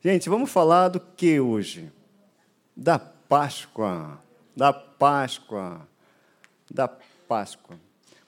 Gente, 0.00 0.28
vamos 0.28 0.48
falar 0.52 0.90
do 0.90 1.00
que 1.00 1.40
hoje? 1.40 1.90
Da 2.76 3.00
Páscoa. 3.00 4.20
Da 4.54 4.72
Páscoa. 4.72 5.88
Da 6.70 6.86
Páscoa. 6.86 7.76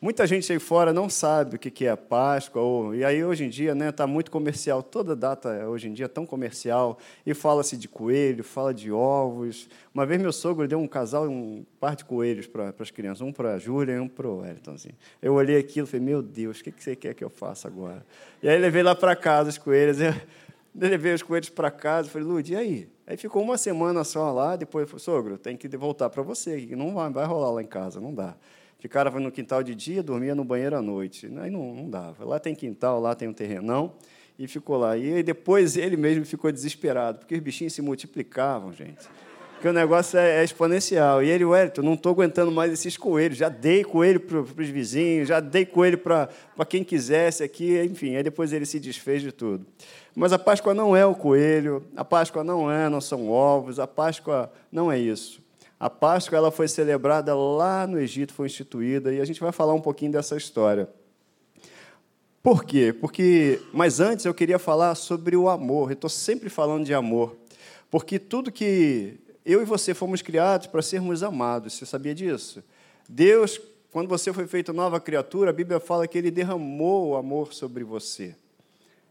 Muita 0.00 0.26
gente 0.26 0.50
aí 0.50 0.58
fora 0.58 0.92
não 0.92 1.08
sabe 1.08 1.54
o 1.54 1.58
que 1.58 1.84
é 1.84 1.90
a 1.90 1.96
Páscoa, 1.96 2.60
ou, 2.60 2.94
e 2.94 3.04
aí 3.04 3.22
hoje 3.22 3.44
em 3.44 3.48
dia 3.50 3.72
está 3.72 3.84
né, 3.84 3.92
tá 3.92 4.06
muito 4.06 4.30
comercial, 4.30 4.82
toda 4.82 5.14
data 5.14 5.68
hoje 5.68 5.88
em 5.88 5.92
dia 5.92 6.06
é 6.06 6.08
tão 6.08 6.24
comercial, 6.24 6.98
e 7.24 7.34
fala-se 7.34 7.76
de 7.76 7.86
coelho, 7.86 8.42
fala 8.42 8.72
de 8.74 8.90
ovos. 8.90 9.68
Uma 9.94 10.06
vez 10.06 10.20
meu 10.20 10.32
sogro 10.32 10.66
deu 10.66 10.80
um 10.80 10.88
casal, 10.88 11.28
um 11.28 11.64
par 11.78 11.94
de 11.94 12.04
coelhos 12.04 12.46
para 12.48 12.74
as 12.80 12.90
crianças, 12.90 13.20
um 13.20 13.30
para 13.30 13.54
a 13.54 13.58
Júlia 13.58 13.92
e 13.94 14.00
um 14.00 14.08
para 14.08 14.26
o 14.26 14.38
Wellingtonzinho. 14.38 14.96
Eu 15.22 15.34
olhei 15.34 15.58
aquilo 15.58 15.86
e 15.86 15.90
falei, 15.90 16.04
meu 16.04 16.22
Deus, 16.22 16.58
o 16.58 16.64
que, 16.64 16.72
que 16.72 16.82
você 16.82 16.96
quer 16.96 17.14
que 17.14 17.22
eu 17.22 17.30
faça 17.30 17.68
agora? 17.68 18.04
E 18.42 18.48
aí 18.48 18.58
levei 18.58 18.82
lá 18.82 18.94
para 18.94 19.14
casa 19.14 19.50
os 19.50 19.58
coelhos, 19.58 19.98
levei 20.74 21.14
os 21.14 21.22
coelhos 21.22 21.48
para 21.48 21.70
casa, 21.70 22.08
falei, 22.08 22.26
Lud, 22.26 22.52
e 22.52 22.56
aí? 22.56 22.88
Aí 23.06 23.16
ficou 23.16 23.42
uma 23.42 23.58
semana 23.58 24.04
só 24.04 24.30
lá, 24.32 24.56
depois 24.56 24.88
falei, 24.88 25.02
sogro, 25.02 25.38
tem 25.38 25.56
que 25.56 25.68
voltar 25.76 26.10
para 26.10 26.22
você, 26.22 26.68
não 26.76 26.94
vai, 26.94 27.10
vai 27.10 27.26
rolar 27.26 27.50
lá 27.50 27.62
em 27.62 27.66
casa, 27.66 28.00
não 28.00 28.14
dá. 28.14 28.36
Ficava 28.78 29.20
no 29.20 29.30
quintal 29.30 29.62
de 29.62 29.74
dia, 29.74 30.02
dormia 30.02 30.34
no 30.34 30.42
banheiro 30.42 30.74
à 30.74 30.80
noite. 30.80 31.30
Aí 31.38 31.50
não, 31.50 31.74
não 31.74 31.90
dava. 31.90 32.24
Lá 32.24 32.38
tem 32.38 32.54
quintal, 32.54 32.98
lá 32.98 33.14
tem 33.14 33.28
um 33.28 33.32
terrenão. 33.32 33.92
E 34.38 34.48
ficou 34.48 34.78
lá. 34.78 34.96
E 34.96 35.22
depois 35.22 35.76
ele 35.76 35.98
mesmo 35.98 36.24
ficou 36.24 36.50
desesperado, 36.50 37.18
porque 37.18 37.34
os 37.34 37.40
bichinhos 37.40 37.74
se 37.74 37.82
multiplicavam, 37.82 38.72
gente. 38.72 39.06
Porque 39.60 39.68
o 39.68 39.74
negócio 39.74 40.18
é, 40.18 40.40
é 40.40 40.42
exponencial. 40.42 41.22
E 41.22 41.28
ele, 41.28 41.44
Wellington, 41.44 41.82
não 41.82 41.92
estou 41.92 42.12
aguentando 42.12 42.50
mais 42.50 42.72
esses 42.72 42.96
coelhos. 42.96 43.36
Já 43.36 43.50
dei 43.50 43.84
coelho 43.84 44.18
para 44.18 44.40
os 44.40 44.68
vizinhos, 44.70 45.28
já 45.28 45.38
dei 45.38 45.66
coelho 45.66 45.98
para 45.98 46.30
quem 46.66 46.82
quisesse 46.82 47.42
aqui. 47.42 47.78
Enfim, 47.82 48.16
aí 48.16 48.22
depois 48.22 48.54
ele 48.54 48.64
se 48.64 48.80
desfez 48.80 49.20
de 49.20 49.30
tudo. 49.30 49.66
Mas 50.16 50.32
a 50.32 50.38
Páscoa 50.38 50.72
não 50.72 50.96
é 50.96 51.04
o 51.04 51.14
coelho, 51.14 51.84
a 51.94 52.02
Páscoa 52.02 52.42
não 52.42 52.70
é, 52.70 52.88
não 52.88 53.02
são 53.02 53.28
ovos, 53.28 53.78
a 53.78 53.86
Páscoa 53.86 54.50
não 54.72 54.90
é 54.90 54.98
isso. 54.98 55.42
A 55.78 55.90
Páscoa 55.90 56.38
ela 56.38 56.50
foi 56.50 56.66
celebrada 56.66 57.36
lá 57.36 57.86
no 57.86 58.00
Egito, 58.00 58.32
foi 58.32 58.46
instituída, 58.46 59.12
e 59.12 59.20
a 59.20 59.26
gente 59.26 59.42
vai 59.42 59.52
falar 59.52 59.74
um 59.74 59.80
pouquinho 59.82 60.12
dessa 60.12 60.38
história. 60.38 60.88
Por 62.42 62.64
quê? 62.64 62.94
Porque, 62.98 63.60
mas 63.74 64.00
antes 64.00 64.24
eu 64.24 64.32
queria 64.32 64.58
falar 64.58 64.94
sobre 64.94 65.36
o 65.36 65.50
amor. 65.50 65.90
Eu 65.90 65.94
estou 65.94 66.08
sempre 66.08 66.48
falando 66.48 66.86
de 66.86 66.94
amor, 66.94 67.36
porque 67.90 68.18
tudo 68.18 68.50
que 68.50 69.20
eu 69.44 69.62
e 69.62 69.64
você 69.64 69.94
fomos 69.94 70.22
criados 70.22 70.66
para 70.66 70.82
sermos 70.82 71.22
amados. 71.22 71.74
Você 71.74 71.86
sabia 71.86 72.14
disso? 72.14 72.62
Deus, 73.08 73.60
quando 73.90 74.08
você 74.08 74.32
foi 74.32 74.46
feito 74.46 74.72
nova 74.72 75.00
criatura, 75.00 75.50
a 75.50 75.52
Bíblia 75.52 75.80
fala 75.80 76.06
que 76.06 76.18
Ele 76.18 76.30
derramou 76.30 77.08
o 77.08 77.16
amor 77.16 77.52
sobre 77.52 77.82
você. 77.82 78.34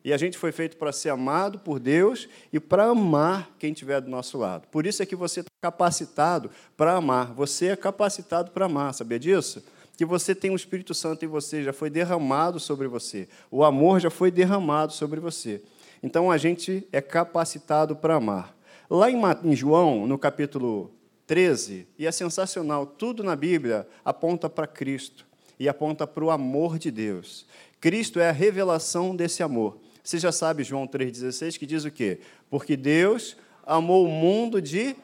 E 0.04 0.14
a 0.14 0.18
gente 0.18 0.38
foi 0.38 0.52
feito 0.52 0.78
para 0.78 0.94
ser 0.94 1.10
amado 1.10 1.60
por 1.60 1.80
Deus 1.80 2.30
e 2.54 2.60
para 2.60 2.86
amar 2.86 3.50
quem 3.60 3.74
estiver 3.74 4.00
do 4.00 4.10
nosso 4.10 4.38
lado. 4.38 4.68
Por 4.70 4.86
isso 4.86 5.04
é 5.04 5.06
que 5.06 5.16
você 5.16 5.42
está 5.42 5.52
capacitado 5.62 6.50
para 6.78 6.94
amar. 6.94 7.34
Você 7.34 7.68
é 7.68 7.76
capacitado 7.76 8.52
para 8.52 8.66
amar, 8.66 8.94
sabia 8.94 9.20
disso? 9.20 9.64
Que 9.98 10.06
você 10.06 10.34
tem 10.34 10.52
o 10.52 10.56
Espírito 10.56 10.94
Santo 10.94 11.26
em 11.26 11.28
você, 11.28 11.62
já 11.62 11.74
foi 11.74 11.90
derramado 11.90 12.60
sobre 12.60 12.88
você. 12.88 13.28
O 13.52 13.64
amor 13.66 14.00
já 14.00 14.10
foi 14.10 14.32
derramado 14.32 14.94
sobre 14.94 15.20
você. 15.20 15.62
Então 16.02 16.32
a 16.32 16.38
gente 16.38 16.88
é 16.94 17.02
capacitado 17.02 17.94
para 17.94 18.16
amar. 18.16 18.56
Lá 18.90 19.08
em 19.12 19.56
João, 19.56 20.08
no 20.08 20.18
capítulo 20.18 20.90
13, 21.28 21.88
e 21.96 22.08
é 22.08 22.12
sensacional, 22.12 22.88
tudo 22.88 23.24
na 23.24 23.36
Bíblia 23.36 23.88
aponta 24.04 24.50
para 24.50 24.66
Cristo 24.66 25.28
e 25.60 25.70
aponta 25.70 26.08
para 26.08 26.24
o 26.24 26.32
amor 26.32 26.80
de 26.80 26.90
Deus. 26.90 27.46
Cristo 27.80 28.20
é 28.20 28.30
a 28.30 28.32
revelação 28.32 29.16
desse 29.16 29.44
amor. 29.44 29.78
Você 30.04 30.18
já 30.18 30.32
sabe 30.32 30.64
João 30.64 30.88
3,16 30.88 31.60
que 31.60 31.68
diz 31.68 31.86
o 31.86 31.92
quê? 31.92 32.20
Porque 32.50 32.76
Deus 32.76 33.38
amou 33.64 34.08
o 34.08 34.10
mundo 34.10 34.60
de 34.60 34.96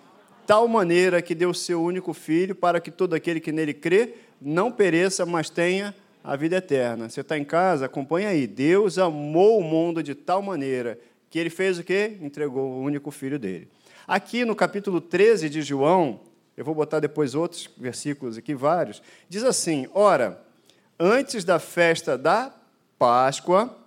tal 0.48 0.68
maneira 0.68 1.22
que 1.22 1.36
deu 1.36 1.52
o 1.52 1.56
seu 1.56 1.80
único 1.80 2.12
filho 2.12 2.56
para 2.56 2.82
que 2.82 2.90
todo 2.90 3.14
aquele 3.14 3.40
que 3.40 3.52
nele 3.52 3.74
crê 3.76 4.16
não 4.42 4.72
pereça, 4.72 5.28
mas 5.28 5.48
tenha 5.52 5.94
a 6.24 6.36
vida 6.36 6.56
eterna. 6.56 7.08
Você 7.08 7.22
está 7.22 7.38
em 7.38 7.46
casa? 7.46 7.86
Acompanha 7.86 8.30
aí. 8.30 8.48
Deus 8.48 8.98
amou 8.98 9.60
o 9.60 9.64
mundo 9.64 10.02
de 10.02 10.16
tal 10.16 10.42
maneira 10.42 11.00
que 11.36 11.40
ele 11.40 11.50
fez 11.50 11.78
o 11.78 11.84
quê? 11.84 12.16
Entregou 12.22 12.64
o 12.64 12.82
único 12.82 13.12
filho 13.12 13.38
dele. 13.38 13.68
Aqui 14.08 14.46
no 14.46 14.56
capítulo 14.56 15.02
13 15.02 15.50
de 15.50 15.62
João, 15.62 16.22
eu 16.56 16.64
vou 16.64 16.74
botar 16.74 17.02
depois 17.02 17.36
outros 17.36 17.70
versículos 17.76 18.38
aqui, 18.38 18.56
vários, 18.56 19.02
diz 19.28 19.44
assim: 19.44 19.86
Ora, 19.94 20.42
antes 20.98 21.44
da 21.44 21.60
festa 21.60 22.18
da 22.18 22.56
Páscoa, 22.98 23.78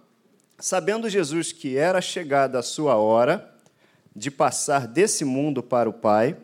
Sabendo 0.59 1.09
Jesus 1.09 1.51
que 1.51 1.79
era 1.79 2.03
chegada 2.03 2.59
a 2.59 2.63
sua 2.63 2.97
hora 2.97 3.55
de 4.15 4.31
passar 4.31 4.87
desse 4.87 5.25
mundo 5.25 5.63
para 5.63 5.89
o 5.89 5.93
Pai, 5.93 6.37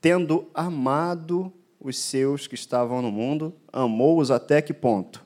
tendo 0.00 0.48
amado 0.54 1.52
os 1.80 1.98
seus 1.98 2.46
que 2.46 2.54
estavam 2.54 3.02
no 3.02 3.10
mundo, 3.10 3.52
amou-os 3.72 4.30
até 4.30 4.62
que 4.62 4.72
ponto? 4.72 5.24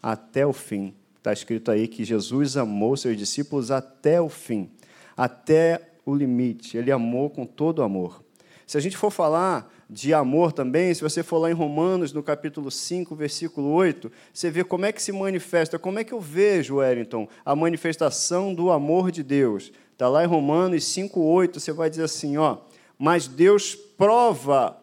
Até 0.00 0.46
o 0.46 0.52
fim. 0.52 0.94
Está 1.20 1.34
escrito 1.34 1.70
aí 1.70 1.86
que 1.86 2.02
Jesus 2.02 2.56
amou 2.56 2.96
seus 2.96 3.14
discípulos 3.14 3.70
até 3.70 4.18
o 4.18 4.30
fim, 4.30 4.70
até 5.14 5.90
o 6.06 6.14
limite. 6.14 6.78
Ele 6.78 6.90
amou 6.90 7.28
com 7.28 7.44
todo 7.44 7.82
amor. 7.82 8.24
Se 8.66 8.78
a 8.78 8.80
gente 8.80 8.96
for 8.96 9.10
falar 9.10 9.70
de 9.88 10.14
amor 10.14 10.50
também, 10.50 10.94
se 10.94 11.02
você 11.02 11.22
for 11.22 11.36
lá 11.36 11.50
em 11.50 11.52
Romanos, 11.52 12.14
no 12.14 12.22
capítulo 12.22 12.70
5, 12.70 13.14
versículo 13.14 13.68
8, 13.68 14.10
você 14.32 14.50
vê 14.50 14.64
como 14.64 14.86
é 14.86 14.92
que 14.92 15.02
se 15.02 15.12
manifesta, 15.12 15.78
como 15.78 15.98
é 15.98 16.04
que 16.04 16.14
eu 16.14 16.20
vejo, 16.20 16.76
Wellington, 16.76 17.28
a 17.44 17.54
manifestação 17.54 18.54
do 18.54 18.70
amor 18.70 19.10
de 19.10 19.22
Deus. 19.22 19.70
Está 19.92 20.08
lá 20.08 20.24
em 20.24 20.26
Romanos 20.26 20.84
5, 20.86 21.20
8, 21.20 21.60
você 21.60 21.70
vai 21.70 21.90
dizer 21.90 22.04
assim, 22.04 22.38
ó, 22.38 22.56
mas 22.98 23.28
Deus 23.28 23.74
prova 23.74 24.80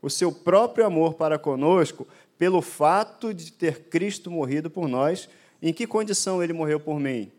o 0.00 0.08
seu 0.08 0.32
próprio 0.32 0.86
amor 0.86 1.14
para 1.14 1.38
conosco 1.38 2.08
pelo 2.38 2.62
fato 2.62 3.34
de 3.34 3.52
ter 3.52 3.88
Cristo 3.90 4.30
morrido 4.30 4.70
por 4.70 4.88
nós. 4.88 5.28
Em 5.62 5.72
que 5.72 5.86
condição 5.86 6.42
ele 6.42 6.52
morreu 6.52 6.78
por 6.78 7.00
mim? 7.00 7.30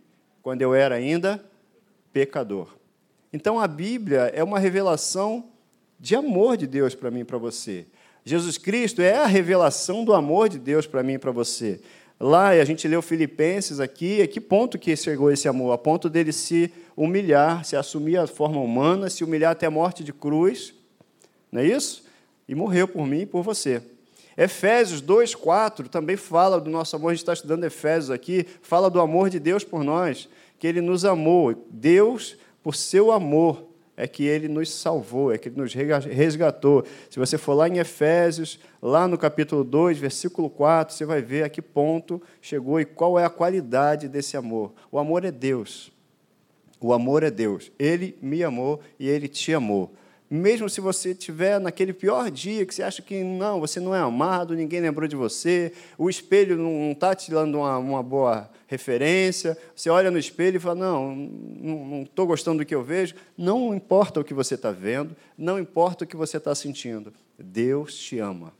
Quando 0.41 0.61
eu 0.61 0.73
era 0.73 0.95
ainda 0.95 1.43
pecador. 2.11 2.75
Então 3.31 3.59
a 3.59 3.67
Bíblia 3.67 4.31
é 4.33 4.43
uma 4.43 4.59
revelação 4.59 5.45
de 5.99 6.15
amor 6.15 6.57
de 6.57 6.65
Deus 6.65 6.95
para 6.95 7.11
mim 7.11 7.21
e 7.21 7.25
para 7.25 7.37
você. 7.37 7.85
Jesus 8.23 8.57
Cristo 8.57 9.01
é 9.01 9.17
a 9.17 9.25
revelação 9.25 10.03
do 10.03 10.13
amor 10.13 10.49
de 10.49 10.59
Deus 10.59 10.85
para 10.85 11.03
mim 11.03 11.13
e 11.13 11.19
para 11.19 11.31
você. 11.31 11.79
Lá, 12.19 12.49
a 12.49 12.65
gente 12.65 12.87
leu 12.87 13.01
Filipenses 13.01 13.79
aqui, 13.79 14.21
a 14.21 14.27
que 14.27 14.41
ponto 14.41 14.79
que 14.79 14.95
chegou 14.95 15.31
esse 15.31 15.47
amor? 15.47 15.71
A 15.71 15.77
ponto 15.77 16.09
dele 16.09 16.33
se 16.33 16.71
humilhar, 16.95 17.63
se 17.63 17.75
assumir 17.75 18.17
a 18.17 18.25
forma 18.25 18.59
humana, 18.59 19.09
se 19.09 19.23
humilhar 19.23 19.51
até 19.51 19.67
a 19.67 19.71
morte 19.71 20.03
de 20.03 20.11
cruz, 20.11 20.73
não 21.51 21.61
é 21.61 21.65
isso? 21.67 22.03
E 22.47 22.55
morreu 22.55 22.87
por 22.87 23.05
mim 23.05 23.21
e 23.21 23.25
por 23.25 23.43
você. 23.43 23.81
Efésios 24.37 25.01
2,4 25.01 25.87
também 25.87 26.15
fala 26.15 26.61
do 26.61 26.69
nosso 26.69 26.95
amor, 26.95 27.09
a 27.09 27.13
gente 27.13 27.23
está 27.23 27.33
estudando 27.33 27.63
Efésios 27.63 28.11
aqui, 28.11 28.45
fala 28.61 28.89
do 28.89 29.01
amor 29.01 29.31
de 29.31 29.39
Deus 29.39 29.63
por 29.63 29.83
nós, 29.83 30.29
que 30.59 30.67
ele 30.67 30.79
nos 30.79 31.03
amou. 31.03 31.65
Deus, 31.71 32.37
por 32.61 32.75
seu 32.75 33.11
amor, 33.11 33.67
é 33.99 34.07
que 34.07 34.25
ele 34.25 34.47
nos 34.47 34.71
salvou, 34.71 35.33
é 35.33 35.39
que 35.39 35.49
ele 35.49 35.59
nos 35.59 35.73
resgatou. 35.73 36.85
Se 37.09 37.17
você 37.17 37.35
for 37.35 37.55
lá 37.55 37.67
em 37.67 37.79
Efésios, 37.79 38.59
lá 38.79 39.07
no 39.07 39.17
capítulo 39.17 39.63
2, 39.63 39.97
versículo 39.97 40.51
4, 40.51 40.93
você 40.93 41.03
vai 41.03 41.19
ver 41.19 41.43
a 41.43 41.49
que 41.49 41.63
ponto 41.63 42.21
chegou 42.39 42.79
e 42.79 42.85
qual 42.85 43.17
é 43.17 43.25
a 43.25 43.29
qualidade 43.29 44.07
desse 44.07 44.37
amor. 44.37 44.71
O 44.91 44.99
amor 44.99 45.25
é 45.25 45.31
Deus. 45.31 45.91
O 46.79 46.93
amor 46.93 47.23
é 47.23 47.31
Deus. 47.31 47.71
Ele 47.79 48.15
me 48.21 48.43
amou 48.43 48.79
e 48.99 49.09
ele 49.09 49.27
te 49.27 49.51
amou. 49.51 49.91
Mesmo 50.29 50.69
se 50.69 50.81
você 50.81 51.11
estiver 51.11 51.57
naquele 51.57 51.93
pior 51.93 52.29
dia 52.29 52.65
que 52.65 52.75
você 52.75 52.83
acha 52.83 53.01
que 53.01 53.23
não, 53.23 53.61
você 53.61 53.79
não 53.79 53.95
é 53.95 53.99
amado, 53.99 54.55
ninguém 54.55 54.81
lembrou 54.81 55.07
de 55.07 55.15
você, 55.15 55.71
o 55.97 56.09
espelho 56.09 56.57
não 56.57 56.91
está 56.91 57.15
te 57.15 57.31
dando 57.31 57.59
uma, 57.59 57.77
uma 57.77 58.03
boa 58.03 58.49
referência, 58.67 59.57
você 59.73 59.89
olha 59.89 60.11
no 60.11 60.19
espelho 60.19 60.57
e 60.57 60.59
fala: 60.59 60.75
Não, 60.75 61.15
não 61.15 62.01
estou 62.03 62.27
gostando 62.27 62.57
do 62.57 62.65
que 62.65 62.75
eu 62.75 62.83
vejo. 62.83 63.15
Não 63.37 63.73
importa 63.73 64.19
o 64.19 64.23
que 64.23 64.33
você 64.33 64.55
está 64.55 64.71
vendo, 64.71 65.15
não 65.37 65.57
importa 65.57 66.03
o 66.03 66.07
que 66.07 66.17
você 66.17 66.35
está 66.35 66.53
sentindo. 66.53 67.13
Deus 67.39 67.95
te 67.95 68.19
ama. 68.19 68.51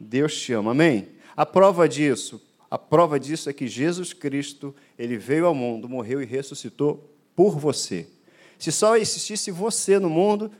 Deus 0.00 0.34
te 0.34 0.54
ama. 0.54 0.70
Amém? 0.70 1.08
A 1.36 1.44
prova 1.44 1.86
disso, 1.86 2.40
a 2.70 2.78
prova 2.78 3.20
disso 3.20 3.50
é 3.50 3.52
que 3.52 3.68
Jesus 3.68 4.14
Cristo, 4.14 4.74
ele 4.98 5.18
veio 5.18 5.44
ao 5.46 5.54
mundo, 5.54 5.86
morreu 5.86 6.22
e 6.22 6.24
ressuscitou 6.24 7.10
por 7.36 7.58
você. 7.58 8.06
Se 8.58 8.72
só 8.72 8.96
existisse 8.96 9.50
você 9.50 9.98
no 9.98 10.08
mundo, 10.08 10.50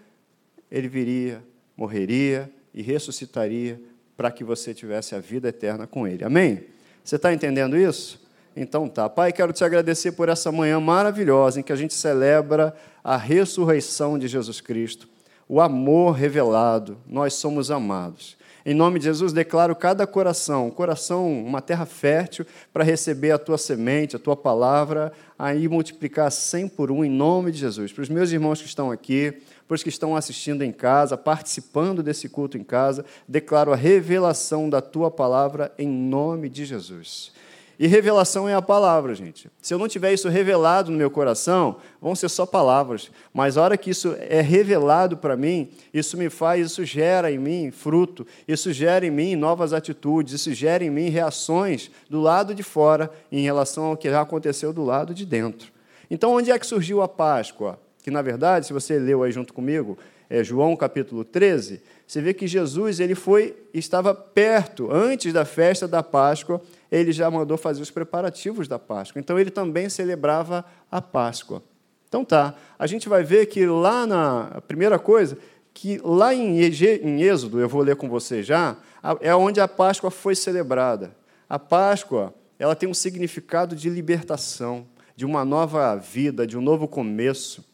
ele 0.75 0.89
viria, 0.89 1.41
morreria 1.77 2.51
e 2.75 2.83
ressuscitaria 2.83 3.81
para 4.17 4.29
que 4.29 4.43
você 4.43 4.75
tivesse 4.75 5.15
a 5.15 5.21
vida 5.21 5.49
eterna 5.49 5.87
com 5.87 6.07
ele. 6.07 6.25
Amém? 6.25 6.65
Você 7.05 7.15
está 7.15 7.33
entendendo 7.33 7.77
isso? 7.77 8.21
Então 8.57 8.89
tá. 8.89 9.09
Pai, 9.09 9.33
quero 9.33 9.53
te 9.53 9.63
agradecer 9.63 10.13
por 10.13 10.29
essa 10.29 10.51
manhã 10.51 10.81
maravilhosa 10.81 11.61
em 11.61 11.63
que 11.63 11.73
a 11.73 11.77
gente 11.77 11.95
celebra 11.95 12.75
a 13.05 13.17
ressurreição 13.17 14.19
de 14.19 14.27
Jesus 14.27 14.61
Cristo, 14.61 15.09
o 15.49 15.61
amor 15.61 16.13
revelado. 16.13 16.99
Nós 17.07 17.35
somos 17.35 17.71
amados. 17.71 18.37
Em 18.67 18.75
nome 18.75 18.99
de 18.99 19.05
Jesus, 19.05 19.33
declaro 19.33 19.77
cada 19.77 20.07
coração, 20.07 20.71
coração, 20.71 21.31
uma 21.45 21.61
terra 21.61 21.85
fértil, 21.85 22.47
para 22.73 22.83
receber 22.83 23.31
a 23.31 23.39
tua 23.39 23.59
semente, 23.59 24.17
a 24.17 24.19
tua 24.19 24.35
palavra, 24.35 25.13
aí 25.39 25.69
multiplicar 25.69 26.33
cem 26.33 26.67
por 26.67 26.91
um, 26.91 27.05
em 27.05 27.11
nome 27.11 27.53
de 27.53 27.59
Jesus. 27.59 27.93
Para 27.93 28.03
os 28.03 28.09
meus 28.09 28.33
irmãos 28.33 28.63
que 28.63 28.67
estão 28.67 28.91
aqui, 28.91 29.35
para 29.67 29.75
os 29.75 29.83
que 29.83 29.89
estão 29.89 30.15
assistindo 30.15 30.63
em 30.63 30.73
casa, 30.73 31.17
participando 31.17 32.03
desse 32.03 32.29
culto 32.29 32.59
em 32.59 32.65
casa, 32.65 33.05
declaro 33.27 33.73
a 33.73 33.77
revelação 33.77 34.69
da 34.69 34.81
tua 34.81 35.11
palavra 35.11 35.73
em 35.79 35.89
nome 35.89 36.49
de 36.49 36.65
Jesus. 36.65 37.33
E 37.79 37.89
revelação 37.89 38.49
é 38.49 38.55
a 38.55 38.63
palavra, 38.63 39.15
gente. 39.15 39.51
Se 39.61 39.75
eu 39.75 39.79
não 39.79 39.89
tiver 39.89 40.13
isso 40.13 40.29
revelado 40.29 40.93
no 40.93 40.97
meu 40.97 41.11
coração, 41.11 41.77
vão 42.01 42.15
ser 42.15 42.29
só 42.29 42.47
palavras. 42.47 43.11
Mas 43.33 43.57
a 43.57 43.63
hora 43.63 43.77
que 43.77 43.91
isso 43.91 44.15
é 44.21 44.41
revelado 44.41 45.17
para 45.17 45.37
mim, 45.37 45.69
isso 45.93 46.17
me 46.17 46.31
faz, 46.31 46.67
isso 46.67 46.85
gera 46.85 47.33
em 47.33 47.39
mim 47.39 47.73
fruto, 47.73 48.25
isso 48.47 48.73
gera 48.73 49.05
em 49.05 49.11
mim 49.11 49.35
novas 49.35 49.73
atitudes, 49.73 50.35
isso 50.35 50.55
gera 50.55 50.85
em 50.85 50.91
mim 50.91 51.09
reações 51.09 51.91
do 52.09 52.21
lado 52.21 52.55
de 52.55 52.63
fora 52.63 53.11
em 53.31 53.43
relação 53.43 53.87
ao 53.87 53.97
que 53.97 54.09
já 54.09 54.21
aconteceu 54.21 54.73
do 54.73 54.85
lado 54.85 55.13
de 55.13 55.27
dentro. 55.27 55.73
Então, 56.09 56.33
onde 56.33 56.53
é 56.53 56.59
que 56.59 56.67
surgiu 56.67 57.03
a 57.03 57.09
Páscoa? 57.09 57.81
Que, 58.05 58.11
na 58.11 58.21
verdade, 58.21 58.67
se 58.67 58.73
você 58.75 58.99
leu 58.99 59.23
aí 59.23 59.33
junto 59.33 59.55
comigo, 59.55 59.97
é 60.29 60.45
João 60.45 60.77
capítulo 60.77 61.25
13, 61.25 61.81
você 62.07 62.21
vê 62.21 62.35
que 62.35 62.47
Jesus 62.47 63.01
ele 63.01 63.15
foi 63.15 63.57
estava 63.73 64.15
perto, 64.15 64.93
antes 64.93 65.33
da 65.33 65.47
festa 65.47 65.89
da 65.89 66.03
Páscoa, 66.03 66.61
ele 66.93 67.13
já 67.13 67.31
mandou 67.31 67.57
fazer 67.57 67.81
os 67.81 67.91
preparativos 67.91 68.69
da 68.69 68.79
Páscoa. 68.79 69.19
Então 69.19 69.39
ele 69.39 69.51
também 69.51 69.89
celebrava 69.89 70.67
a 70.91 71.01
Páscoa. 71.01 71.63
Então 72.07 72.23
tá, 72.23 72.55
a 72.79 72.87
gente 72.87 73.09
vai 73.09 73.25
ver 73.25 73.47
que 73.47 73.65
lá 73.65 74.07
na 74.07 74.61
primeira 74.69 74.99
coisa, 74.99 75.39
que 75.73 75.99
lá 76.05 76.35
em 76.35 76.59
Êxodo, 76.61 77.59
eu 77.59 77.71
vou 77.71 77.81
ler 77.81 77.97
com 77.97 78.07
você 78.07 78.43
já, 78.43 78.77
é 79.23 79.35
onde 79.35 79.61
a 79.61 79.67
Páscoa 79.67 80.11
foi 80.11 80.35
celebrada. 80.35 81.17
A 81.49 81.59
Páscoa, 81.59 82.35
ela 82.59 82.77
tem 82.77 82.87
um 82.87 82.95
significado 82.95 83.75
de 83.75 83.89
libertação, 83.89 84.87
de 85.17 85.25
uma 85.25 85.43
nova 85.43 85.97
vida, 85.97 86.47
de 86.47 86.59
um 86.59 86.61
novo 86.61 86.87
começo, 86.87 87.65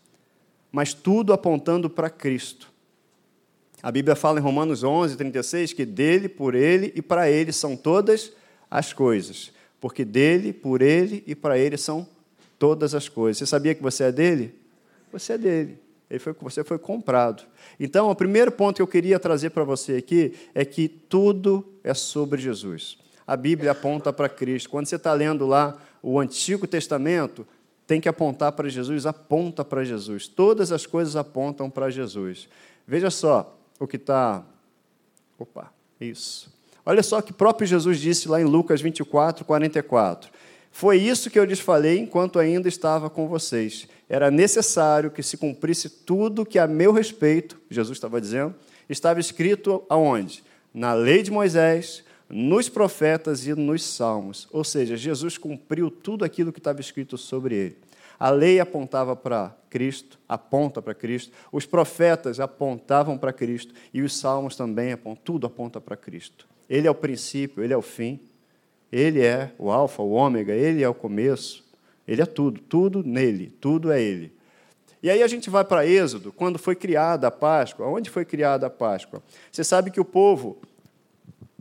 mas 0.72 0.94
tudo 0.94 1.32
apontando 1.32 1.88
para 1.88 2.10
Cristo. 2.10 2.70
A 3.82 3.90
Bíblia 3.90 4.14
fala 4.14 4.38
em 4.38 4.42
Romanos 4.42 4.84
11, 4.84 5.16
36 5.16 5.72
que 5.72 5.86
dele, 5.86 6.28
por 6.28 6.54
ele 6.54 6.92
e 6.94 7.00
para 7.00 7.30
ele 7.30 7.52
são 7.52 7.76
todas 7.76 8.32
as 8.70 8.92
coisas, 8.92 9.52
porque 9.80 10.04
dele, 10.04 10.52
por 10.52 10.82
ele 10.82 11.24
e 11.26 11.34
para 11.34 11.58
ele 11.58 11.76
são 11.76 12.06
todas 12.58 12.94
as 12.94 13.08
coisas. 13.08 13.38
Você 13.38 13.46
sabia 13.46 13.74
que 13.74 13.82
você 13.82 14.04
é 14.04 14.12
dele? 14.12 14.54
Você 15.10 15.32
é 15.32 15.38
dele. 15.38 15.78
Ele 16.10 16.18
foi, 16.18 16.34
você 16.40 16.62
foi 16.62 16.78
comprado. 16.78 17.44
Então, 17.78 18.10
o 18.10 18.14
primeiro 18.14 18.52
ponto 18.52 18.76
que 18.76 18.82
eu 18.82 18.86
queria 18.86 19.18
trazer 19.18 19.50
para 19.50 19.64
você 19.64 19.94
aqui 19.94 20.34
é 20.54 20.64
que 20.64 20.88
tudo 20.88 21.64
é 21.82 21.94
sobre 21.94 22.40
Jesus. 22.40 22.98
A 23.26 23.36
Bíblia 23.36 23.70
aponta 23.70 24.12
para 24.12 24.28
Cristo. 24.28 24.68
Quando 24.68 24.86
você 24.86 24.96
está 24.96 25.12
lendo 25.12 25.46
lá 25.46 25.80
o 26.02 26.18
Antigo 26.18 26.66
Testamento, 26.66 27.46
tem 27.90 28.00
que 28.00 28.08
apontar 28.08 28.52
para 28.52 28.68
Jesus, 28.68 29.04
aponta 29.04 29.64
para 29.64 29.82
Jesus. 29.82 30.28
Todas 30.28 30.70
as 30.70 30.86
coisas 30.86 31.16
apontam 31.16 31.68
para 31.68 31.90
Jesus. 31.90 32.48
Veja 32.86 33.10
só 33.10 33.58
o 33.80 33.86
que 33.88 33.96
está. 33.96 34.44
Opa, 35.36 35.72
isso. 36.00 36.54
Olha 36.86 37.02
só 37.02 37.20
que 37.20 37.32
próprio 37.32 37.66
Jesus 37.66 37.98
disse 37.98 38.28
lá 38.28 38.40
em 38.40 38.44
Lucas 38.44 38.80
24, 38.80 39.44
44. 39.44 40.30
Foi 40.70 40.98
isso 40.98 41.28
que 41.30 41.36
eu 41.36 41.42
lhes 41.42 41.58
falei 41.58 41.98
enquanto 41.98 42.38
ainda 42.38 42.68
estava 42.68 43.10
com 43.10 43.26
vocês. 43.26 43.88
Era 44.08 44.30
necessário 44.30 45.10
que 45.10 45.20
se 45.20 45.36
cumprisse 45.36 45.90
tudo 45.90 46.46
que 46.46 46.60
a 46.60 46.68
meu 46.68 46.92
respeito, 46.92 47.58
Jesus 47.68 47.98
estava 47.98 48.20
dizendo, 48.20 48.54
estava 48.88 49.18
escrito 49.18 49.82
aonde? 49.88 50.44
Na 50.72 50.94
lei 50.94 51.24
de 51.24 51.32
Moisés, 51.32 52.04
nos 52.30 52.68
profetas 52.68 53.46
e 53.46 53.54
nos 53.54 53.84
salmos. 53.84 54.48
Ou 54.50 54.64
seja, 54.64 54.96
Jesus 54.96 55.36
cumpriu 55.36 55.90
tudo 55.90 56.24
aquilo 56.24 56.52
que 56.52 56.60
estava 56.60 56.80
escrito 56.80 57.18
sobre 57.18 57.54
ele. 57.54 57.76
A 58.18 58.30
lei 58.30 58.60
apontava 58.60 59.16
para 59.16 59.56
Cristo, 59.68 60.18
aponta 60.28 60.82
para 60.82 60.94
Cristo, 60.94 61.32
os 61.50 61.64
profetas 61.64 62.38
apontavam 62.38 63.16
para 63.16 63.32
Cristo 63.32 63.72
e 63.94 64.02
os 64.02 64.16
salmos 64.16 64.56
também 64.56 64.92
apontam, 64.92 65.22
tudo 65.24 65.46
aponta 65.46 65.80
para 65.80 65.96
Cristo. 65.96 66.46
Ele 66.68 66.86
é 66.86 66.90
o 66.90 66.94
princípio, 66.94 67.64
ele 67.64 67.72
é 67.72 67.76
o 67.76 67.82
fim. 67.82 68.20
Ele 68.92 69.20
é 69.24 69.52
o 69.58 69.70
alfa, 69.70 70.02
o 70.02 70.10
ômega, 70.10 70.52
ele 70.52 70.82
é 70.82 70.88
o 70.88 70.94
começo. 70.94 71.64
Ele 72.06 72.22
é 72.22 72.26
tudo, 72.26 72.60
tudo 72.60 73.04
nele, 73.04 73.52
tudo 73.60 73.92
é 73.92 74.02
ele. 74.02 74.32
E 75.02 75.08
aí 75.08 75.22
a 75.22 75.28
gente 75.28 75.48
vai 75.48 75.64
para 75.64 75.86
Êxodo, 75.86 76.32
quando 76.32 76.58
foi 76.58 76.74
criada 76.74 77.28
a 77.28 77.30
Páscoa. 77.30 77.86
Onde 77.86 78.10
foi 78.10 78.24
criada 78.24 78.66
a 78.66 78.70
Páscoa? 78.70 79.22
Você 79.50 79.64
sabe 79.64 79.90
que 79.90 80.00
o 80.00 80.04
povo, 80.04 80.58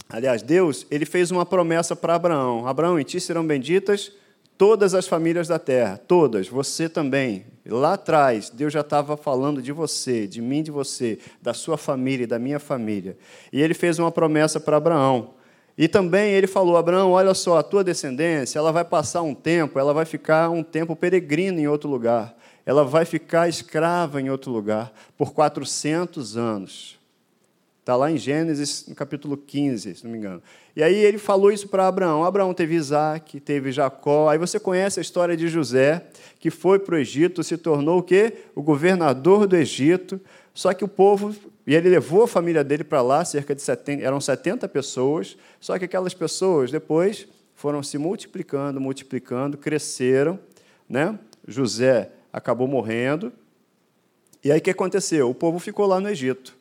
aliás, 0.07 0.41
Deus, 0.41 0.85
ele 0.91 1.05
fez 1.05 1.31
uma 1.31 1.45
promessa 1.45 1.95
para 1.95 2.15
Abraão: 2.15 2.67
Abraão, 2.67 2.99
em 2.99 3.03
ti 3.03 3.19
serão 3.19 3.45
benditas 3.45 4.11
todas 4.59 4.93
as 4.93 5.07
famílias 5.07 5.47
da 5.47 5.57
terra, 5.57 5.97
todas, 5.97 6.49
você 6.49 6.89
também. 6.89 7.45
Lá 7.65 7.93
atrás, 7.93 8.49
Deus 8.49 8.73
já 8.73 8.81
estava 8.81 9.15
falando 9.15 9.61
de 9.61 9.71
você, 9.71 10.27
de 10.27 10.41
mim, 10.41 10.61
de 10.61 10.69
você, 10.69 11.17
da 11.41 11.53
sua 11.53 11.77
família 11.77 12.25
e 12.25 12.27
da 12.27 12.37
minha 12.37 12.59
família. 12.59 13.17
E 13.53 13.61
ele 13.61 13.73
fez 13.73 13.97
uma 13.97 14.11
promessa 14.11 14.59
para 14.59 14.75
Abraão. 14.75 15.35
E 15.77 15.87
também 15.87 16.33
ele 16.33 16.45
falou: 16.45 16.75
Abraão, 16.75 17.11
olha 17.11 17.33
só, 17.33 17.57
a 17.57 17.63
tua 17.63 17.85
descendência, 17.85 18.59
ela 18.59 18.73
vai 18.73 18.83
passar 18.83 19.21
um 19.21 19.33
tempo, 19.33 19.79
ela 19.79 19.93
vai 19.93 20.03
ficar 20.03 20.49
um 20.49 20.61
tempo 20.61 20.93
peregrino 20.93 21.57
em 21.57 21.67
outro 21.67 21.89
lugar. 21.89 22.35
Ela 22.65 22.83
vai 22.83 23.05
ficar 23.05 23.47
escrava 23.47 24.19
em 24.19 24.29
outro 24.29 24.51
lugar 24.51 24.91
por 25.17 25.31
400 25.31 26.35
anos. 26.35 26.98
Está 27.89 27.95
lá 27.95 28.11
em 28.11 28.17
Gênesis, 28.17 28.85
no 28.87 28.93
capítulo 28.93 29.35
15, 29.35 29.95
se 29.95 30.03
não 30.03 30.11
me 30.11 30.19
engano. 30.19 30.43
E 30.75 30.83
aí 30.83 30.93
ele 30.93 31.17
falou 31.17 31.51
isso 31.51 31.67
para 31.67 31.87
Abraão. 31.87 32.23
Abraão 32.23 32.53
teve 32.53 32.75
Isaac, 32.75 33.39
teve 33.39 33.71
Jacó. 33.71 34.29
Aí 34.29 34.37
você 34.37 34.59
conhece 34.59 34.99
a 34.99 35.01
história 35.01 35.35
de 35.35 35.47
José, 35.47 36.05
que 36.39 36.51
foi 36.51 36.77
para 36.77 36.93
o 36.93 36.97
Egito, 36.99 37.43
se 37.43 37.57
tornou 37.57 37.97
o 37.97 38.03
quê? 38.03 38.43
O 38.53 38.61
governador 38.61 39.47
do 39.47 39.55
Egito. 39.55 40.21
Só 40.53 40.71
que 40.71 40.83
o 40.83 40.87
povo, 40.87 41.35
e 41.65 41.73
ele 41.73 41.89
levou 41.89 42.21
a 42.21 42.27
família 42.27 42.63
dele 42.63 42.83
para 42.83 43.01
lá, 43.01 43.25
cerca 43.25 43.55
de 43.55 43.61
70, 43.63 44.03
eram 44.03 44.21
70 44.21 44.69
pessoas. 44.69 45.35
Só 45.59 45.75
que 45.79 45.85
aquelas 45.85 46.13
pessoas 46.13 46.69
depois 46.69 47.27
foram 47.55 47.81
se 47.81 47.97
multiplicando, 47.97 48.79
multiplicando, 48.79 49.57
cresceram, 49.57 50.37
né? 50.87 51.17
José 51.47 52.11
acabou 52.31 52.67
morrendo. 52.67 53.33
E 54.43 54.51
aí 54.51 54.59
o 54.59 54.61
que 54.61 54.69
aconteceu? 54.69 55.27
O 55.27 55.33
povo 55.33 55.57
ficou 55.57 55.87
lá 55.87 55.99
no 55.99 56.07
Egito. 56.07 56.58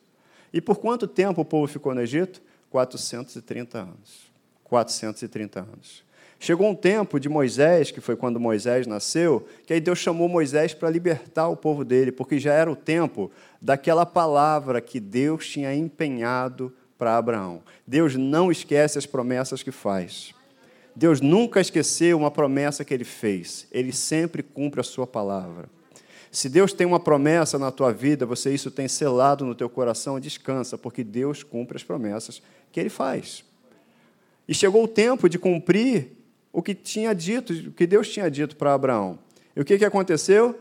E 0.53 0.59
por 0.59 0.79
quanto 0.79 1.07
tempo 1.07 1.41
o 1.41 1.45
povo 1.45 1.67
ficou 1.67 1.93
no 1.93 2.01
Egito? 2.01 2.41
430 2.69 3.77
anos. 3.77 4.31
430 4.63 5.59
anos. 5.59 6.03
Chegou 6.39 6.69
um 6.69 6.75
tempo 6.75 7.19
de 7.19 7.27
Moisés, 7.27 7.91
que 7.91 7.99
foi 7.99 8.15
quando 8.15 8.39
Moisés 8.39 8.87
nasceu, 8.87 9.45
que 9.65 9.73
aí 9.73 9.81
Deus 9.81 9.99
chamou 9.99 10.29
Moisés 10.29 10.73
para 10.73 10.89
libertar 10.89 11.49
o 11.49 11.57
povo 11.57 11.83
dele, 11.83 12.13
porque 12.13 12.39
já 12.39 12.53
era 12.53 12.71
o 12.71 12.77
tempo 12.77 13.29
daquela 13.61 14.05
palavra 14.05 14.79
que 14.79 15.01
Deus 15.01 15.45
tinha 15.49 15.75
empenhado 15.75 16.73
para 16.97 17.17
Abraão. 17.17 17.61
Deus 17.85 18.15
não 18.15 18.49
esquece 18.49 18.97
as 18.97 19.05
promessas 19.05 19.61
que 19.61 19.71
faz. 19.71 20.33
Deus 20.95 21.19
nunca 21.19 21.59
esqueceu 21.59 22.17
uma 22.17 22.31
promessa 22.31 22.85
que 22.85 22.93
ele 22.93 23.03
fez. 23.03 23.67
Ele 23.71 23.91
sempre 23.91 24.41
cumpre 24.41 24.79
a 24.79 24.83
sua 24.83 25.05
palavra. 25.05 25.69
Se 26.31 26.47
Deus 26.47 26.73
tem 26.73 26.85
uma 26.85 26.99
promessa 26.99 27.57
na 27.57 27.71
tua 27.71 27.91
vida, 27.91 28.25
você 28.25 28.53
isso 28.53 28.69
tem 28.69 28.87
selado 28.87 29.45
no 29.45 29.55
teu 29.55 29.69
coração, 29.69 30.19
descansa, 30.19 30.77
porque 30.77 31.03
Deus 31.03 31.41
cumpre 31.41 31.75
as 31.75 31.83
promessas 31.83 32.41
que 32.71 32.79
ele 32.79 32.89
faz. 32.89 33.43
E 34.47 34.53
chegou 34.53 34.83
o 34.83 34.87
tempo 34.87 35.27
de 35.27 35.39
cumprir 35.39 36.11
o 36.53 36.61
que 36.61 36.75
tinha 36.75 37.13
dito, 37.13 37.53
o 37.53 37.71
que 37.71 37.87
Deus 37.87 38.09
tinha 38.09 38.29
dito 38.29 38.55
para 38.55 38.73
Abraão. 38.73 39.17
E 39.55 39.61
o 39.61 39.65
que, 39.65 39.77
que 39.77 39.85
aconteceu? 39.85 40.59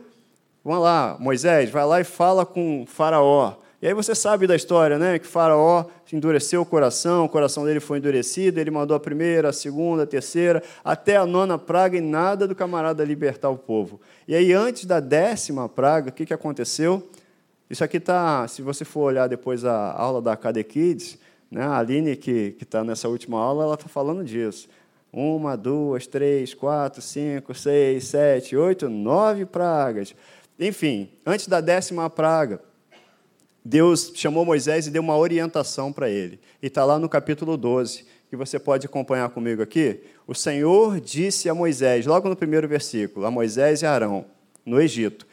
Vamos 0.64 0.82
lá, 0.82 1.16
Moisés, 1.20 1.70
vai 1.70 1.84
lá 1.84 2.00
e 2.00 2.04
fala 2.04 2.44
com 2.44 2.84
Faraó. 2.86 3.56
E 3.80 3.86
aí 3.86 3.94
você 3.94 4.12
sabe 4.12 4.44
da 4.46 4.56
história, 4.56 4.98
né? 4.98 5.20
Que 5.20 5.26
Faraó 5.26 5.84
endureceu 6.12 6.62
o 6.62 6.66
coração, 6.66 7.26
o 7.26 7.28
coração 7.28 7.64
dele 7.64 7.78
foi 7.78 7.98
endurecido, 7.98 8.58
ele 8.58 8.72
mandou 8.72 8.96
a 8.96 9.00
primeira, 9.00 9.50
a 9.50 9.52
segunda, 9.52 10.02
a 10.02 10.06
terceira, 10.06 10.60
até 10.84 11.16
a 11.16 11.24
nona 11.24 11.56
praga 11.56 11.96
e 11.96 12.00
nada 12.00 12.48
do 12.48 12.56
camarada 12.56 13.04
libertar 13.04 13.50
o 13.50 13.56
povo. 13.56 14.00
E 14.26 14.34
aí, 14.34 14.52
antes 14.52 14.84
da 14.84 14.98
décima 14.98 15.68
praga, 15.68 16.10
o 16.10 16.12
que, 16.12 16.26
que 16.26 16.34
aconteceu? 16.34 17.08
Isso 17.70 17.84
aqui 17.84 17.98
está, 17.98 18.48
se 18.48 18.62
você 18.62 18.84
for 18.84 19.02
olhar 19.02 19.28
depois 19.28 19.64
a 19.64 19.92
aula 19.92 20.20
da 20.20 20.36
KD 20.36 20.64
Kids, 20.64 21.18
né? 21.48 21.62
a 21.62 21.78
Aline, 21.78 22.16
que 22.16 22.56
está 22.60 22.82
nessa 22.82 23.08
última 23.08 23.38
aula, 23.38 23.62
ela 23.62 23.74
está 23.74 23.86
falando 23.86 24.24
disso. 24.24 24.68
Uma, 25.12 25.56
duas, 25.56 26.04
três, 26.04 26.52
quatro, 26.52 27.00
cinco, 27.00 27.54
seis, 27.54 28.08
sete, 28.08 28.56
oito, 28.56 28.88
nove 28.88 29.46
pragas. 29.46 30.16
Enfim, 30.58 31.08
antes 31.24 31.46
da 31.46 31.60
décima 31.60 32.10
praga, 32.10 32.60
Deus 33.68 34.12
chamou 34.14 34.46
Moisés 34.46 34.86
e 34.86 34.90
deu 34.90 35.02
uma 35.02 35.18
orientação 35.18 35.92
para 35.92 36.08
ele. 36.08 36.40
E 36.62 36.68
está 36.68 36.86
lá 36.86 36.98
no 36.98 37.06
capítulo 37.06 37.54
12, 37.54 38.06
que 38.30 38.34
você 38.34 38.58
pode 38.58 38.86
acompanhar 38.86 39.28
comigo 39.28 39.60
aqui. 39.60 40.00
O 40.26 40.34
Senhor 40.34 40.98
disse 40.98 41.50
a 41.50 41.54
Moisés, 41.54 42.06
logo 42.06 42.30
no 42.30 42.34
primeiro 42.34 42.66
versículo, 42.66 43.26
a 43.26 43.30
Moisés 43.30 43.82
e 43.82 43.86
Arão, 43.86 44.24
no 44.64 44.80
Egito: 44.80 45.26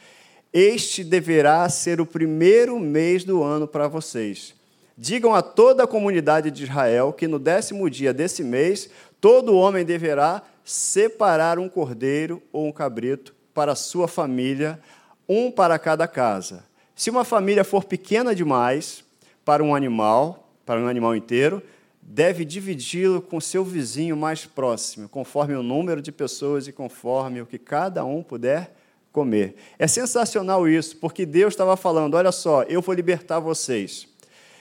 Este 0.52 1.02
deverá 1.02 1.66
ser 1.70 1.98
o 1.98 2.04
primeiro 2.04 2.78
mês 2.78 3.24
do 3.24 3.42
ano 3.42 3.66
para 3.66 3.88
vocês. 3.88 4.54
Digam 4.98 5.34
a 5.34 5.40
toda 5.40 5.84
a 5.84 5.88
comunidade 5.88 6.50
de 6.50 6.64
Israel 6.64 7.14
que 7.14 7.26
no 7.26 7.38
décimo 7.38 7.88
dia 7.88 8.12
desse 8.12 8.44
mês, 8.44 8.90
todo 9.18 9.56
homem 9.56 9.82
deverá 9.82 10.42
separar 10.62 11.58
um 11.58 11.70
cordeiro 11.70 12.42
ou 12.52 12.66
um 12.66 12.72
cabrito 12.72 13.34
para 13.54 13.74
sua 13.74 14.06
família, 14.06 14.78
um 15.26 15.50
para 15.50 15.78
cada 15.78 16.06
casa. 16.06 16.65
Se 16.96 17.10
uma 17.10 17.24
família 17.24 17.62
for 17.62 17.84
pequena 17.84 18.34
demais 18.34 19.04
para 19.44 19.62
um 19.62 19.74
animal, 19.74 20.50
para 20.64 20.80
um 20.80 20.88
animal 20.88 21.14
inteiro, 21.14 21.62
deve 22.00 22.42
dividi-lo 22.42 23.20
com 23.20 23.38
seu 23.38 23.62
vizinho 23.62 24.16
mais 24.16 24.46
próximo, 24.46 25.06
conforme 25.06 25.54
o 25.54 25.62
número 25.62 26.00
de 26.00 26.10
pessoas 26.10 26.66
e 26.66 26.72
conforme 26.72 27.42
o 27.42 27.46
que 27.46 27.58
cada 27.58 28.02
um 28.02 28.22
puder 28.22 28.74
comer. 29.12 29.56
É 29.78 29.86
sensacional 29.86 30.66
isso, 30.66 30.96
porque 30.96 31.26
Deus 31.26 31.52
estava 31.52 31.76
falando: 31.76 32.14
olha 32.14 32.32
só, 32.32 32.62
eu 32.62 32.80
vou 32.80 32.94
libertar 32.94 33.40
vocês. 33.40 34.08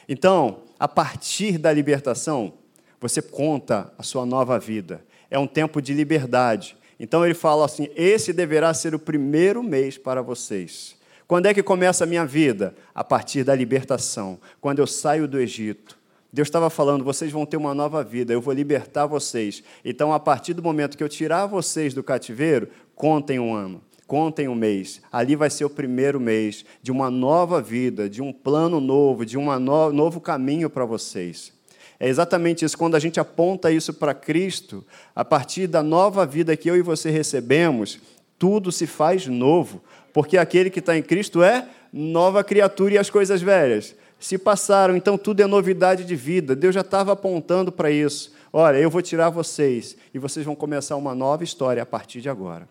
Então, 0.08 0.60
a 0.78 0.90
partir 0.90 1.58
da 1.58 1.72
libertação, 1.72 2.52
você 3.00 3.22
conta 3.22 3.94
a 3.98 4.04
sua 4.04 4.26
nova 4.26 4.60
vida. 4.60 5.06
É 5.32 5.40
um 5.40 5.48
tempo 5.48 5.82
de 5.82 5.94
liberdade. 5.94 6.76
Então 7.00 7.24
ele 7.24 7.34
fala 7.34 7.64
assim: 7.64 7.88
esse 7.96 8.34
deverá 8.34 8.74
ser 8.74 8.94
o 8.94 9.00
primeiro 9.00 9.64
mês 9.64 9.98
para 9.98 10.22
vocês. 10.22 10.98
Quando 11.28 11.48
é 11.48 11.54
que 11.54 11.64
começa 11.64 12.04
a 12.04 12.08
minha 12.08 12.26
vida? 12.26 12.76
A 12.94 13.04
partir 13.04 13.44
da 13.44 13.56
libertação, 13.56 14.40
quando 14.62 14.80
eu 14.80 14.88
saio 14.88 15.28
do 15.28 15.40
Egito. 15.40 15.98
Deus 16.32 16.48
estava 16.48 16.70
falando: 16.70 17.04
vocês 17.04 17.32
vão 17.32 17.46
ter 17.46 17.58
uma 17.58 17.74
nova 17.74 18.04
vida, 18.04 18.32
eu 18.32 18.42
vou 18.42 18.54
libertar 18.54 19.06
vocês. 19.06 19.64
Então, 19.84 20.14
a 20.14 20.20
partir 20.20 20.54
do 20.54 20.62
momento 20.62 20.98
que 20.98 21.04
eu 21.04 21.10
tirar 21.10 21.46
vocês 21.46 21.94
do 21.94 22.04
cativeiro, 22.04 22.68
contem 22.94 23.40
um 23.40 23.56
ano, 23.56 23.82
contem 24.06 24.48
um 24.48 24.54
mês. 24.54 25.02
Ali 25.12 25.36
vai 25.36 25.50
ser 25.50 25.66
o 25.66 25.70
primeiro 25.70 26.20
mês 26.20 26.64
de 26.84 26.92
uma 26.92 27.10
nova 27.10 27.62
vida, 27.62 28.08
de 28.10 28.22
um 28.22 28.32
plano 28.32 28.80
novo, 28.80 29.26
de 29.26 29.38
um 29.38 29.46
no 29.60 29.92
novo 29.94 30.22
caminho 30.22 30.70
para 30.70 30.86
vocês. 30.86 31.54
É 32.00 32.10
exatamente 32.10 32.66
isso, 32.66 32.78
quando 32.78 32.96
a 32.96 33.00
gente 33.00 33.20
aponta 33.20 33.72
isso 33.72 33.94
para 33.94 34.14
Cristo, 34.14 34.86
a 35.16 35.24
partir 35.24 35.66
da 35.66 35.82
nova 35.82 36.26
vida 36.26 36.56
que 36.58 36.70
eu 36.70 36.76
e 36.76 36.82
você 36.82 37.10
recebemos, 37.10 38.00
tudo 38.38 38.72
se 38.72 38.86
faz 38.86 39.28
novo, 39.28 39.82
porque 40.16 40.38
aquele 40.38 40.70
que 40.70 40.80
está 40.80 40.98
em 40.98 41.04
Cristo 41.04 41.44
é 41.44 41.68
nova 41.92 42.42
criatura 42.42 42.94
e 42.94 42.98
as 42.98 43.10
coisas 43.10 43.42
velhas 43.42 43.94
se 44.18 44.38
passaram, 44.38 44.96
então 44.96 45.18
tudo 45.18 45.42
é 45.42 45.46
novidade 45.46 46.06
de 46.06 46.16
vida. 46.16 46.56
Deus 46.56 46.74
já 46.74 46.80
estava 46.80 47.12
apontando 47.12 47.70
para 47.70 47.92
isso. 47.92 48.34
Olha, 48.54 48.78
eu 48.78 48.90
vou 48.90 49.02
tirar 49.02 49.30
vocês 49.30 49.98
e 50.14 50.18
vocês 50.18 50.46
vão 50.46 50.56
começar 50.56 50.96
uma 50.96 51.14
nova 51.14 51.44
história 51.44 51.84
a 51.84 51.86
partir 51.86 52.22
de 52.22 52.30
agora. 52.30 52.66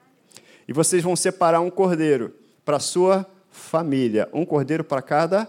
E 0.66 0.72
vocês 0.72 1.02
vão 1.02 1.14
separar 1.14 1.60
um 1.60 1.68
cordeiro 1.68 2.32
para 2.64 2.80
sua 2.80 3.26
família, 3.50 4.26
um 4.32 4.46
cordeiro 4.46 4.82
para 4.82 5.02
cada 5.02 5.46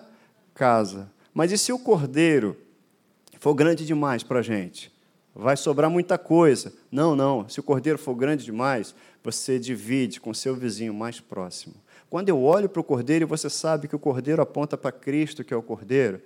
casa. 0.53 1.09
Mas 1.33 1.53
e 1.53 1.57
se 1.57 1.71
o 1.71 1.79
cordeiro 1.79 2.57
for 3.39 3.53
grande 3.53 3.85
demais 3.85 4.21
para 4.21 4.39
a 4.39 4.43
gente? 4.43 4.91
Vai 5.33 5.55
sobrar 5.55 5.89
muita 5.89 6.17
coisa. 6.17 6.73
Não, 6.91 7.15
não. 7.15 7.47
Se 7.47 7.61
o 7.61 7.63
cordeiro 7.63 7.97
for 7.97 8.15
grande 8.15 8.43
demais, 8.43 8.93
você 9.23 9.57
divide 9.57 10.19
com 10.19 10.33
seu 10.33 10.55
vizinho 10.55 10.93
mais 10.93 11.21
próximo. 11.21 11.84
Quando 12.15 12.29
eu 12.29 12.41
olho 12.41 12.69
para 12.69 12.79
o 12.79 12.83
cordeiro 12.83 13.27
você 13.27 13.49
sabe 13.49 13.89
que 13.89 13.95
o 13.97 13.99
cordeiro 13.99 14.41
aponta 14.41 14.77
para 14.77 14.89
Cristo, 14.89 15.43
que 15.43 15.53
é 15.53 15.57
o 15.57 15.61
cordeiro, 15.61 16.21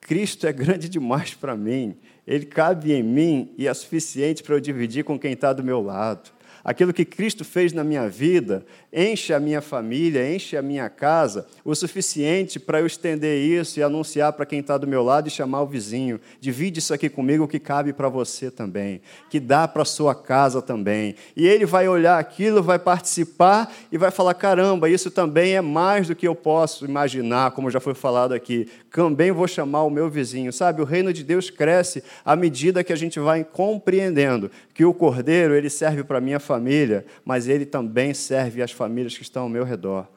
Cristo 0.00 0.46
é 0.46 0.52
grande 0.54 0.88
demais 0.88 1.34
para 1.34 1.54
mim. 1.54 1.98
Ele 2.26 2.46
cabe 2.46 2.94
em 2.94 3.02
mim 3.02 3.52
e 3.58 3.68
é 3.68 3.74
suficiente 3.74 4.42
para 4.42 4.54
eu 4.54 4.60
dividir 4.60 5.04
com 5.04 5.18
quem 5.18 5.34
está 5.34 5.52
do 5.52 5.62
meu 5.62 5.82
lado 5.82 6.30
aquilo 6.68 6.92
que 6.92 7.06
Cristo 7.06 7.46
fez 7.46 7.72
na 7.72 7.82
minha 7.82 8.10
vida, 8.10 8.62
enche 8.92 9.32
a 9.32 9.40
minha 9.40 9.62
família, 9.62 10.30
enche 10.30 10.54
a 10.54 10.60
minha 10.60 10.86
casa, 10.90 11.46
o 11.64 11.74
suficiente 11.74 12.60
para 12.60 12.80
eu 12.80 12.86
estender 12.86 13.38
isso 13.38 13.80
e 13.80 13.82
anunciar 13.82 14.34
para 14.34 14.44
quem 14.44 14.60
está 14.60 14.76
do 14.76 14.86
meu 14.86 15.02
lado 15.02 15.28
e 15.28 15.30
chamar 15.30 15.62
o 15.62 15.66
vizinho. 15.66 16.20
Divide 16.38 16.78
isso 16.78 16.92
aqui 16.92 17.08
comigo 17.08 17.48
que 17.48 17.58
cabe 17.58 17.94
para 17.94 18.10
você 18.10 18.50
também, 18.50 19.00
que 19.30 19.40
dá 19.40 19.66
para 19.66 19.82
sua 19.86 20.14
casa 20.14 20.60
também. 20.60 21.14
E 21.34 21.48
ele 21.48 21.64
vai 21.64 21.88
olhar 21.88 22.18
aquilo, 22.18 22.62
vai 22.62 22.78
participar 22.78 23.74
e 23.90 23.96
vai 23.96 24.10
falar: 24.10 24.34
caramba, 24.34 24.90
isso 24.90 25.10
também 25.10 25.56
é 25.56 25.62
mais 25.62 26.08
do 26.08 26.14
que 26.14 26.28
eu 26.28 26.34
posso 26.34 26.84
imaginar, 26.84 27.52
como 27.52 27.70
já 27.70 27.80
foi 27.80 27.94
falado 27.94 28.34
aqui. 28.34 28.68
Também 28.92 29.32
vou 29.32 29.48
chamar 29.48 29.84
o 29.84 29.90
meu 29.90 30.10
vizinho. 30.10 30.52
Sabe, 30.52 30.82
o 30.82 30.84
reino 30.84 31.14
de 31.14 31.24
Deus 31.24 31.48
cresce 31.48 32.04
à 32.26 32.36
medida 32.36 32.84
que 32.84 32.92
a 32.92 32.96
gente 32.96 33.18
vai 33.18 33.42
compreendendo 33.42 34.50
que 34.74 34.84
o 34.84 34.92
cordeiro 34.92 35.54
ele 35.54 35.70
serve 35.70 36.04
para 36.04 36.20
minha 36.20 36.38
família 36.38 36.57
família, 36.58 37.06
mas 37.24 37.46
ele 37.46 37.64
também 37.64 38.12
serve 38.12 38.60
às 38.60 38.72
famílias 38.72 39.16
que 39.16 39.22
estão 39.22 39.44
ao 39.44 39.48
meu 39.48 39.64
redor. 39.64 40.08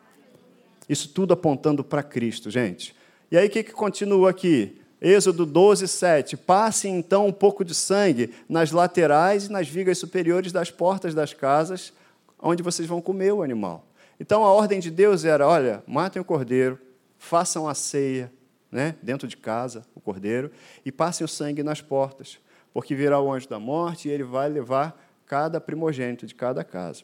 Isso 0.89 1.07
tudo 1.09 1.33
apontando 1.33 1.83
para 1.83 2.01
Cristo, 2.01 2.49
gente. 2.49 2.95
E 3.31 3.37
aí 3.37 3.47
o 3.47 3.49
que, 3.49 3.63
que 3.63 3.71
continua 3.71 4.31
aqui? 4.31 4.81
Êxodo 4.99 5.45
12, 5.45 5.87
7. 5.87 6.35
Passe 6.35 6.87
então 6.87 7.27
um 7.27 7.31
pouco 7.31 7.63
de 7.63 7.75
sangue 7.75 8.33
nas 8.49 8.71
laterais 8.71 9.45
e 9.45 9.51
nas 9.51 9.67
vigas 9.67 9.99
superiores 9.99 10.51
das 10.51 10.71
portas 10.71 11.13
das 11.13 11.33
casas, 11.33 11.93
onde 12.39 12.63
vocês 12.63 12.87
vão 12.87 13.01
comer 13.01 13.31
o 13.31 13.43
animal. 13.43 13.85
Então 14.19 14.43
a 14.43 14.51
ordem 14.51 14.79
de 14.79 14.89
Deus 14.89 15.23
era: 15.23 15.47
olha, 15.47 15.83
matem 15.87 16.21
o 16.21 16.25
cordeiro, 16.25 16.77
façam 17.17 17.69
a 17.69 17.73
ceia, 17.73 18.31
né, 18.71 18.95
dentro 19.01 19.27
de 19.27 19.37
casa, 19.37 19.85
o 19.93 20.01
cordeiro, 20.01 20.51
e 20.83 20.91
passem 20.91 21.23
o 21.23 21.27
sangue 21.27 21.61
nas 21.61 21.81
portas, 21.81 22.39
porque 22.73 22.95
virá 22.95 23.19
o 23.19 23.31
anjo 23.31 23.47
da 23.47 23.59
morte 23.59 24.09
e 24.09 24.11
ele 24.11 24.23
vai 24.23 24.49
levar 24.49 25.10
cada 25.31 25.61
primogênito 25.61 26.27
de 26.27 26.35
cada 26.35 26.61
casa. 26.61 27.03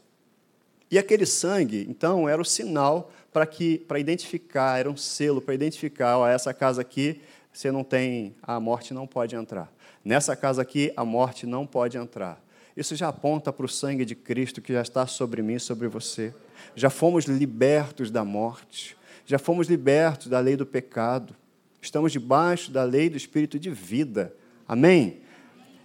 E 0.92 1.00
aquele 1.00 1.26
sangue, 1.26 1.86
então, 1.90 2.28
era 2.28 2.42
o 2.42 2.44
sinal 2.44 3.10
para 3.32 3.46
que 3.46 3.78
para 3.88 4.00
identificar, 4.00 4.78
era 4.78 4.92
um 4.92 4.98
selo 4.98 5.40
para 5.40 5.54
identificar, 5.54 6.18
ó, 6.18 6.28
essa 6.28 6.54
casa 6.54 6.82
aqui, 6.82 7.22
você 7.54 7.72
não 7.72 7.86
tem, 7.86 8.36
a 8.44 8.60
morte 8.60 8.94
não 8.94 9.08
pode 9.08 9.34
entrar. 9.34 9.72
Nessa 10.04 10.36
casa 10.36 10.62
aqui, 10.62 10.92
a 10.98 11.06
morte 11.06 11.46
não 11.46 11.66
pode 11.66 11.98
entrar. 11.98 12.44
Isso 12.76 12.98
já 12.98 13.08
aponta 13.08 13.54
para 13.54 13.66
o 13.66 13.70
sangue 13.70 14.04
de 14.04 14.14
Cristo 14.14 14.62
que 14.62 14.74
já 14.74 14.82
está 14.82 15.08
sobre 15.08 15.42
mim, 15.42 15.58
sobre 15.58 15.88
você. 15.88 16.34
Já 16.76 16.90
fomos 16.90 17.24
libertos 17.24 18.12
da 18.12 18.26
morte, 18.26 18.98
já 19.26 19.40
fomos 19.40 19.70
libertos 19.70 20.28
da 20.28 20.42
lei 20.42 20.58
do 20.58 20.66
pecado. 20.66 21.34
Estamos 21.82 22.12
debaixo 22.12 22.72
da 22.72 22.84
lei 22.84 23.10
do 23.10 23.16
espírito 23.16 23.58
de 23.58 23.70
vida. 23.70 24.36
Amém? 24.68 25.22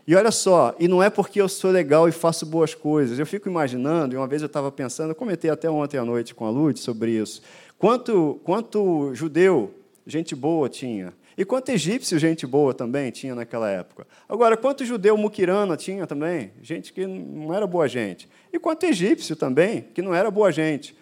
E 0.04 0.16
olha 0.16 0.32
só, 0.32 0.74
e 0.80 0.88
não 0.88 1.00
é 1.00 1.08
porque 1.08 1.40
eu 1.40 1.48
sou 1.48 1.70
legal 1.70 2.08
e 2.08 2.12
faço 2.12 2.44
boas 2.44 2.74
coisas. 2.74 3.18
Eu 3.18 3.26
fico 3.26 3.48
imaginando, 3.48 4.14
e 4.14 4.16
uma 4.16 4.26
vez 4.26 4.42
eu 4.42 4.46
estava 4.46 4.70
pensando, 4.72 5.10
eu 5.10 5.14
comentei 5.14 5.48
até 5.48 5.70
ontem 5.70 5.96
à 5.96 6.04
noite 6.04 6.34
com 6.34 6.44
a 6.44 6.50
Lud 6.50 6.78
sobre 6.78 7.12
isso. 7.12 7.40
Quanto, 7.78 8.40
quanto 8.42 9.14
judeu, 9.14 9.72
gente 10.04 10.34
boa 10.34 10.68
tinha. 10.68 11.14
E 11.38 11.44
quanto 11.44 11.70
egípcio, 11.70 12.18
gente 12.18 12.46
boa 12.46 12.74
também 12.74 13.10
tinha 13.10 13.34
naquela 13.34 13.70
época. 13.70 14.06
Agora, 14.28 14.56
quanto 14.56 14.84
judeu 14.84 15.16
muquirana 15.16 15.76
tinha 15.76 16.06
também? 16.06 16.52
Gente 16.60 16.92
que 16.92 17.06
não 17.06 17.54
era 17.54 17.66
boa 17.66 17.88
gente. 17.88 18.28
E 18.52 18.58
quanto 18.58 18.84
egípcio 18.84 19.36
também, 19.36 19.82
que 19.94 20.02
não 20.02 20.14
era 20.14 20.30
boa 20.30 20.50
gente. 20.50 20.96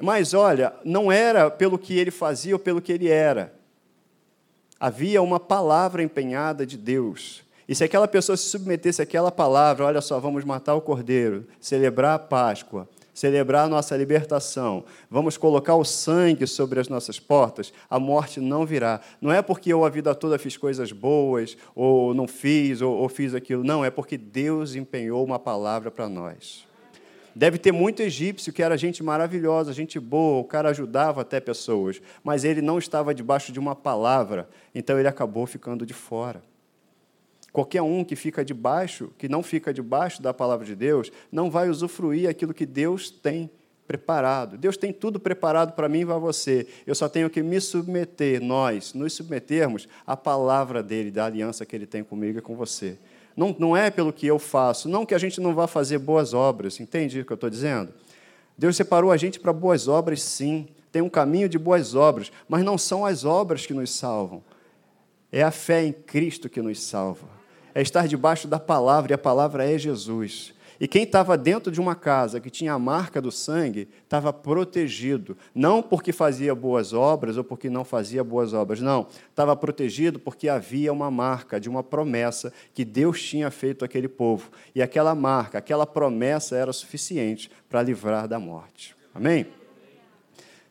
Mas 0.00 0.34
olha, 0.34 0.74
não 0.84 1.10
era 1.10 1.50
pelo 1.50 1.78
que 1.78 1.98
ele 1.98 2.10
fazia 2.10 2.54
ou 2.54 2.58
pelo 2.58 2.82
que 2.82 2.92
ele 2.92 3.08
era. 3.08 3.52
Havia 4.78 5.22
uma 5.22 5.40
palavra 5.40 6.02
empenhada 6.02 6.66
de 6.66 6.76
Deus 6.76 7.41
e 7.68 7.74
se 7.74 7.84
aquela 7.84 8.08
pessoa 8.08 8.36
se 8.36 8.44
submetesse 8.44 9.00
àquela 9.00 9.30
palavra, 9.30 9.84
olha 9.84 10.00
só, 10.00 10.18
vamos 10.18 10.44
matar 10.44 10.74
o 10.74 10.80
cordeiro, 10.80 11.46
celebrar 11.60 12.14
a 12.14 12.18
Páscoa, 12.18 12.88
celebrar 13.14 13.66
a 13.66 13.68
nossa 13.68 13.96
libertação, 13.96 14.84
vamos 15.10 15.36
colocar 15.36 15.76
o 15.76 15.84
sangue 15.84 16.46
sobre 16.46 16.80
as 16.80 16.88
nossas 16.88 17.20
portas, 17.20 17.72
a 17.88 17.98
morte 17.98 18.40
não 18.40 18.64
virá. 18.64 19.00
Não 19.20 19.32
é 19.32 19.42
porque 19.42 19.72
eu 19.72 19.84
a 19.84 19.90
vida 19.90 20.14
toda 20.14 20.38
fiz 20.38 20.56
coisas 20.56 20.92
boas, 20.92 21.56
ou 21.74 22.14
não 22.14 22.26
fiz, 22.26 22.80
ou, 22.80 22.96
ou 22.96 23.08
fiz 23.08 23.34
aquilo. 23.34 23.62
Não, 23.62 23.84
é 23.84 23.90
porque 23.90 24.16
Deus 24.16 24.74
empenhou 24.74 25.24
uma 25.24 25.38
palavra 25.38 25.90
para 25.90 26.08
nós. 26.08 26.66
Deve 27.34 27.56
ter 27.56 27.72
muito 27.72 28.02
egípcio 28.02 28.52
que 28.52 28.62
era 28.62 28.76
gente 28.76 29.02
maravilhosa, 29.02 29.72
gente 29.72 29.98
boa, 29.98 30.40
o 30.40 30.44
cara 30.44 30.68
ajudava 30.68 31.22
até 31.22 31.40
pessoas, 31.40 32.00
mas 32.22 32.44
ele 32.44 32.60
não 32.60 32.78
estava 32.78 33.14
debaixo 33.14 33.52
de 33.52 33.58
uma 33.58 33.74
palavra, 33.74 34.48
então 34.74 34.98
ele 34.98 35.08
acabou 35.08 35.46
ficando 35.46 35.86
de 35.86 35.94
fora. 35.94 36.42
Qualquer 37.52 37.82
um 37.82 38.02
que 38.02 38.16
fica 38.16 38.42
debaixo, 38.42 39.10
que 39.18 39.28
não 39.28 39.42
fica 39.42 39.74
debaixo 39.74 40.22
da 40.22 40.32
palavra 40.32 40.64
de 40.64 40.74
Deus, 40.74 41.12
não 41.30 41.50
vai 41.50 41.68
usufruir 41.68 42.28
aquilo 42.28 42.54
que 42.54 42.64
Deus 42.64 43.10
tem 43.10 43.50
preparado. 43.86 44.56
Deus 44.56 44.78
tem 44.78 44.90
tudo 44.90 45.20
preparado 45.20 45.74
para 45.74 45.86
mim 45.86 46.00
e 46.00 46.06
para 46.06 46.16
você. 46.16 46.66
Eu 46.86 46.94
só 46.94 47.10
tenho 47.10 47.28
que 47.28 47.42
me 47.42 47.60
submeter, 47.60 48.42
nós, 48.42 48.94
nos 48.94 49.12
submetermos 49.12 49.86
à 50.06 50.16
palavra 50.16 50.82
dele, 50.82 51.10
da 51.10 51.26
aliança 51.26 51.66
que 51.66 51.76
ele 51.76 51.84
tem 51.86 52.02
comigo 52.02 52.38
e 52.38 52.42
com 52.42 52.56
você. 52.56 52.96
Não, 53.36 53.54
não 53.58 53.76
é 53.76 53.90
pelo 53.90 54.14
que 54.14 54.26
eu 54.26 54.38
faço, 54.38 54.88
não 54.88 55.04
que 55.04 55.14
a 55.14 55.18
gente 55.18 55.38
não 55.38 55.54
vá 55.54 55.66
fazer 55.66 55.98
boas 55.98 56.32
obras, 56.32 56.80
entende 56.80 57.20
o 57.20 57.24
que 57.24 57.32
eu 57.32 57.34
estou 57.34 57.50
dizendo? 57.50 57.92
Deus 58.56 58.76
separou 58.76 59.10
a 59.10 59.16
gente 59.18 59.38
para 59.38 59.52
boas 59.52 59.88
obras, 59.88 60.22
sim. 60.22 60.68
Tem 60.90 61.02
um 61.02 61.08
caminho 61.08 61.48
de 61.50 61.58
boas 61.58 61.94
obras, 61.94 62.32
mas 62.48 62.64
não 62.64 62.78
são 62.78 63.04
as 63.04 63.26
obras 63.26 63.66
que 63.66 63.74
nos 63.74 63.90
salvam. 63.90 64.42
É 65.30 65.42
a 65.42 65.50
fé 65.50 65.84
em 65.84 65.92
Cristo 65.92 66.48
que 66.48 66.60
nos 66.62 66.80
salva 66.82 67.41
é 67.74 67.82
estar 67.82 68.06
debaixo 68.06 68.48
da 68.48 68.58
palavra, 68.58 69.12
e 69.12 69.14
a 69.14 69.18
palavra 69.18 69.70
é 69.70 69.78
Jesus. 69.78 70.54
E 70.82 70.88
quem 70.88 71.04
estava 71.04 71.38
dentro 71.38 71.70
de 71.70 71.80
uma 71.80 71.94
casa 71.94 72.40
que 72.40 72.50
tinha 72.50 72.72
a 72.72 72.78
marca 72.78 73.22
do 73.22 73.30
sangue 73.30 73.88
estava 74.02 74.32
protegido, 74.32 75.36
não 75.54 75.80
porque 75.80 76.10
fazia 76.12 76.56
boas 76.56 76.92
obras 76.92 77.36
ou 77.36 77.44
porque 77.44 77.70
não 77.70 77.84
fazia 77.84 78.24
boas 78.24 78.52
obras, 78.52 78.80
não. 78.80 79.06
Estava 79.30 79.54
protegido 79.54 80.18
porque 80.18 80.48
havia 80.48 80.92
uma 80.92 81.08
marca 81.08 81.60
de 81.60 81.68
uma 81.68 81.84
promessa 81.84 82.52
que 82.74 82.84
Deus 82.84 83.22
tinha 83.22 83.48
feito 83.48 83.84
àquele 83.84 84.08
povo. 84.08 84.50
E 84.74 84.82
aquela 84.82 85.14
marca, 85.14 85.58
aquela 85.58 85.86
promessa 85.86 86.56
era 86.56 86.72
suficiente 86.72 87.48
para 87.68 87.80
livrar 87.80 88.26
da 88.26 88.40
morte. 88.40 88.96
Amém? 89.14 89.46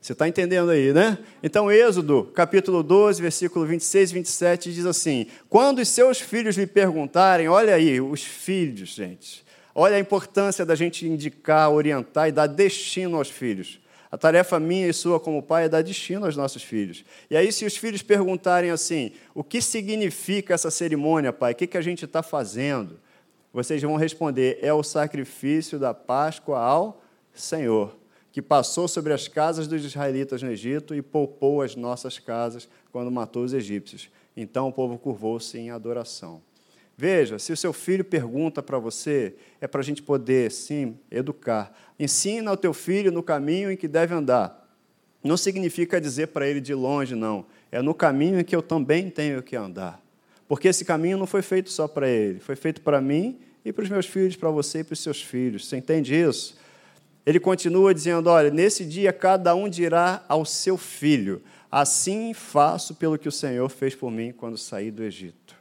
Você 0.02 0.14
está 0.14 0.28
entendendo 0.28 0.72
aí, 0.72 0.92
né? 0.92 1.20
Então, 1.44 1.72
Êxodo, 1.72 2.24
capítulo 2.34 2.82
12, 2.82 3.22
versículo 3.22 3.68
26 3.68 4.10
e 4.10 4.14
27, 4.16 4.74
diz 4.74 4.86
assim: 4.88 5.28
Quando 5.48 5.78
os 5.78 5.90
seus 5.90 6.20
filhos 6.20 6.58
lhe 6.58 6.66
perguntarem, 6.66 7.48
olha 7.48 7.76
aí, 7.76 8.02
os 8.02 8.24
filhos, 8.24 8.90
gente, 8.90 9.46
olha 9.76 9.98
a 9.98 10.00
importância 10.00 10.66
da 10.66 10.74
gente 10.74 11.08
indicar, 11.08 11.70
orientar 11.70 12.28
e 12.28 12.32
dar 12.32 12.48
destino 12.48 13.18
aos 13.18 13.30
filhos. 13.30 13.80
A 14.12 14.18
tarefa 14.18 14.60
minha 14.60 14.88
e 14.88 14.94
sua 14.94 15.20
como 15.20 15.42
pai 15.42 15.66
é 15.66 15.70
dar 15.70 15.84
destino 15.84 16.26
aos 16.26 16.36
nossos 16.36 16.64
filhos. 16.64 17.06
E 17.30 17.38
aí, 17.38 17.52
se 17.52 17.64
os 17.64 17.78
filhos 17.78 18.02
perguntarem 18.02 18.72
assim: 18.72 19.12
o 19.36 19.44
que 19.44 19.62
significa 19.62 20.56
essa 20.56 20.72
cerimônia, 20.72 21.32
pai? 21.32 21.52
O 21.52 21.56
que, 21.56 21.68
que 21.68 21.78
a 21.78 21.82
gente 21.82 22.06
está 22.06 22.24
fazendo? 22.24 23.00
Vocês 23.54 23.80
vão 23.80 23.98
responder: 23.98 24.58
é 24.64 24.74
o 24.74 24.82
sacrifício 24.82 25.78
da 25.78 25.94
Páscoa 25.94 26.58
ao 26.58 27.04
Senhor 27.36 28.01
que 28.32 28.42
passou 28.42 28.88
sobre 28.88 29.14
as 29.14 29.28
casas 29.28 29.68
dos 29.68 29.84
israelitas 29.84 30.42
no 30.42 30.52
Egito 30.52 30.96
e 30.96 31.02
poupou 31.02 31.62
as 31.62 31.76
nossas 31.76 32.18
casas 32.18 32.68
quando 32.92 33.12
matou 33.12 33.44
os 33.44 33.54
egípcios. 33.54 34.10
Então 34.36 34.70
o 34.70 34.74
povo 34.74 34.98
curvou-se 34.98 35.58
em 35.58 35.70
adoração. 35.70 36.42
Veja, 36.98 37.40
se 37.40 37.52
o 37.52 37.58
seu 37.58 37.74
filho 37.74 38.06
pergunta 38.06 38.62
para 38.62 38.78
você, 38.78 39.36
é 39.60 39.68
para 39.68 39.82
a 39.82 39.84
gente 39.84 40.02
poder, 40.02 40.52
sim, 40.52 40.98
educar. 41.10 41.76
Ensina 42.00 42.52
o 42.52 42.58
teu 42.58 42.74
filho 42.74 43.12
no 43.12 43.24
caminho 43.24 43.72
em 43.72 43.76
que 43.76 43.88
deve 43.88 44.14
andar. 44.14 44.70
Não 45.24 45.36
significa 45.36 46.00
dizer 46.00 46.28
para 46.28 46.48
ele 46.48 46.62
de 46.62 46.74
longe, 46.74 47.16
não. 47.16 47.46
É 47.72 47.82
no 47.82 47.94
caminho 47.94 48.40
em 48.40 48.44
que 48.44 48.56
eu 48.56 48.62
também 48.62 49.10
tenho 49.10 49.42
que 49.42 49.56
andar. 49.56 50.02
Porque 50.48 50.68
esse 50.68 50.84
caminho 50.86 51.18
não 51.18 51.26
foi 51.26 51.42
feito 51.42 51.72
só 51.72 51.88
para 51.88 52.10
ele, 52.10 52.40
foi 52.40 52.56
feito 52.56 52.82
para 52.82 53.00
mim 53.00 53.40
e 53.64 53.72
para 53.72 53.84
os 53.84 53.90
meus 53.90 54.06
filhos, 54.06 54.36
para 54.36 54.50
você 54.50 54.80
e 54.80 54.84
para 54.84 54.94
os 54.94 55.00
seus 55.00 55.22
filhos. 55.22 55.66
Você 55.68 55.78
entende 55.78 56.14
isso? 56.14 56.58
Ele 57.26 57.40
continua 57.40 57.94
dizendo: 57.94 58.30
Olha, 58.30 58.50
nesse 58.50 58.86
dia 58.86 59.14
cada 59.14 59.54
um 59.56 59.70
dirá 59.70 60.24
ao 60.28 60.46
seu 60.46 60.78
filho: 60.78 61.42
Assim 61.72 62.34
faço 62.34 62.96
pelo 62.96 63.18
que 63.18 63.28
o 63.28 63.32
Senhor 63.32 63.70
fez 63.70 63.96
por 63.96 64.12
mim 64.12 64.32
quando 64.32 64.58
saí 64.58 64.92
do 64.92 65.04
Egito. 65.04 65.56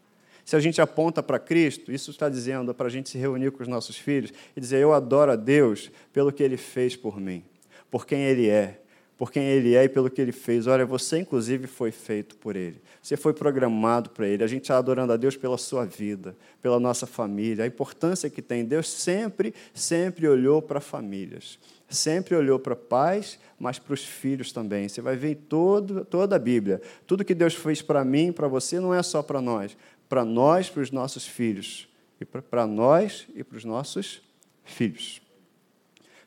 Se 0.45 0.57
a 0.57 0.61
gente 0.61 0.81
aponta 0.81 1.23
para 1.23 1.38
Cristo, 1.38 1.93
isso 1.93 2.11
está 2.11 2.29
dizendo 2.29 2.75
para 2.75 2.88
a 2.88 2.90
gente 2.90 3.09
se 3.09 3.17
reunir 3.17 3.52
com 3.52 3.62
os 3.62 3.69
nossos 3.69 3.97
filhos 3.97 4.33
e 4.57 4.61
dizer: 4.61 4.79
Eu 4.79 4.93
adoro 4.93 5.33
a 5.33 5.37
Deus 5.37 5.90
pelo 6.12 6.33
que 6.33 6.43
ele 6.43 6.57
fez 6.57 6.97
por 6.97 7.21
mim, 7.21 7.45
por 7.90 8.07
quem 8.07 8.23
ele 8.23 8.49
é, 8.49 8.81
por 9.21 9.31
quem 9.31 9.43
ele 9.43 9.75
é 9.75 9.85
e 9.85 9.89
pelo 9.91 10.09
que 10.09 10.19
ele 10.19 10.33
fez. 10.33 10.67
Olha, 10.67 10.87
você 10.87 11.19
inclusive 11.19 11.67
foi 11.67 11.91
feito 11.91 12.37
por 12.37 12.57
ele. 12.57 12.81
Você 13.03 13.19
foi 13.19 13.35
programado 13.35 14.09
para 14.09 14.27
Ele. 14.27 14.43
A 14.43 14.47
gente 14.47 14.62
está 14.62 14.79
adorando 14.79 15.12
a 15.12 15.17
Deus 15.19 15.37
pela 15.37 15.59
sua 15.59 15.85
vida, 15.85 16.35
pela 16.62 16.81
nossa 16.81 17.07
família, 17.07 17.65
a 17.65 17.67
importância 17.67 18.31
que 18.31 18.41
tem. 18.41 18.65
Deus 18.65 18.89
sempre, 18.89 19.53
sempre 19.75 20.27
olhou 20.27 20.62
para 20.62 20.81
famílias. 20.81 21.59
Sempre 21.87 22.35
olhou 22.35 22.59
para 22.59 22.75
pais, 22.75 23.39
mas 23.59 23.79
para 23.79 23.93
os 23.93 24.03
filhos 24.03 24.53
também. 24.53 24.89
Você 24.89 25.03
vai 25.03 25.17
ver 25.17 25.33
em 25.33 25.35
todo, 25.35 26.03
toda 26.03 26.37
a 26.37 26.39
Bíblia. 26.39 26.81
Tudo 27.07 27.23
que 27.23 27.35
Deus 27.35 27.55
fez 27.55 27.83
para 27.83 28.03
mim, 28.03 28.33
para 28.33 28.49
você, 28.49 28.81
não 28.81 28.95
é 28.95 29.03
só 29.03 29.23
para 29.23 29.43
nós. 29.43 29.77
Para 30.09 30.25
nós, 30.25 30.71
para 30.71 30.81
os 30.81 30.91
nossos 30.91 31.27
filhos. 31.27 31.87
E 32.19 32.25
para 32.25 32.67
nós 32.67 33.27
e 33.35 33.45
para 33.45 33.59
os 33.59 33.67
nossos 33.67 34.23
filhos. 34.65 35.21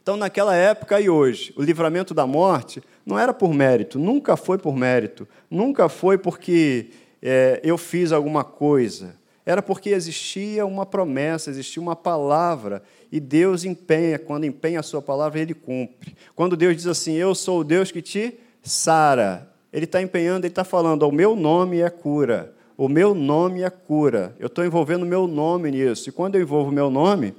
Então, 0.03 0.17
naquela 0.17 0.53
época 0.53 0.99
e 0.99 1.09
hoje, 1.09 1.53
o 1.55 1.63
livramento 1.63 2.13
da 2.13 2.27
morte 2.27 2.83
não 3.05 3.17
era 3.17 3.33
por 3.33 3.53
mérito, 3.53 3.97
nunca 3.97 4.35
foi 4.35 4.57
por 4.57 4.75
mérito, 4.75 5.25
nunca 5.49 5.87
foi 5.87 6.17
porque 6.17 6.89
é, 7.21 7.61
eu 7.63 7.77
fiz 7.77 8.11
alguma 8.11 8.43
coisa. 8.43 9.15
Era 9.45 9.61
porque 9.61 9.91
existia 9.91 10.65
uma 10.65 10.85
promessa, 10.85 11.49
existia 11.49 11.81
uma 11.81 11.95
palavra, 11.95 12.83
e 13.09 13.17
Deus 13.17 13.63
empenha, 13.63 14.19
quando 14.19 14.43
empenha 14.43 14.81
a 14.81 14.83
sua 14.83 15.01
palavra, 15.01 15.39
ele 15.39 15.53
cumpre. 15.53 16.13
Quando 16.35 16.57
Deus 16.57 16.75
diz 16.75 16.87
assim: 16.87 17.13
Eu 17.13 17.33
sou 17.33 17.61
o 17.61 17.63
Deus 17.63 17.89
que 17.89 18.01
te 18.01 18.37
sara, 18.61 19.49
ele 19.71 19.85
está 19.85 20.01
empenhando, 20.01 20.43
ele 20.43 20.51
está 20.51 20.65
falando: 20.65 21.03
O 21.03 21.13
meu 21.13 21.33
nome 21.33 21.79
é 21.79 21.89
cura, 21.89 22.53
o 22.75 22.89
meu 22.89 23.15
nome 23.15 23.61
é 23.61 23.69
cura, 23.69 24.35
eu 24.37 24.47
estou 24.47 24.65
envolvendo 24.65 25.03
o 25.03 25.07
meu 25.07 25.27
nome 25.27 25.71
nisso, 25.71 26.09
e 26.09 26.11
quando 26.11 26.35
eu 26.35 26.41
envolvo 26.41 26.71
o 26.71 26.73
meu 26.73 26.89
nome, 26.89 27.33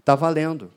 está 0.00 0.14
valendo. 0.14 0.70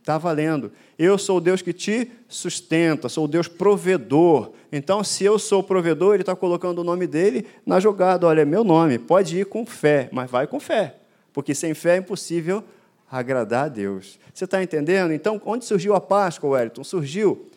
Está 0.00 0.18
valendo. 0.18 0.72
Eu 0.98 1.16
sou 1.18 1.36
o 1.36 1.40
Deus 1.40 1.62
que 1.62 1.72
te 1.72 2.10
sustenta, 2.26 3.08
sou 3.08 3.26
o 3.26 3.28
Deus 3.28 3.46
provedor. 3.46 4.52
Então, 4.72 5.04
se 5.04 5.24
eu 5.24 5.38
sou 5.38 5.60
o 5.60 5.64
provedor, 5.64 6.14
ele 6.14 6.22
está 6.22 6.34
colocando 6.34 6.80
o 6.80 6.84
nome 6.84 7.06
dele 7.06 7.46
na 7.64 7.78
jogada. 7.78 8.26
Olha, 8.26 8.40
é 8.40 8.44
meu 8.44 8.64
nome. 8.64 8.98
Pode 8.98 9.38
ir 9.38 9.46
com 9.46 9.64
fé, 9.64 10.08
mas 10.12 10.30
vai 10.30 10.46
com 10.46 10.58
fé. 10.58 10.96
Porque 11.32 11.54
sem 11.54 11.74
fé 11.74 11.94
é 11.94 11.98
impossível 11.98 12.64
agradar 13.10 13.66
a 13.66 13.68
Deus. 13.68 14.18
Você 14.32 14.44
está 14.44 14.62
entendendo? 14.62 15.12
Então, 15.12 15.40
onde 15.44 15.64
surgiu 15.64 15.94
a 15.94 16.00
Páscoa, 16.00 16.50
Wellington? 16.50 16.82
Surgiu 16.82 17.48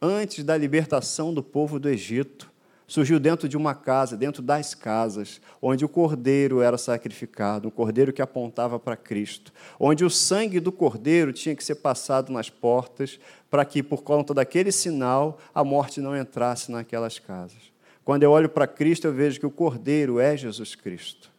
antes 0.00 0.44
da 0.44 0.56
libertação 0.56 1.32
do 1.32 1.42
povo 1.42 1.78
do 1.78 1.88
Egito 1.88 2.51
surgiu 2.92 3.18
dentro 3.18 3.48
de 3.48 3.56
uma 3.56 3.74
casa, 3.74 4.18
dentro 4.18 4.42
das 4.42 4.74
casas, 4.74 5.40
onde 5.62 5.82
o 5.82 5.88
cordeiro 5.88 6.60
era 6.60 6.76
sacrificado, 6.76 7.68
um 7.68 7.70
cordeiro 7.70 8.12
que 8.12 8.20
apontava 8.20 8.78
para 8.78 8.98
Cristo, 8.98 9.50
onde 9.80 10.04
o 10.04 10.10
sangue 10.10 10.60
do 10.60 10.70
cordeiro 10.70 11.32
tinha 11.32 11.56
que 11.56 11.64
ser 11.64 11.76
passado 11.76 12.30
nas 12.30 12.50
portas, 12.50 13.18
para 13.50 13.64
que, 13.64 13.82
por 13.82 14.02
conta 14.02 14.34
daquele 14.34 14.70
sinal, 14.70 15.38
a 15.54 15.64
morte 15.64 16.02
não 16.02 16.14
entrasse 16.14 16.70
naquelas 16.70 17.18
casas. 17.18 17.72
Quando 18.04 18.24
eu 18.24 18.30
olho 18.30 18.50
para 18.50 18.66
Cristo, 18.66 19.06
eu 19.06 19.12
vejo 19.14 19.40
que 19.40 19.46
o 19.46 19.50
cordeiro 19.50 20.20
é 20.20 20.36
Jesus 20.36 20.74
Cristo. 20.74 21.30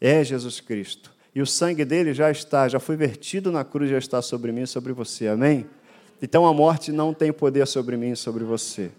É 0.00 0.22
Jesus 0.22 0.60
Cristo. 0.60 1.12
E 1.34 1.42
o 1.42 1.46
sangue 1.46 1.84
dele 1.84 2.14
já 2.14 2.30
está, 2.30 2.68
já 2.68 2.78
foi 2.78 2.94
vertido 2.94 3.50
na 3.50 3.64
cruz, 3.64 3.90
já 3.90 3.98
está 3.98 4.22
sobre 4.22 4.52
mim 4.52 4.62
e 4.62 4.66
sobre 4.68 4.92
você. 4.92 5.26
Amém? 5.26 5.66
Então 6.22 6.46
a 6.46 6.54
morte 6.54 6.92
não 6.92 7.12
tem 7.12 7.32
poder 7.32 7.66
sobre 7.66 7.96
mim 7.96 8.12
e 8.12 8.16
sobre 8.16 8.44
você. 8.44 8.92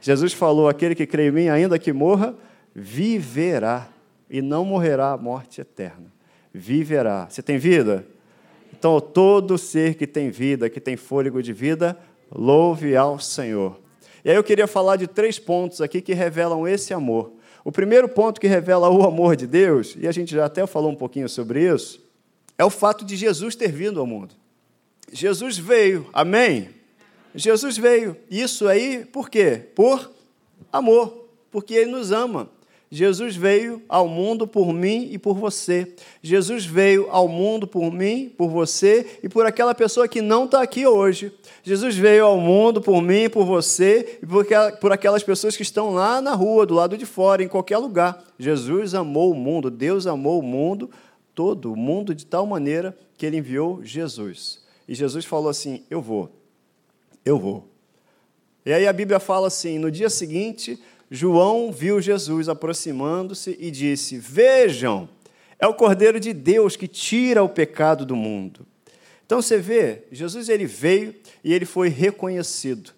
Jesus 0.00 0.32
falou: 0.32 0.68
aquele 0.68 0.94
que 0.94 1.06
crê 1.06 1.28
em 1.28 1.30
mim, 1.30 1.48
ainda 1.48 1.78
que 1.78 1.92
morra, 1.92 2.34
viverá 2.74 3.88
e 4.28 4.42
não 4.42 4.64
morrerá 4.64 5.12
a 5.12 5.16
morte 5.16 5.60
eterna. 5.60 6.12
Viverá. 6.52 7.26
Você 7.28 7.42
tem 7.42 7.58
vida? 7.58 8.06
Então, 8.72 9.00
todo 9.00 9.56
ser 9.56 9.94
que 9.94 10.06
tem 10.06 10.30
vida, 10.30 10.68
que 10.68 10.80
tem 10.80 10.96
fôlego 10.96 11.42
de 11.42 11.52
vida, 11.52 11.98
louve 12.30 12.96
ao 12.96 13.18
Senhor. 13.18 13.80
E 14.24 14.30
aí 14.30 14.36
eu 14.36 14.44
queria 14.44 14.66
falar 14.66 14.96
de 14.96 15.06
três 15.06 15.38
pontos 15.38 15.80
aqui 15.80 16.00
que 16.00 16.12
revelam 16.12 16.66
esse 16.66 16.92
amor. 16.92 17.32
O 17.64 17.72
primeiro 17.72 18.08
ponto 18.08 18.40
que 18.40 18.46
revela 18.46 18.90
o 18.90 19.04
amor 19.04 19.34
de 19.36 19.46
Deus, 19.46 19.96
e 19.98 20.06
a 20.06 20.12
gente 20.12 20.34
já 20.34 20.44
até 20.44 20.66
falou 20.66 20.90
um 20.90 20.94
pouquinho 20.94 21.28
sobre 21.28 21.72
isso, 21.72 22.04
é 22.58 22.64
o 22.64 22.70
fato 22.70 23.04
de 23.04 23.16
Jesus 23.16 23.56
ter 23.56 23.72
vindo 23.72 23.98
ao 23.98 24.06
mundo. 24.06 24.34
Jesus 25.12 25.58
veio, 25.58 26.06
amém? 26.12 26.68
Jesus 27.36 27.76
veio. 27.78 28.16
Isso 28.30 28.66
aí, 28.66 29.04
por 29.04 29.30
quê? 29.30 29.62
Por 29.74 30.10
amor, 30.72 31.28
porque 31.50 31.74
Ele 31.74 31.90
nos 31.90 32.10
ama. 32.10 32.50
Jesus 32.90 33.34
veio 33.34 33.82
ao 33.88 34.06
mundo 34.06 34.46
por 34.46 34.72
mim 34.72 35.08
e 35.10 35.18
por 35.18 35.34
você. 35.34 35.92
Jesus 36.22 36.64
veio 36.64 37.08
ao 37.10 37.26
mundo 37.26 37.66
por 37.66 37.92
mim, 37.92 38.32
por 38.36 38.48
você 38.48 39.18
e 39.22 39.28
por 39.28 39.44
aquela 39.44 39.74
pessoa 39.74 40.06
que 40.06 40.22
não 40.22 40.44
está 40.44 40.62
aqui 40.62 40.86
hoje. 40.86 41.32
Jesus 41.64 41.96
veio 41.96 42.24
ao 42.24 42.38
mundo 42.38 42.80
por 42.80 43.02
mim, 43.02 43.28
por 43.28 43.44
você 43.44 44.18
e 44.22 44.26
por, 44.26 44.46
por 44.80 44.92
aquelas 44.92 45.24
pessoas 45.24 45.56
que 45.56 45.62
estão 45.62 45.92
lá 45.92 46.20
na 46.20 46.34
rua, 46.34 46.64
do 46.64 46.74
lado 46.74 46.96
de 46.96 47.04
fora, 47.04 47.42
em 47.42 47.48
qualquer 47.48 47.78
lugar. 47.78 48.22
Jesus 48.38 48.94
amou 48.94 49.32
o 49.32 49.34
mundo, 49.34 49.68
Deus 49.68 50.06
amou 50.06 50.38
o 50.38 50.42
mundo 50.42 50.88
todo, 51.34 51.72
o 51.72 51.76
mundo 51.76 52.14
de 52.14 52.24
tal 52.24 52.46
maneira 52.46 52.96
que 53.18 53.26
ele 53.26 53.38
enviou 53.38 53.84
Jesus. 53.84 54.64
E 54.88 54.94
Jesus 54.94 55.24
falou 55.24 55.48
assim: 55.48 55.82
Eu 55.90 56.00
vou, 56.00 56.30
eu 57.26 57.38
vou. 57.38 57.68
E 58.64 58.72
aí 58.72 58.86
a 58.86 58.92
Bíblia 58.92 59.20
fala 59.20 59.48
assim: 59.48 59.78
no 59.78 59.90
dia 59.90 60.08
seguinte, 60.08 60.80
João 61.10 61.72
viu 61.72 62.00
Jesus 62.00 62.48
aproximando-se 62.48 63.56
e 63.60 63.70
disse: 63.70 64.16
Vejam, 64.16 65.08
é 65.58 65.66
o 65.66 65.74
Cordeiro 65.74 66.20
de 66.20 66.32
Deus 66.32 66.76
que 66.76 66.86
tira 66.86 67.42
o 67.42 67.48
pecado 67.48 68.06
do 68.06 68.14
mundo. 68.14 68.64
Então 69.24 69.42
você 69.42 69.58
vê, 69.58 70.04
Jesus 70.12 70.48
ele 70.48 70.66
veio 70.66 71.14
e 71.42 71.52
ele 71.52 71.64
foi 71.64 71.88
reconhecido. 71.88 72.94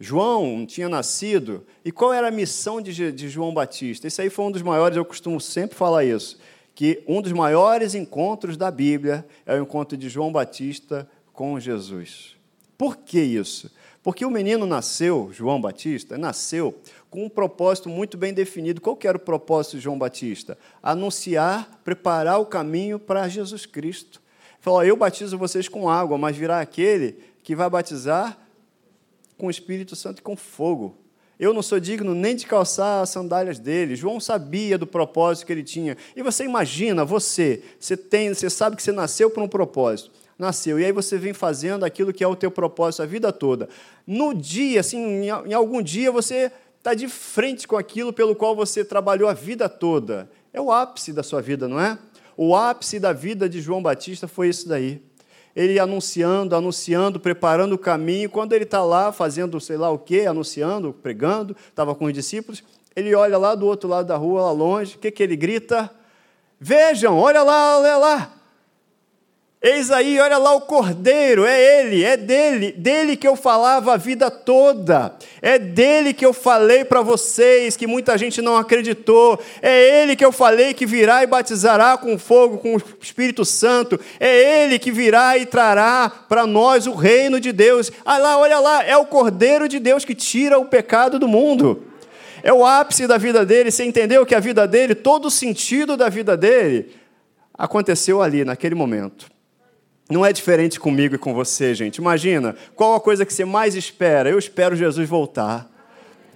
João 0.00 0.64
tinha 0.64 0.88
nascido, 0.88 1.64
e 1.84 1.92
qual 1.92 2.12
era 2.12 2.28
a 2.28 2.30
missão 2.30 2.80
de, 2.80 3.12
de 3.12 3.28
João 3.28 3.52
Batista? 3.52 4.06
Esse 4.06 4.22
aí 4.22 4.30
foi 4.30 4.46
um 4.46 4.50
dos 4.50 4.62
maiores, 4.62 4.96
eu 4.96 5.04
costumo 5.04 5.38
sempre 5.38 5.76
falar 5.76 6.04
isso, 6.04 6.40
que 6.74 7.04
um 7.06 7.20
dos 7.20 7.32
maiores 7.32 7.94
encontros 7.94 8.56
da 8.56 8.70
Bíblia 8.70 9.26
é 9.44 9.54
o 9.54 9.62
encontro 9.62 9.98
de 9.98 10.08
João 10.08 10.32
Batista 10.32 11.08
com 11.34 11.60
Jesus. 11.60 12.39
Por 12.80 12.96
que 12.96 13.20
isso? 13.20 13.70
Porque 14.02 14.24
o 14.24 14.30
menino 14.30 14.64
nasceu, 14.64 15.28
João 15.34 15.60
Batista, 15.60 16.16
nasceu 16.16 16.80
com 17.10 17.26
um 17.26 17.28
propósito 17.28 17.90
muito 17.90 18.16
bem 18.16 18.32
definido. 18.32 18.80
Qual 18.80 18.98
era 19.04 19.18
o 19.18 19.20
propósito 19.20 19.76
de 19.76 19.82
João 19.82 19.98
Batista? 19.98 20.56
Anunciar, 20.82 21.78
preparar 21.84 22.40
o 22.40 22.46
caminho 22.46 22.98
para 22.98 23.28
Jesus 23.28 23.66
Cristo. 23.66 24.22
Falou: 24.60 24.82
Eu 24.82 24.96
batizo 24.96 25.36
vocês 25.36 25.68
com 25.68 25.90
água, 25.90 26.16
mas 26.16 26.34
virá 26.34 26.58
aquele 26.58 27.18
que 27.42 27.54
vai 27.54 27.68
batizar 27.68 28.38
com 29.36 29.48
o 29.48 29.50
Espírito 29.50 29.94
Santo 29.94 30.20
e 30.20 30.22
com 30.22 30.34
fogo. 30.34 30.96
Eu 31.38 31.52
não 31.52 31.60
sou 31.60 31.78
digno 31.78 32.14
nem 32.14 32.34
de 32.34 32.46
calçar 32.46 33.02
as 33.02 33.10
sandálias 33.10 33.58
dele. 33.58 33.94
João 33.94 34.18
sabia 34.18 34.78
do 34.78 34.86
propósito 34.86 35.44
que 35.44 35.52
ele 35.52 35.64
tinha. 35.64 35.98
E 36.16 36.22
você 36.22 36.44
imagina, 36.44 37.04
você, 37.04 37.62
você 37.78 37.94
tem, 37.94 38.32
você 38.32 38.48
sabe 38.48 38.74
que 38.74 38.82
você 38.82 38.90
nasceu 38.90 39.28
por 39.28 39.42
um 39.42 39.48
propósito. 39.48 40.19
Nasceu, 40.40 40.80
e 40.80 40.84
aí 40.86 40.90
você 40.90 41.18
vem 41.18 41.34
fazendo 41.34 41.84
aquilo 41.84 42.14
que 42.14 42.24
é 42.24 42.26
o 42.26 42.34
teu 42.34 42.50
propósito 42.50 43.02
a 43.02 43.06
vida 43.06 43.30
toda. 43.30 43.68
No 44.06 44.32
dia, 44.32 44.80
assim, 44.80 45.26
em 45.26 45.52
algum 45.52 45.82
dia, 45.82 46.10
você 46.10 46.50
está 46.78 46.94
de 46.94 47.08
frente 47.08 47.68
com 47.68 47.76
aquilo 47.76 48.10
pelo 48.10 48.34
qual 48.34 48.56
você 48.56 48.82
trabalhou 48.82 49.28
a 49.28 49.34
vida 49.34 49.68
toda. 49.68 50.30
É 50.50 50.58
o 50.58 50.72
ápice 50.72 51.12
da 51.12 51.22
sua 51.22 51.42
vida, 51.42 51.68
não 51.68 51.78
é? 51.78 51.98
O 52.38 52.56
ápice 52.56 52.98
da 52.98 53.12
vida 53.12 53.50
de 53.50 53.60
João 53.60 53.82
Batista 53.82 54.26
foi 54.26 54.48
isso 54.48 54.66
daí 54.66 55.02
ele 55.54 55.78
anunciando, 55.78 56.54
anunciando, 56.54 57.18
preparando 57.18 57.74
o 57.74 57.78
caminho. 57.78 58.30
Quando 58.30 58.54
ele 58.54 58.64
está 58.64 58.82
lá 58.82 59.12
fazendo 59.12 59.60
sei 59.60 59.76
lá 59.76 59.90
o 59.90 59.98
quê, 59.98 60.24
anunciando, 60.26 60.92
pregando, 60.92 61.54
estava 61.68 61.94
com 61.94 62.06
os 62.06 62.14
discípulos, 62.14 62.62
ele 62.94 63.14
olha 63.14 63.36
lá 63.36 63.54
do 63.54 63.66
outro 63.66 63.88
lado 63.88 64.06
da 64.06 64.16
rua, 64.16 64.42
lá 64.42 64.52
longe, 64.52 64.96
o 64.96 64.98
que, 64.98 65.10
que 65.10 65.22
ele 65.22 65.36
grita? 65.36 65.90
Vejam, 66.58 67.18
olha 67.18 67.42
lá, 67.42 67.78
olha 67.78 67.96
lá, 67.96 68.39
Eis 69.62 69.90
aí, 69.90 70.18
olha 70.18 70.38
lá 70.38 70.54
o 70.54 70.62
cordeiro, 70.62 71.44
é 71.44 71.82
ele, 71.82 72.02
é 72.02 72.16
dele, 72.16 72.72
dele 72.72 73.14
que 73.14 73.28
eu 73.28 73.36
falava 73.36 73.92
a 73.92 73.96
vida 73.98 74.30
toda, 74.30 75.14
é 75.42 75.58
dele 75.58 76.14
que 76.14 76.24
eu 76.24 76.32
falei 76.32 76.82
para 76.82 77.02
vocês, 77.02 77.76
que 77.76 77.86
muita 77.86 78.16
gente 78.16 78.40
não 78.40 78.56
acreditou, 78.56 79.38
é 79.60 80.00
ele 80.00 80.16
que 80.16 80.24
eu 80.24 80.32
falei 80.32 80.72
que 80.72 80.86
virá 80.86 81.22
e 81.22 81.26
batizará 81.26 81.98
com 81.98 82.18
fogo, 82.18 82.56
com 82.56 82.74
o 82.74 82.82
Espírito 83.02 83.44
Santo, 83.44 84.00
é 84.18 84.64
ele 84.64 84.78
que 84.78 84.90
virá 84.90 85.36
e 85.36 85.44
trará 85.44 86.10
para 86.26 86.46
nós 86.46 86.86
o 86.86 86.94
reino 86.94 87.38
de 87.38 87.52
Deus. 87.52 87.92
Ah 88.02 88.16
lá, 88.16 88.38
olha 88.38 88.58
lá, 88.58 88.82
é 88.82 88.96
o 88.96 89.04
cordeiro 89.04 89.68
de 89.68 89.78
Deus 89.78 90.06
que 90.06 90.14
tira 90.14 90.58
o 90.58 90.64
pecado 90.64 91.18
do 91.18 91.28
mundo. 91.28 91.84
É 92.42 92.50
o 92.50 92.64
ápice 92.64 93.06
da 93.06 93.18
vida 93.18 93.44
dele, 93.44 93.70
você 93.70 93.84
entendeu 93.84 94.24
que 94.24 94.34
a 94.34 94.40
vida 94.40 94.66
dele, 94.66 94.94
todo 94.94 95.26
o 95.26 95.30
sentido 95.30 95.98
da 95.98 96.08
vida 96.08 96.34
dele, 96.34 96.96
aconteceu 97.52 98.22
ali, 98.22 98.42
naquele 98.42 98.74
momento. 98.74 99.39
Não 100.10 100.26
é 100.26 100.32
diferente 100.32 100.80
comigo 100.80 101.14
e 101.14 101.18
com 101.18 101.32
você, 101.32 101.72
gente. 101.72 101.98
Imagina, 101.98 102.56
qual 102.74 102.96
a 102.96 103.00
coisa 103.00 103.24
que 103.24 103.32
você 103.32 103.44
mais 103.44 103.76
espera? 103.76 104.28
Eu 104.28 104.38
espero 104.38 104.74
Jesus 104.74 105.08
voltar. 105.08 105.70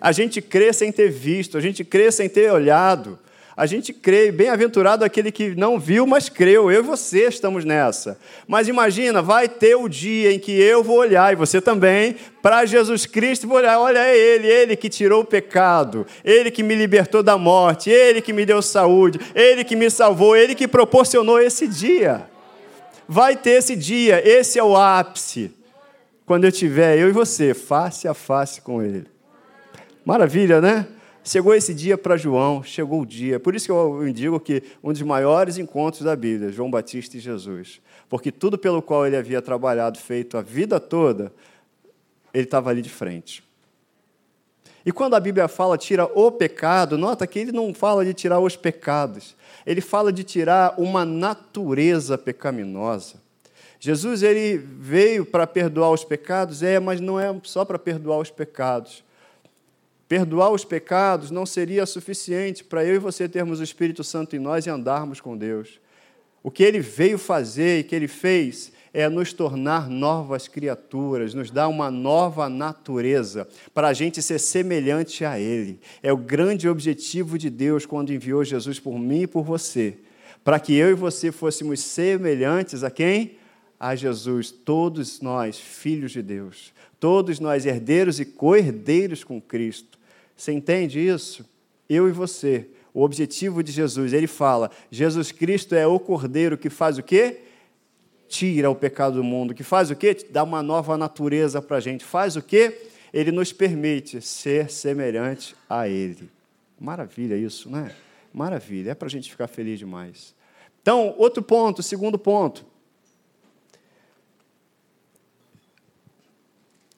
A 0.01 0.13
gente 0.13 0.41
crê 0.41 0.73
sem 0.73 0.93
ter 0.93 1.11
visto, 1.11 1.59
a 1.59 1.61
gente 1.61 1.85
crê 1.85 2.13
sem 2.13 2.29
ter 2.29 2.53
olhado. 2.53 3.19
A 3.57 3.67
gente 3.67 3.93
crê, 3.93 4.33
bem-aventurado 4.33 5.05
aquele 5.05 5.31
que 5.31 5.55
não 5.55 5.79
viu, 5.79 6.07
mas 6.07 6.29
creu. 6.29 6.71
Eu 6.71 6.81
e 6.81 6.83
você 6.83 7.29
estamos 7.29 7.65
nessa. 7.65 8.19
Mas 8.49 8.67
imagina, 8.67 9.23
vai 9.23 9.49
ter 9.49 9.77
o 9.77 9.89
dia 9.89 10.33
em 10.33 10.41
que 10.41 10.53
eu 10.53 10.83
vou 10.83 10.99
olhar, 10.99 11.33
e 11.33 11.37
você 11.37 11.61
também, 11.61 12.17
para 12.43 12.67
Jesus 12.67 13.07
Cristo 13.07 13.45
e 13.45 13.47
vou 13.47 13.59
olhar: 13.59 13.79
olha, 13.79 14.01
é 14.01 14.17
Ele, 14.17 14.49
Ele 14.49 14.77
que 14.77 14.89
tirou 14.89 15.23
o 15.23 15.25
pecado, 15.25 16.05
Ele 16.25 16.51
que 16.51 16.65
me 16.65 16.75
libertou 16.75 17.23
da 17.23 17.39
morte, 17.39 17.91
Ele 17.91 18.21
que 18.21 18.33
me 18.33 18.45
deu 18.45 18.61
saúde, 18.61 19.21
Ele 19.35 19.63
que 19.63 19.77
me 19.77 19.89
salvou, 19.89 20.37
Ele 20.37 20.55
que 20.55 20.67
proporcionou 20.67 21.41
esse 21.41 21.69
dia. 21.69 22.34
Vai 23.09 23.37
ter 23.37 23.51
esse 23.51 23.77
dia, 23.77 24.27
esse 24.27 24.59
é 24.59 24.65
o 24.65 24.77
ápice. 24.77 25.53
Quando 26.25 26.45
eu 26.45 26.53
tiver, 26.53 26.99
eu 26.99 27.09
e 27.09 27.13
você, 27.13 27.53
face 27.53 28.09
a 28.09 28.15
face 28.15 28.61
com 28.61 28.83
Ele. 28.83 29.07
Maravilha, 30.05 30.61
né? 30.61 30.87
Chegou 31.23 31.55
esse 31.55 31.75
dia 31.75 31.97
para 31.97 32.17
João, 32.17 32.63
chegou 32.63 33.01
o 33.01 33.07
dia. 33.07 33.41
Por 33.41 33.55
isso 33.55 33.67
que 33.67 33.73
eu 33.73 34.13
digo 34.13 34.39
que 34.39 34.63
um 34.83 34.93
dos 34.93 35.01
maiores 35.03 35.57
encontros 35.57 36.03
da 36.03 36.15
Bíblia, 36.15 36.53
João 36.53 36.71
Batista 36.71 37.17
e 37.17 37.21
Jesus. 37.21 37.81
Porque 38.09 38.31
tudo 38.31 38.59
pelo 38.59 38.83
qual 38.83 39.07
ele 39.07 39.17
havia 39.17 39.41
trabalhado, 39.41 39.99
feito 39.99 40.37
a 40.37 40.43
vida 40.43 40.79
toda, 40.79 41.33
ele 42.33 42.45
estava 42.45 42.69
ali 42.69 42.83
de 42.83 42.91
frente. 42.91 43.43
E 44.85 44.93
quando 44.93 45.15
a 45.15 45.21
Bíblia 45.21 45.49
fala 45.49 45.79
tira 45.79 46.05
o 46.05 46.31
pecado, 46.31 46.99
nota 46.99 47.27
que 47.27 47.39
ele 47.39 47.53
não 47.53 47.73
fala 47.73 48.05
de 48.05 48.13
tirar 48.13 48.39
os 48.39 48.55
pecados 48.55 49.35
ele 49.67 49.81
fala 49.81 50.13
de 50.13 50.25
tirar 50.25 50.75
uma 50.79 51.05
natureza 51.05 52.19
pecaminosa. 52.19 53.23
Jesus 53.81 54.23
ele 54.23 54.57
veio 54.57 55.27
para 55.27 55.47
perdoar 55.47 55.91
os 55.91 56.05
pecados, 56.05 56.63
é, 56.63 56.81
mas 56.81 57.01
não 57.01 57.21
é 57.21 57.35
só 57.43 57.65
para 57.65 57.79
perdoar 57.79 58.19
os 58.19 58.31
pecados. 58.31 59.05
Perdoar 60.09 60.51
os 60.51 60.65
pecados 60.65 61.31
não 61.31 61.47
seria 61.47 61.87
suficiente 61.87 62.63
para 62.63 62.85
eu 62.85 62.95
e 62.95 62.99
você 62.99 63.29
termos 63.29 63.61
o 63.61 63.65
Espírito 63.65 64.05
Santo 64.05 64.37
em 64.37 64.39
nós 64.39 64.67
e 64.67 64.71
andarmos 64.71 65.21
com 65.21 65.37
Deus. 65.37 65.81
O 66.43 66.51
que 66.51 66.63
ele 66.63 66.81
veio 66.81 67.19
fazer 67.19 67.81
e 67.81 67.85
que 67.85 67.95
ele 67.95 68.09
fez 68.09 68.73
é 68.95 69.09
nos 69.09 69.33
tornar 69.33 69.91
novas 69.91 70.47
criaturas, 70.47 71.35
nos 71.35 71.51
dar 71.51 71.67
uma 71.67 71.91
nova 71.91 72.49
natureza, 72.49 73.49
para 73.75 73.89
a 73.89 73.93
gente 73.93 74.23
ser 74.23 74.39
semelhante 74.39 75.25
a 75.25 75.39
Ele. 75.39 75.81
É 76.01 76.13
o 76.13 76.17
grande 76.17 76.69
objetivo 76.69 77.37
de 77.37 77.51
Deus 77.51 77.85
quando 77.85 78.13
enviou 78.13 78.45
Jesus 78.45 78.79
por 78.79 78.97
mim 78.97 79.23
e 79.23 79.27
por 79.27 79.43
você, 79.43 79.99
para 80.45 80.61
que 80.61 80.75
eu 80.75 80.91
e 80.91 80.95
você 80.95 81.33
fôssemos 81.33 81.81
semelhantes 81.81 82.85
a 82.85 82.91
quem? 82.91 83.33
A 83.81 83.97
Jesus, 83.97 84.53
todos 84.53 85.21
nós, 85.21 85.59
filhos 85.59 86.13
de 86.13 86.23
Deus, 86.23 86.73
todos 87.01 87.41
nós, 87.41 87.67
herdeiros 87.67 88.21
e 88.21 88.25
co-herdeiros 88.25 89.25
com 89.25 89.41
Cristo. 89.41 89.99
Você 90.37 90.53
entende 90.53 91.05
isso? 91.05 91.45
Eu 91.89 92.09
e 92.09 92.13
você. 92.13 92.69
O 92.93 93.03
objetivo 93.03 93.61
de 93.61 93.73
Jesus, 93.73 94.13
ele 94.13 94.29
fala: 94.29 94.71
Jesus 94.89 95.33
Cristo 95.33 95.75
é 95.75 95.85
o 95.85 95.99
Cordeiro 95.99 96.57
que 96.57 96.71
faz 96.71 96.97
o 96.97 97.03
quê? 97.03 97.41
Tira 98.35 98.69
o 98.69 98.75
pecado 98.75 99.17
do 99.17 99.23
mundo, 99.23 99.55
que 99.55 99.63
faz 99.63 99.93
o 99.93 99.97
quê? 99.97 100.17
Dá 100.29 100.43
uma 100.43 100.61
nova 100.61 100.99
natureza 100.99 101.63
para 101.63 101.77
a 101.77 101.81
gente. 101.81 102.05
Faz 102.05 102.35
o 102.35 102.43
quê? 102.43 102.91
Ele 103.13 103.31
nos 103.31 103.53
permite 103.53 104.21
ser 104.21 104.69
semelhante 104.69 105.55
a 105.71 105.89
Ele. 105.89 106.29
Maravilha 106.81 107.37
isso, 107.37 107.71
não 107.71 107.79
é? 107.79 107.95
Maravilha, 108.33 108.91
é 108.91 108.95
para 108.95 109.07
a 109.07 109.11
gente 109.11 109.31
ficar 109.31 109.47
feliz 109.47 109.79
demais. 109.79 110.35
Então, 110.83 111.15
outro 111.17 111.43
ponto, 111.45 111.81
segundo 111.81 112.19
ponto. 112.19 112.67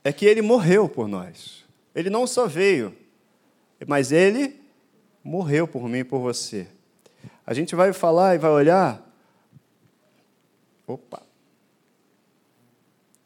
É 0.03 0.13
que 0.13 0.25
ele 0.25 0.41
morreu 0.41 0.89
por 0.89 1.07
nós. 1.07 1.65
Ele 1.95 2.09
não 2.09 2.27
só 2.27 2.47
veio, 2.47 2.97
mas 3.87 4.11
ele 4.11 4.59
morreu 5.23 5.69
por 5.69 5.87
mim 5.87 5.99
e 5.99 6.05
por 6.05 6.21
você. 6.21 6.67
A 7.47 7.53
gente 7.53 7.75
vai 7.75 7.93
falar 7.93 8.35
e 8.35 8.39
vai 8.39 8.51
olhar 8.51 9.07
Opa! 10.87 11.26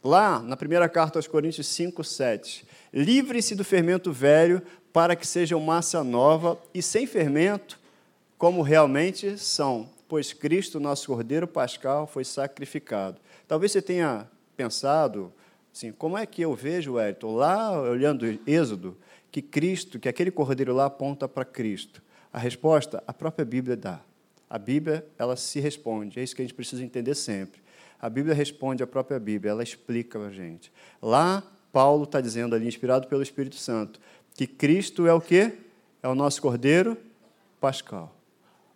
Lá, 0.02 0.40
na 0.40 0.56
primeira 0.56 0.88
carta 0.88 1.18
aos 1.18 1.26
Coríntios 1.26 1.66
5, 1.66 2.02
7. 2.02 2.66
Livre-se 2.92 3.54
do 3.54 3.62
fermento 3.62 4.10
velho, 4.10 4.62
para 4.92 5.14
que 5.14 5.26
sejam 5.26 5.60
massa 5.60 6.02
nova 6.02 6.58
e 6.72 6.82
sem 6.82 7.06
fermento, 7.06 7.78
como 8.38 8.62
realmente 8.62 9.36
são, 9.36 9.90
pois 10.08 10.32
Cristo, 10.32 10.80
nosso 10.80 11.06
Cordeiro 11.06 11.46
Pascal, 11.46 12.06
foi 12.06 12.24
sacrificado. 12.24 13.20
Talvez 13.46 13.72
você 13.72 13.82
tenha 13.82 14.26
pensado, 14.56 15.30
assim, 15.72 15.92
como 15.92 16.16
é 16.16 16.24
que 16.24 16.40
eu 16.40 16.54
vejo, 16.54 16.98
Elton, 16.98 17.34
lá 17.34 17.78
olhando 17.78 18.26
Êxodo, 18.46 18.96
que 19.30 19.42
Cristo, 19.42 19.98
que 19.98 20.08
aquele 20.08 20.30
Cordeiro 20.30 20.74
lá 20.74 20.86
aponta 20.86 21.28
para 21.28 21.44
Cristo? 21.44 22.02
A 22.32 22.38
resposta, 22.38 23.04
a 23.06 23.12
própria 23.12 23.44
Bíblia 23.44 23.76
dá. 23.76 24.00
A 24.48 24.58
Bíblia, 24.58 25.06
ela 25.18 25.36
se 25.36 25.60
responde, 25.60 26.18
é 26.18 26.22
isso 26.22 26.34
que 26.34 26.40
a 26.40 26.44
gente 26.44 26.54
precisa 26.54 26.82
entender 26.82 27.14
sempre. 27.14 27.60
A 28.00 28.08
Bíblia 28.08 28.34
responde 28.34 28.82
a 28.82 28.86
própria 28.86 29.18
Bíblia, 29.18 29.50
ela 29.50 29.62
explica 29.62 30.18
para 30.18 30.28
a 30.28 30.32
gente. 30.32 30.72
Lá, 31.02 31.42
Paulo 31.72 32.04
está 32.04 32.20
dizendo 32.20 32.54
ali, 32.54 32.66
inspirado 32.66 33.06
pelo 33.08 33.22
Espírito 33.22 33.56
Santo, 33.56 34.00
que 34.34 34.46
Cristo 34.46 35.06
é 35.06 35.12
o 35.12 35.20
quê? 35.20 35.58
É 36.02 36.08
o 36.08 36.14
nosso 36.14 36.40
Cordeiro 36.40 36.96
Pascal. 37.60 38.14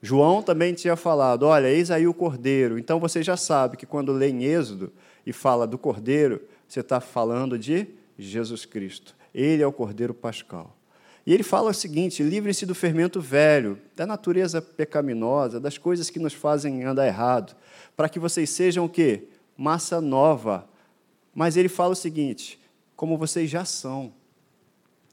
João 0.03 0.43
também 0.43 0.75
tinha 0.75 0.97
falado, 0.97 1.45
olha, 1.45 1.69
eis 1.69 1.91
aí 1.91 2.07
o 2.07 2.13
Cordeiro. 2.13 2.79
Então 2.79 3.01
você 3.01 3.23
já 3.23 3.39
sabe 3.39 3.79
que 3.79 3.87
quando 3.87 4.13
lê 4.13 4.29
em 4.29 4.45
Êxodo 4.45 4.93
e 5.25 5.33
fala 5.33 5.67
do 5.67 5.79
Cordeiro, 5.79 6.43
você 6.69 6.81
está 6.81 7.01
falando 7.01 7.59
de 7.59 7.87
Jesus 8.19 8.67
Cristo. 8.67 9.17
Ele 9.35 9.63
é 9.63 9.67
o 9.67 9.73
Cordeiro 9.73 10.13
Pascal. 10.13 10.77
E 11.27 11.33
ele 11.33 11.43
fala 11.43 11.71
o 11.71 11.75
seguinte: 11.75 12.23
livre-se 12.23 12.67
do 12.67 12.75
fermento 12.75 13.21
velho, 13.21 13.79
da 13.97 14.07
natureza 14.07 14.61
pecaminosa, 14.61 15.59
das 15.59 15.79
coisas 15.79 16.11
que 16.11 16.19
nos 16.19 16.35
fazem 16.35 16.85
andar 16.85 17.07
errado, 17.07 17.57
para 17.97 18.09
que 18.09 18.19
vocês 18.19 18.51
sejam 18.51 18.85
o 18.85 18.89
quê? 18.89 19.29
Massa 19.57 20.01
nova. 20.01 20.69
Mas 21.35 21.57
ele 21.57 21.69
fala 21.69 21.93
o 21.93 21.97
seguinte: 21.97 22.61
como 22.97 23.17
vocês 23.17 23.51
já 23.51 23.65
são. 23.65 24.13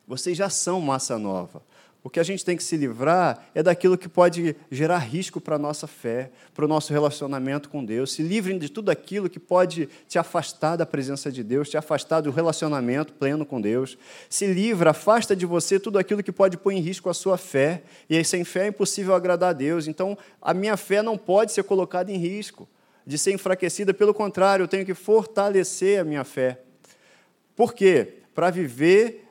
Vocês 0.08 0.38
já 0.38 0.50
são 0.50 0.82
massa 0.82 1.18
nova. 1.18 1.64
O 2.04 2.10
que 2.10 2.20
a 2.20 2.24
gente 2.24 2.44
tem 2.44 2.58
que 2.58 2.64
se 2.64 2.76
livrar 2.76 3.46
é 3.54 3.62
daquilo 3.62 3.96
que 3.96 4.10
pode 4.10 4.56
gerar 4.72 4.98
risco 4.98 5.40
para 5.40 5.56
a 5.56 5.60
nossa 5.60 5.86
fé, 5.86 6.32
para 6.52 6.66
o 6.66 6.68
nosso 6.68 6.92
relacionamento 6.92 7.70
com 7.70 7.86
Deus. 7.86 8.14
Se 8.14 8.24
livrem 8.24 8.58
de 8.58 8.70
tudo 8.70 8.90
aquilo 8.90 9.30
que 9.30 9.40
pode 9.40 9.88
te 10.08 10.18
afastar 10.18 10.76
da 10.76 10.86
presença 10.86 11.32
de 11.32 11.44
Deus, 11.44 11.70
te 11.70 11.78
afastar 11.78 12.22
do 12.22 12.32
relacionamento 12.32 13.14
pleno 13.14 13.46
com 13.46 13.62
Deus. 13.62 14.00
Se 14.28 14.48
livra, 14.48 14.90
afasta 14.90 15.36
de 15.36 15.46
você 15.46 15.80
tudo 15.80 16.00
aquilo 16.00 16.24
que 16.24 16.32
pode 16.32 16.58
pôr 16.58 16.72
em 16.72 16.80
risco 16.80 17.08
a 17.08 17.14
sua 17.14 17.38
fé. 17.38 17.84
E 18.10 18.18
aí, 18.18 18.26
sem 18.26 18.44
fé 18.44 18.66
é 18.66 18.68
impossível 18.70 19.14
agradar 19.14 19.52
a 19.52 19.54
Deus. 19.54 19.88
Então, 19.88 20.18
a 20.42 20.56
minha 20.56 20.78
fé 20.78 21.04
não 21.04 21.20
pode 21.20 21.52
ser 21.52 21.64
colocada 21.64 22.12
em 22.12 22.18
risco. 22.18 22.68
de 23.06 23.18
ser 23.18 23.34
enfraquecida, 23.34 23.94
pelo 23.94 24.14
contrário, 24.14 24.64
eu 24.64 24.68
tenho 24.68 24.86
que 24.86 24.94
fortalecer 24.94 26.00
a 26.00 26.04
minha 26.04 26.24
fé. 26.24 26.60
Por 27.56 27.74
quê? 27.74 28.20
Para 28.34 28.50
viver 28.50 29.28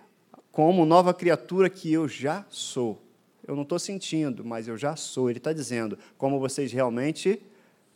como 0.53 0.85
nova 0.85 1.15
criatura 1.15 1.71
que 1.71 1.93
eu 1.93 2.09
já 2.09 2.45
sou. 2.49 3.01
Eu 3.47 3.55
não 3.55 3.63
estou 3.63 3.79
sentindo, 3.79 4.45
mas 4.45 4.69
eu 4.69 4.77
já 4.77 4.97
sou. 4.97 5.31
Ele 5.31 5.39
está 5.39 5.53
dizendo 5.53 5.99
como 6.17 6.39
vocês 6.39 6.73
realmente 6.73 7.41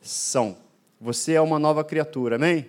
são. 0.00 0.56
Você 1.00 1.34
é 1.34 1.40
uma 1.40 1.58
nova 1.58 1.84
criatura, 1.84 2.36
amém? 2.36 2.66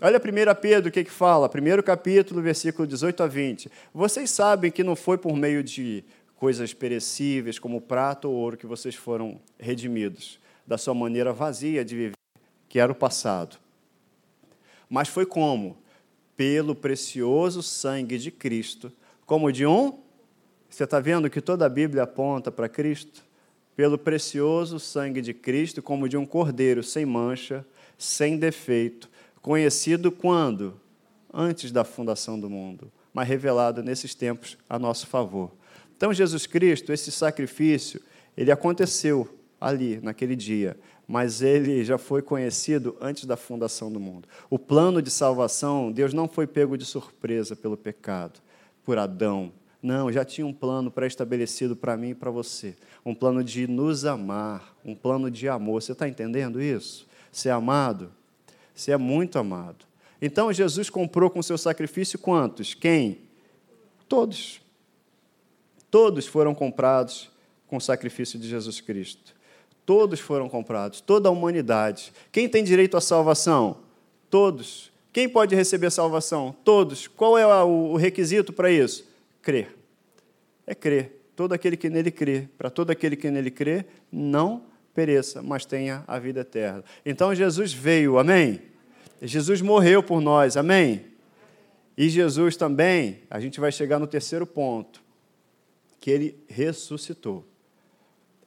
Olha 0.00 0.18
1 0.18 0.60
Pedro 0.60 0.88
o 0.88 0.92
que, 0.92 1.04
que 1.04 1.10
fala, 1.10 1.48
primeiro 1.48 1.82
capítulo, 1.82 2.42
versículo 2.42 2.86
18 2.86 3.22
a 3.22 3.26
20. 3.26 3.70
Vocês 3.94 4.30
sabem 4.30 4.70
que 4.70 4.84
não 4.84 4.94
foi 4.94 5.16
por 5.16 5.34
meio 5.34 5.62
de 5.62 6.04
coisas 6.36 6.74
perecíveis, 6.74 7.58
como 7.58 7.80
prata 7.80 8.28
ou 8.28 8.34
ouro, 8.34 8.56
que 8.56 8.66
vocês 8.66 8.94
foram 8.94 9.40
redimidos 9.58 10.38
da 10.66 10.76
sua 10.76 10.92
maneira 10.92 11.32
vazia 11.32 11.84
de 11.84 11.96
viver, 11.96 12.16
que 12.68 12.78
era 12.78 12.92
o 12.92 12.94
passado. 12.94 13.56
Mas 14.88 15.08
foi 15.08 15.24
como? 15.24 15.78
Pelo 16.36 16.74
precioso 16.74 17.62
sangue 17.62 18.18
de 18.18 18.30
Cristo, 18.30 18.92
como 19.26 19.52
de 19.52 19.66
um. 19.66 19.98
Você 20.70 20.84
está 20.84 21.00
vendo 21.00 21.28
que 21.28 21.40
toda 21.40 21.66
a 21.66 21.68
Bíblia 21.68 22.04
aponta 22.04 22.50
para 22.50 22.68
Cristo? 22.68 23.24
Pelo 23.74 23.98
precioso 23.98 24.78
sangue 24.78 25.20
de 25.20 25.34
Cristo, 25.34 25.82
como 25.82 26.08
de 26.08 26.16
um 26.16 26.24
cordeiro 26.24 26.82
sem 26.82 27.04
mancha, 27.04 27.66
sem 27.98 28.38
defeito, 28.38 29.10
conhecido 29.42 30.10
quando? 30.10 30.80
Antes 31.32 31.70
da 31.70 31.84
fundação 31.84 32.40
do 32.40 32.48
mundo, 32.48 32.90
mas 33.12 33.28
revelado 33.28 33.82
nesses 33.82 34.14
tempos 34.14 34.56
a 34.70 34.78
nosso 34.78 35.06
favor. 35.06 35.50
Então, 35.96 36.14
Jesus 36.14 36.46
Cristo, 36.46 36.92
esse 36.92 37.10
sacrifício, 37.12 38.00
ele 38.36 38.50
aconteceu 38.50 39.28
ali, 39.60 40.00
naquele 40.02 40.36
dia, 40.36 40.76
mas 41.06 41.42
ele 41.42 41.84
já 41.84 41.98
foi 41.98 42.22
conhecido 42.22 42.96
antes 43.00 43.24
da 43.24 43.36
fundação 43.36 43.92
do 43.92 44.00
mundo. 44.00 44.28
O 44.50 44.58
plano 44.58 45.00
de 45.02 45.10
salvação, 45.10 45.92
Deus 45.92 46.12
não 46.12 46.28
foi 46.28 46.46
pego 46.46 46.76
de 46.76 46.84
surpresa 46.84 47.54
pelo 47.54 47.76
pecado, 47.76 48.40
por 48.86 48.96
Adão. 48.96 49.52
Não, 49.82 50.10
já 50.10 50.24
tinha 50.24 50.46
um 50.46 50.52
plano 50.52 50.90
pré-estabelecido 50.90 51.76
para 51.76 51.96
mim 51.96 52.10
e 52.10 52.14
para 52.14 52.30
você. 52.30 52.76
Um 53.04 53.14
plano 53.14 53.42
de 53.42 53.66
nos 53.66 54.04
amar, 54.04 54.74
um 54.84 54.94
plano 54.94 55.30
de 55.30 55.48
amor. 55.48 55.82
Você 55.82 55.92
está 55.92 56.08
entendendo 56.08 56.62
isso? 56.62 57.06
Ser 57.32 57.50
amado? 57.50 58.12
Você 58.72 58.92
é 58.92 58.96
muito 58.96 59.38
amado. 59.38 59.84
Então 60.22 60.52
Jesus 60.52 60.88
comprou 60.88 61.28
com 61.28 61.42
seu 61.42 61.58
sacrifício 61.58 62.18
quantos? 62.18 62.74
Quem? 62.74 63.18
Todos. 64.08 64.60
Todos 65.90 66.26
foram 66.26 66.54
comprados 66.54 67.30
com 67.66 67.76
o 67.76 67.80
sacrifício 67.80 68.38
de 68.38 68.48
Jesus 68.48 68.80
Cristo. 68.80 69.34
Todos 69.84 70.20
foram 70.20 70.48
comprados, 70.48 71.00
toda 71.00 71.28
a 71.28 71.32
humanidade. 71.32 72.12
Quem 72.32 72.48
tem 72.48 72.64
direito 72.64 72.96
à 72.96 73.00
salvação? 73.00 73.78
Todos. 74.30 74.90
Quem 75.16 75.30
pode 75.30 75.56
receber 75.56 75.90
salvação? 75.90 76.54
Todos. 76.62 77.08
Qual 77.08 77.38
é 77.38 77.46
o 77.64 77.96
requisito 77.96 78.52
para 78.52 78.70
isso? 78.70 79.08
Crer. 79.40 79.74
É 80.66 80.74
crer. 80.74 81.30
Todo 81.34 81.54
aquele 81.54 81.74
que 81.74 81.88
nele 81.88 82.10
crê. 82.10 82.50
Para 82.58 82.68
todo 82.68 82.90
aquele 82.90 83.16
que 83.16 83.30
nele 83.30 83.50
crê, 83.50 83.86
não 84.12 84.64
pereça, 84.92 85.42
mas 85.42 85.64
tenha 85.64 86.04
a 86.06 86.18
vida 86.18 86.40
eterna. 86.40 86.84
Então 87.02 87.34
Jesus 87.34 87.72
veio, 87.72 88.18
amém? 88.18 88.60
Jesus 89.22 89.62
morreu 89.62 90.02
por 90.02 90.20
nós, 90.20 90.54
amém? 90.54 91.06
E 91.96 92.10
Jesus 92.10 92.54
também, 92.54 93.22
a 93.30 93.40
gente 93.40 93.58
vai 93.58 93.72
chegar 93.72 93.98
no 93.98 94.06
terceiro 94.06 94.46
ponto 94.46 95.02
que 95.98 96.10
ele 96.10 96.44
ressuscitou. 96.46 97.42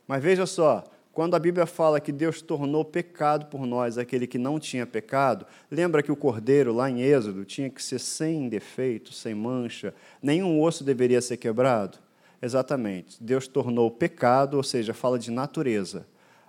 Mas 0.07 0.21
veja 0.21 0.45
só, 0.45 0.83
quando 1.19 1.35
a 1.35 1.39
Bíblia 1.39 1.65
fala 1.65 1.99
que 1.99 2.13
Deus 2.13 2.41
tornou 2.41 2.85
pecado 2.85 3.47
por 3.47 3.65
nós 3.65 3.97
aquele 3.97 4.25
que 4.25 4.37
não 4.37 4.57
tinha 4.57 4.87
pecado, 4.87 5.45
lembra 5.69 6.01
que 6.01 6.13
o 6.13 6.15
cordeiro, 6.15 6.73
lá 6.73 6.89
em 6.89 7.01
Êxodo, 7.01 7.43
tinha 7.43 7.69
que 7.69 7.83
ser 7.83 7.99
sem 7.99 8.47
defeito, 8.47 9.11
sem 9.11 9.35
mancha, 9.35 9.93
nenhum 10.23 10.61
osso 10.61 10.81
deveria 10.81 11.19
ser 11.19 11.35
quebrado? 11.35 11.97
Exatamente. 12.41 13.21
Deus 13.21 13.49
tornou 13.49 13.91
pecado, 13.91 14.55
ou 14.55 14.63
seja, 14.63 14.93
fala 14.93 15.19
de 15.19 15.29
natureza, 15.29 16.07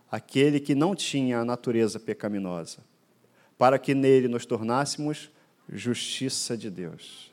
aquele 0.09 0.61
que 0.61 0.77
não 0.77 0.95
tinha 0.95 1.41
a 1.41 1.45
natureza 1.45 1.99
pecaminosa, 1.99 2.79
para 3.59 3.77
que 3.77 3.93
nele 3.93 4.29
nos 4.29 4.47
tornássemos 4.47 5.33
justiça 5.69 6.57
de 6.57 6.71
Deus. 6.71 7.33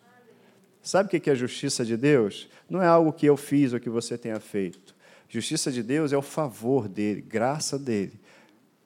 Sabe 0.81 1.15
o 1.15 1.21
que 1.21 1.29
é 1.29 1.35
justiça 1.35 1.85
de 1.85 1.97
Deus? 1.97 2.49
Não 2.67 2.81
é 2.81 2.87
algo 2.87 3.13
que 3.13 3.27
eu 3.27 3.37
fiz 3.37 3.73
ou 3.73 3.79
que 3.79 3.91
você 3.91 4.17
tenha 4.17 4.39
feito. 4.39 4.86
Justiça 5.29 5.71
de 5.71 5.83
Deus 5.83 6.13
é 6.13 6.17
o 6.17 6.21
favor 6.21 6.87
dele, 6.87 7.21
graça 7.21 7.77
dele. 7.77 8.13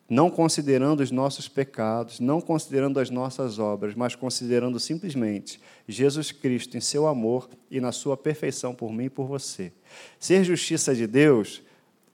Não 0.10 0.30
considerando 0.30 1.00
os 1.00 1.12
nossos 1.12 1.48
pecados, 1.48 2.20
não 2.20 2.42
considerando 2.42 3.00
as 3.00 3.10
nossas 3.10 3.60
obras, 3.60 3.96
mas 3.96 4.16
considerando 4.16 4.80
simplesmente 4.80 5.62
Jesus 5.88 6.32
Cristo 6.32 6.76
em 6.76 6.82
seu 6.82 7.08
amor 7.08 7.50
e 7.70 7.80
na 7.80 7.92
sua 7.92 8.18
perfeição 8.18 8.76
por 8.76 8.92
mim 8.92 9.06
e 9.06 9.10
por 9.10 9.26
você. 9.26 9.72
Ser 10.20 10.44
justiça 10.44 10.94
de 10.94 11.08
Deus 11.08 11.62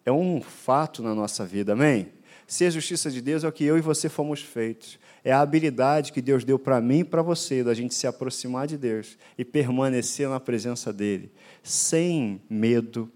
é 0.06 0.12
um 0.12 0.42
fato 0.42 1.02
na 1.02 1.16
nossa 1.16 1.44
vida, 1.46 1.74
amém? 1.74 2.10
Ser 2.46 2.70
justiça 2.70 3.10
de 3.10 3.20
Deus 3.20 3.44
é 3.44 3.48
o 3.48 3.52
que 3.52 3.64
eu 3.64 3.78
e 3.78 3.82
você 3.82 4.08
fomos 4.08 4.42
feitos 4.42 5.00
é 5.28 5.32
a 5.34 5.42
habilidade 5.42 6.14
que 6.14 6.22
Deus 6.22 6.46
deu 6.46 6.58
para 6.58 6.80
mim 6.80 7.00
e 7.00 7.04
para 7.04 7.22
você, 7.22 7.62
da 7.62 7.74
gente 7.74 7.94
se 7.94 8.08
aproximar 8.08 8.66
de 8.66 8.78
Deus 8.78 9.18
e 9.38 9.44
permanecer 9.44 10.30
na 10.30 10.40
presença 10.40 10.94
dEle, 10.94 11.30
sem 11.62 12.42
medo, 12.50 13.12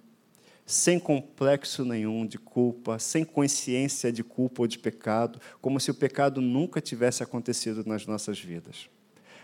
sem 0.72 0.98
complexo 0.98 1.84
nenhum 1.84 2.26
de 2.26 2.38
culpa, 2.38 2.98
sem 2.98 3.24
consciência 3.24 4.12
de 4.12 4.24
culpa 4.24 4.62
ou 4.62 4.68
de 4.68 4.80
pecado, 4.80 5.40
como 5.62 5.80
se 5.80 5.92
o 5.92 5.94
pecado 5.94 6.40
nunca 6.40 6.80
tivesse 6.80 7.22
acontecido 7.22 7.84
nas 7.86 8.06
nossas 8.06 8.40
vidas. 8.40 8.90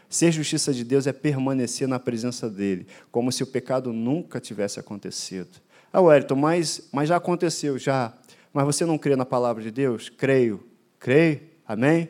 Ser 0.09 0.31
justiça 0.31 0.73
de 0.73 0.85
Deus 0.85 1.05
é 1.05 1.11
permanecer 1.11 1.87
na 1.87 1.99
presença 1.99 2.49
dEle, 2.49 2.87
como 3.11 3.31
se 3.31 3.43
o 3.43 3.47
pecado 3.47 3.91
nunca 3.91 4.39
tivesse 4.39 4.79
acontecido. 4.79 5.59
Ah, 5.91 5.99
Wellington, 5.99 6.35
mas, 6.35 6.87
mas 6.93 7.09
já 7.09 7.17
aconteceu, 7.17 7.77
já. 7.77 8.13
Mas 8.53 8.65
você 8.65 8.85
não 8.85 8.97
crê 8.97 9.15
na 9.15 9.25
palavra 9.25 9.61
de 9.61 9.69
Deus? 9.69 10.07
Creio. 10.07 10.65
Creio. 10.97 11.41
Amém? 11.67 12.09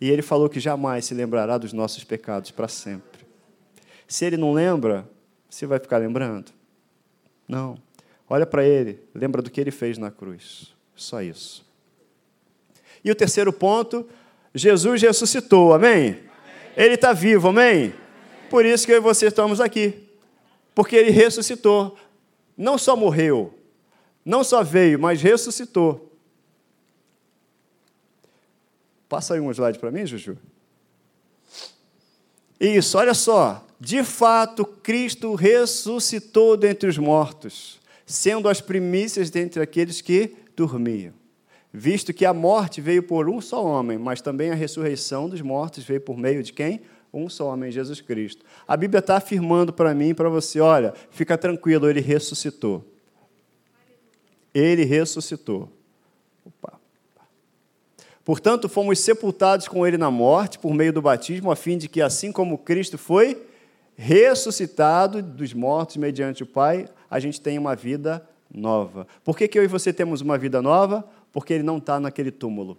E 0.00 0.08
ele 0.08 0.22
falou 0.22 0.48
que 0.48 0.60
jamais 0.60 1.06
se 1.06 1.14
lembrará 1.14 1.58
dos 1.58 1.72
nossos 1.72 2.04
pecados 2.04 2.52
para 2.52 2.68
sempre. 2.68 3.24
Se 4.06 4.24
ele 4.24 4.36
não 4.36 4.52
lembra, 4.52 5.08
você 5.50 5.66
vai 5.66 5.80
ficar 5.80 5.98
lembrando? 5.98 6.52
Não. 7.48 7.76
Olha 8.28 8.46
para 8.46 8.64
ele, 8.64 9.00
lembra 9.14 9.42
do 9.42 9.50
que 9.50 9.60
ele 9.60 9.70
fez 9.70 9.98
na 9.98 10.10
cruz. 10.10 10.74
Só 10.96 11.20
isso. 11.20 11.64
E 13.04 13.10
o 13.10 13.14
terceiro 13.14 13.52
ponto, 13.52 14.08
Jesus 14.54 15.02
ressuscitou, 15.02 15.74
amém? 15.74 15.92
amém. 15.92 16.22
Ele 16.76 16.94
está 16.94 17.12
vivo, 17.12 17.48
amém? 17.48 17.86
amém? 17.86 17.94
Por 18.48 18.64
isso 18.64 18.86
que 18.86 18.92
eu 18.92 18.96
e 18.96 19.00
você 19.00 19.26
estamos 19.26 19.60
aqui. 19.60 20.08
Porque 20.74 20.96
ele 20.96 21.10
ressuscitou. 21.10 21.98
Não 22.56 22.78
só 22.78 22.96
morreu, 22.96 23.52
não 24.24 24.44
só 24.44 24.62
veio, 24.62 24.98
mas 24.98 25.20
ressuscitou. 25.20 26.12
Passa 29.08 29.34
aí 29.34 29.40
um 29.40 29.50
slide 29.50 29.78
para 29.78 29.90
mim, 29.90 30.06
Juju. 30.06 30.38
Isso, 32.58 32.96
olha 32.96 33.12
só. 33.12 33.64
De 33.78 34.02
fato, 34.02 34.64
Cristo 34.64 35.34
ressuscitou 35.34 36.56
dentre 36.56 36.88
os 36.88 36.96
mortos, 36.96 37.80
sendo 38.06 38.48
as 38.48 38.60
primícias 38.60 39.30
dentre 39.30 39.62
aqueles 39.62 40.00
que 40.00 40.34
dormiam. 40.56 41.12
Visto 41.72 42.14
que 42.14 42.24
a 42.24 42.32
morte 42.32 42.80
veio 42.80 43.02
por 43.02 43.28
um 43.28 43.40
só 43.40 43.64
homem, 43.64 43.98
mas 43.98 44.20
também 44.20 44.50
a 44.50 44.54
ressurreição 44.54 45.28
dos 45.28 45.40
mortos 45.40 45.82
veio 45.82 46.00
por 46.00 46.16
meio 46.16 46.42
de 46.42 46.52
quem? 46.52 46.82
Um 47.12 47.28
só 47.28 47.52
homem, 47.52 47.70
Jesus 47.70 48.00
Cristo. 48.00 48.44
A 48.66 48.76
Bíblia 48.76 49.00
está 49.00 49.16
afirmando 49.16 49.72
para 49.72 49.94
mim 49.94 50.10
e 50.10 50.14
para 50.14 50.28
você: 50.28 50.60
olha, 50.60 50.94
fica 51.10 51.36
tranquilo, 51.36 51.88
ele 51.88 52.00
ressuscitou. 52.00 52.84
Ele 54.52 54.84
ressuscitou. 54.84 55.68
Opa. 56.44 56.78
Portanto, 58.24 58.68
fomos 58.68 59.00
sepultados 59.00 59.66
com 59.66 59.86
ele 59.86 59.98
na 59.98 60.10
morte 60.10 60.58
por 60.58 60.72
meio 60.72 60.92
do 60.92 61.02
batismo, 61.02 61.50
a 61.50 61.56
fim 61.56 61.76
de 61.76 61.88
que, 61.88 62.00
assim 62.00 62.30
como 62.30 62.56
Cristo 62.56 62.96
foi 62.96 63.44
ressuscitado 63.96 65.22
dos 65.22 65.52
mortos 65.52 65.96
mediante 65.96 66.42
o 66.42 66.46
Pai, 66.46 66.88
a 67.14 67.20
gente 67.20 67.40
tenha 67.40 67.60
uma 67.60 67.76
vida 67.76 68.26
nova. 68.52 69.06
Por 69.22 69.36
que, 69.36 69.46
que 69.46 69.58
eu 69.58 69.62
e 69.62 69.68
você 69.68 69.92
temos 69.92 70.20
uma 70.20 70.36
vida 70.36 70.60
nova? 70.60 71.04
Porque 71.32 71.52
ele 71.52 71.62
não 71.62 71.78
está 71.78 72.00
naquele 72.00 72.30
túmulo. 72.30 72.76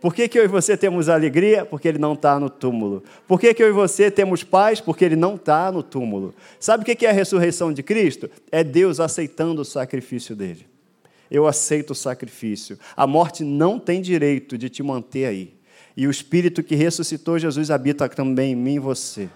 Por 0.00 0.14
que, 0.14 0.28
que 0.28 0.38
eu 0.38 0.44
e 0.44 0.48
você 0.48 0.76
temos 0.76 1.08
alegria? 1.08 1.64
Porque 1.64 1.88
ele 1.88 1.98
não 1.98 2.12
está 2.12 2.38
no 2.38 2.50
túmulo. 2.50 3.02
Por 3.26 3.40
que, 3.40 3.52
que 3.54 3.62
eu 3.62 3.68
e 3.68 3.72
você 3.72 4.10
temos 4.10 4.44
paz? 4.44 4.80
Porque 4.80 5.04
ele 5.04 5.16
não 5.16 5.36
está 5.36 5.72
no 5.72 5.82
túmulo. 5.82 6.34
Sabe 6.60 6.82
o 6.82 6.96
que 6.96 7.06
é 7.06 7.10
a 7.10 7.12
ressurreição 7.12 7.72
de 7.72 7.82
Cristo? 7.82 8.30
É 8.52 8.62
Deus 8.62 9.00
aceitando 9.00 9.62
o 9.62 9.64
sacrifício 9.64 10.36
dele 10.36 10.66
eu 11.30 11.46
aceito 11.46 11.90
o 11.90 11.94
sacrifício. 11.94 12.78
A 12.96 13.06
morte 13.06 13.44
não 13.44 13.78
tem 13.78 14.00
direito 14.00 14.56
de 14.56 14.68
te 14.68 14.82
manter 14.82 15.26
aí. 15.26 15.54
E 15.96 16.06
o 16.06 16.10
Espírito 16.10 16.62
que 16.62 16.74
ressuscitou 16.74 17.38
Jesus 17.38 17.70
habita 17.70 18.08
também 18.08 18.52
em 18.52 18.56
mim 18.56 18.74
e 18.74 18.78
você. 18.78 19.28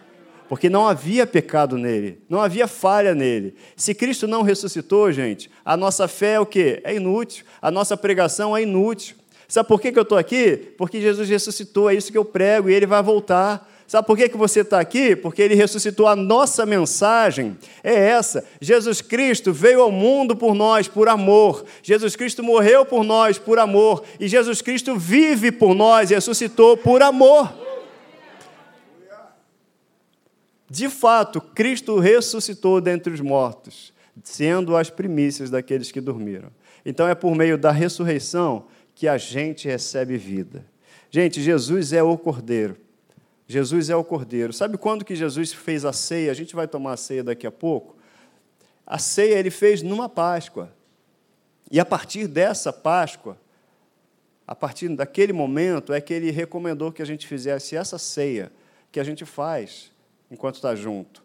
Porque 0.52 0.68
não 0.68 0.86
havia 0.86 1.26
pecado 1.26 1.78
nele, 1.78 2.18
não 2.28 2.38
havia 2.38 2.66
falha 2.66 3.14
nele. 3.14 3.54
Se 3.74 3.94
Cristo 3.94 4.26
não 4.26 4.42
ressuscitou, 4.42 5.10
gente, 5.10 5.50
a 5.64 5.78
nossa 5.78 6.06
fé 6.06 6.34
é 6.34 6.40
o 6.40 6.44
quê? 6.44 6.78
É 6.84 6.94
inútil. 6.94 7.46
A 7.62 7.70
nossa 7.70 7.96
pregação 7.96 8.54
é 8.54 8.60
inútil. 8.60 9.16
Sabe 9.48 9.66
por 9.66 9.80
que, 9.80 9.90
que 9.90 9.98
eu 9.98 10.02
estou 10.02 10.18
aqui? 10.18 10.74
Porque 10.76 11.00
Jesus 11.00 11.26
ressuscitou, 11.26 11.88
é 11.88 11.94
isso 11.94 12.12
que 12.12 12.18
eu 12.18 12.24
prego, 12.26 12.68
e 12.68 12.74
ele 12.74 12.84
vai 12.84 13.02
voltar. 13.02 13.66
Sabe 13.86 14.06
por 14.06 14.14
que, 14.14 14.28
que 14.28 14.36
você 14.36 14.60
está 14.60 14.78
aqui? 14.78 15.16
Porque 15.16 15.40
ele 15.40 15.54
ressuscitou. 15.54 16.06
A 16.06 16.14
nossa 16.14 16.66
mensagem 16.66 17.56
é 17.82 17.94
essa. 18.10 18.44
Jesus 18.60 19.00
Cristo 19.00 19.54
veio 19.54 19.80
ao 19.80 19.90
mundo 19.90 20.36
por 20.36 20.54
nós, 20.54 20.86
por 20.86 21.08
amor. 21.08 21.64
Jesus 21.82 22.14
Cristo 22.14 22.42
morreu 22.42 22.84
por 22.84 23.04
nós, 23.04 23.38
por 23.38 23.58
amor. 23.58 24.02
E 24.20 24.28
Jesus 24.28 24.60
Cristo 24.60 24.98
vive 24.98 25.50
por 25.50 25.74
nós, 25.74 26.10
ressuscitou 26.10 26.76
por 26.76 27.00
amor. 27.00 27.61
De 30.72 30.88
fato, 30.88 31.38
Cristo 31.38 31.98
ressuscitou 31.98 32.80
dentre 32.80 33.12
os 33.12 33.20
mortos, 33.20 33.92
sendo 34.24 34.74
as 34.74 34.88
primícias 34.88 35.50
daqueles 35.50 35.92
que 35.92 36.00
dormiram. 36.00 36.48
Então 36.82 37.06
é 37.06 37.14
por 37.14 37.34
meio 37.34 37.58
da 37.58 37.70
ressurreição 37.70 38.64
que 38.94 39.06
a 39.06 39.18
gente 39.18 39.68
recebe 39.68 40.16
vida. 40.16 40.64
Gente, 41.10 41.42
Jesus 41.42 41.92
é 41.92 42.02
o 42.02 42.16
Cordeiro. 42.16 42.78
Jesus 43.46 43.90
é 43.90 43.96
o 43.96 44.02
Cordeiro. 44.02 44.50
Sabe 44.50 44.78
quando 44.78 45.04
que 45.04 45.14
Jesus 45.14 45.52
fez 45.52 45.84
a 45.84 45.92
ceia? 45.92 46.30
A 46.30 46.34
gente 46.34 46.56
vai 46.56 46.66
tomar 46.66 46.94
a 46.94 46.96
ceia 46.96 47.22
daqui 47.22 47.46
a 47.46 47.52
pouco. 47.52 47.94
A 48.86 48.96
ceia 48.96 49.38
ele 49.38 49.50
fez 49.50 49.82
numa 49.82 50.08
Páscoa. 50.08 50.72
E 51.70 51.78
a 51.78 51.84
partir 51.84 52.26
dessa 52.26 52.72
Páscoa, 52.72 53.36
a 54.46 54.54
partir 54.54 54.88
daquele 54.88 55.34
momento, 55.34 55.92
é 55.92 56.00
que 56.00 56.14
ele 56.14 56.30
recomendou 56.30 56.90
que 56.90 57.02
a 57.02 57.06
gente 57.06 57.26
fizesse 57.26 57.76
essa 57.76 57.98
ceia 57.98 58.50
que 58.90 58.98
a 58.98 59.04
gente 59.04 59.26
faz 59.26 59.91
enquanto 60.32 60.56
está 60.56 60.74
junto. 60.74 61.22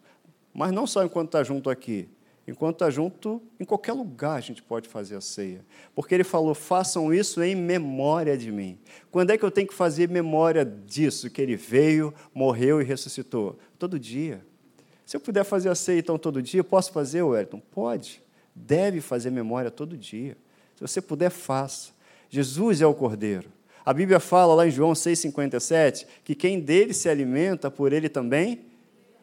Mas 0.52 0.70
não 0.70 0.86
só 0.86 1.02
enquanto 1.04 1.28
está 1.28 1.42
junto 1.42 1.70
aqui. 1.70 2.08
Enquanto 2.46 2.76
está 2.76 2.90
junto, 2.90 3.42
em 3.60 3.64
qualquer 3.64 3.92
lugar 3.92 4.36
a 4.36 4.40
gente 4.40 4.62
pode 4.62 4.88
fazer 4.88 5.16
a 5.16 5.20
ceia. 5.20 5.64
Porque 5.94 6.14
ele 6.14 6.24
falou: 6.24 6.54
façam 6.54 7.12
isso 7.12 7.42
em 7.42 7.54
memória 7.54 8.38
de 8.38 8.50
mim. 8.50 8.78
Quando 9.10 9.30
é 9.30 9.38
que 9.38 9.44
eu 9.44 9.50
tenho 9.50 9.66
que 9.66 9.74
fazer 9.74 10.08
memória 10.08 10.64
disso? 10.64 11.28
Que 11.28 11.42
ele 11.42 11.56
veio, 11.56 12.14
morreu 12.32 12.80
e 12.80 12.84
ressuscitou? 12.84 13.58
Todo 13.78 13.98
dia. 13.98 14.44
Se 15.04 15.16
eu 15.16 15.20
puder 15.20 15.44
fazer 15.44 15.68
a 15.68 15.74
ceia 15.74 15.98
então 15.98 16.18
todo 16.18 16.42
dia, 16.42 16.62
posso 16.62 16.92
fazer, 16.92 17.22
Wellington? 17.22 17.60
Pode. 17.70 18.22
Deve 18.54 19.00
fazer 19.00 19.30
memória 19.30 19.70
todo 19.70 19.96
dia. 19.96 20.36
Se 20.74 20.80
você 20.80 21.00
puder, 21.00 21.30
faça. 21.30 21.92
Jesus 22.30 22.80
é 22.80 22.86
o 22.86 22.94
Cordeiro. 22.94 23.50
A 23.84 23.92
Bíblia 23.92 24.20
fala 24.20 24.54
lá 24.54 24.66
em 24.66 24.70
João 24.70 24.92
6,57 24.92 26.06
que 26.22 26.34
quem 26.34 26.60
dele 26.60 26.92
se 26.92 27.08
alimenta, 27.08 27.70
por 27.70 27.92
ele 27.92 28.08
também 28.08 28.67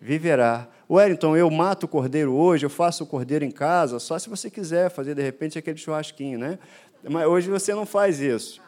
viverá. 0.05 0.67
Wellington, 0.89 1.35
eu 1.35 1.49
mato 1.49 1.85
o 1.85 1.87
cordeiro 1.87 2.31
hoje, 2.33 2.63
eu 2.63 2.69
faço 2.69 3.03
o 3.03 3.07
cordeiro 3.07 3.43
em 3.43 3.49
casa, 3.49 3.97
só 3.99 4.19
se 4.19 4.29
você 4.29 4.51
quiser 4.51 4.91
fazer, 4.91 5.15
de 5.15 5.21
repente, 5.23 5.57
aquele 5.57 5.77
churrasquinho, 5.77 6.37
né? 6.37 6.59
Mas 7.03 7.25
hoje 7.25 7.49
você 7.49 7.73
não 7.73 7.85
faz 7.85 8.19
isso. 8.19 8.61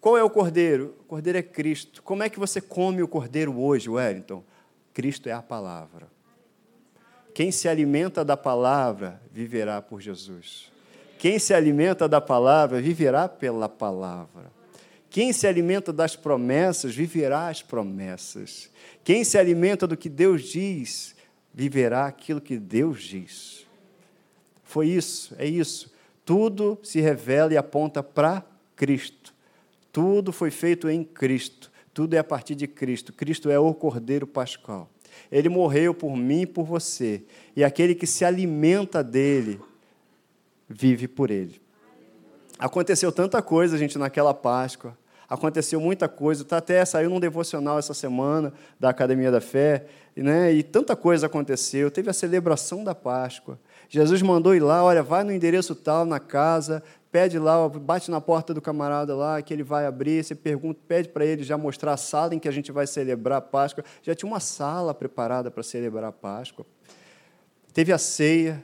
Qual 0.00 0.16
é 0.16 0.24
o 0.24 0.30
cordeiro? 0.30 0.94
O 1.00 1.04
cordeiro 1.04 1.38
é 1.38 1.42
Cristo. 1.42 2.02
Como 2.02 2.22
é 2.22 2.30
que 2.30 2.38
você 2.38 2.60
come 2.60 3.02
o 3.02 3.08
cordeiro 3.08 3.58
hoje, 3.60 3.90
Wellington? 3.90 4.42
Cristo 4.94 5.28
é 5.28 5.32
a 5.32 5.42
palavra. 5.42 6.08
Quem 7.34 7.52
se 7.52 7.68
alimenta 7.68 8.24
da 8.24 8.36
palavra 8.36 9.20
viverá 9.30 9.82
por 9.82 10.00
Jesus. 10.00 10.72
Quem 11.18 11.38
se 11.38 11.52
alimenta 11.52 12.08
da 12.08 12.20
palavra 12.20 12.80
viverá 12.80 13.28
pela 13.28 13.68
palavra. 13.68 14.57
Quem 15.10 15.32
se 15.32 15.46
alimenta 15.46 15.92
das 15.92 16.14
promessas 16.14 16.94
viverá 16.94 17.48
as 17.48 17.62
promessas. 17.62 18.70
Quem 19.02 19.24
se 19.24 19.38
alimenta 19.38 19.86
do 19.86 19.96
que 19.96 20.08
Deus 20.08 20.42
diz 20.42 21.16
viverá 21.52 22.06
aquilo 22.06 22.40
que 22.40 22.58
Deus 22.58 23.02
diz. 23.02 23.66
Foi 24.62 24.88
isso, 24.88 25.34
é 25.38 25.46
isso. 25.46 25.92
Tudo 26.24 26.78
se 26.82 27.00
revela 27.00 27.54
e 27.54 27.56
aponta 27.56 28.02
para 28.02 28.44
Cristo. 28.76 29.34
Tudo 29.90 30.30
foi 30.30 30.50
feito 30.50 30.88
em 30.90 31.02
Cristo. 31.02 31.72
Tudo 31.94 32.14
é 32.14 32.18
a 32.18 32.24
partir 32.24 32.54
de 32.54 32.66
Cristo. 32.66 33.12
Cristo 33.12 33.48
é 33.48 33.58
o 33.58 33.72
Cordeiro 33.72 34.26
Pascal. 34.26 34.90
Ele 35.32 35.48
morreu 35.48 35.94
por 35.94 36.14
mim 36.16 36.42
e 36.42 36.46
por 36.46 36.64
você. 36.64 37.22
E 37.56 37.64
aquele 37.64 37.94
que 37.94 38.06
se 38.06 38.24
alimenta 38.24 39.02
dele 39.02 39.58
vive 40.68 41.08
por 41.08 41.30
ele. 41.30 41.60
Aconteceu 42.58 43.10
tanta 43.10 43.40
coisa, 43.40 43.78
gente, 43.78 43.96
naquela 43.96 44.34
Páscoa. 44.34 44.97
Aconteceu 45.28 45.80
muita 45.80 46.08
coisa. 46.08 46.44
Tá 46.44 46.56
até 46.56 46.82
saiu 46.84 47.10
num 47.10 47.20
devocional 47.20 47.78
essa 47.78 47.92
semana 47.92 48.52
da 48.80 48.88
Academia 48.88 49.30
da 49.30 49.40
Fé 49.40 49.86
né? 50.16 50.52
e 50.52 50.62
tanta 50.62 50.96
coisa 50.96 51.26
aconteceu. 51.26 51.90
Teve 51.90 52.08
a 52.08 52.12
celebração 52.14 52.82
da 52.82 52.94
Páscoa. 52.94 53.58
Jesus 53.88 54.22
mandou 54.22 54.54
ir 54.54 54.60
lá, 54.60 54.82
olha, 54.82 55.02
vai 55.02 55.24
no 55.24 55.32
endereço 55.32 55.74
tal, 55.74 56.04
na 56.04 56.20
casa, 56.20 56.82
pede 57.10 57.38
lá, 57.38 57.68
bate 57.68 58.10
na 58.10 58.20
porta 58.20 58.52
do 58.52 58.60
camarada 58.60 59.14
lá, 59.14 59.40
que 59.40 59.52
ele 59.52 59.62
vai 59.62 59.86
abrir, 59.86 60.22
você 60.22 60.34
pergunta, 60.34 60.78
pede 60.86 61.08
para 61.08 61.24
ele 61.24 61.42
já 61.42 61.56
mostrar 61.56 61.92
a 61.92 61.96
sala 61.96 62.34
em 62.34 62.38
que 62.38 62.48
a 62.48 62.52
gente 62.52 62.70
vai 62.70 62.86
celebrar 62.86 63.38
a 63.38 63.40
Páscoa. 63.40 63.84
Já 64.02 64.14
tinha 64.14 64.30
uma 64.30 64.40
sala 64.40 64.92
preparada 64.92 65.50
para 65.50 65.62
celebrar 65.62 66.10
a 66.10 66.12
Páscoa. 66.12 66.66
Teve 67.72 67.92
a 67.92 67.98
ceia, 67.98 68.62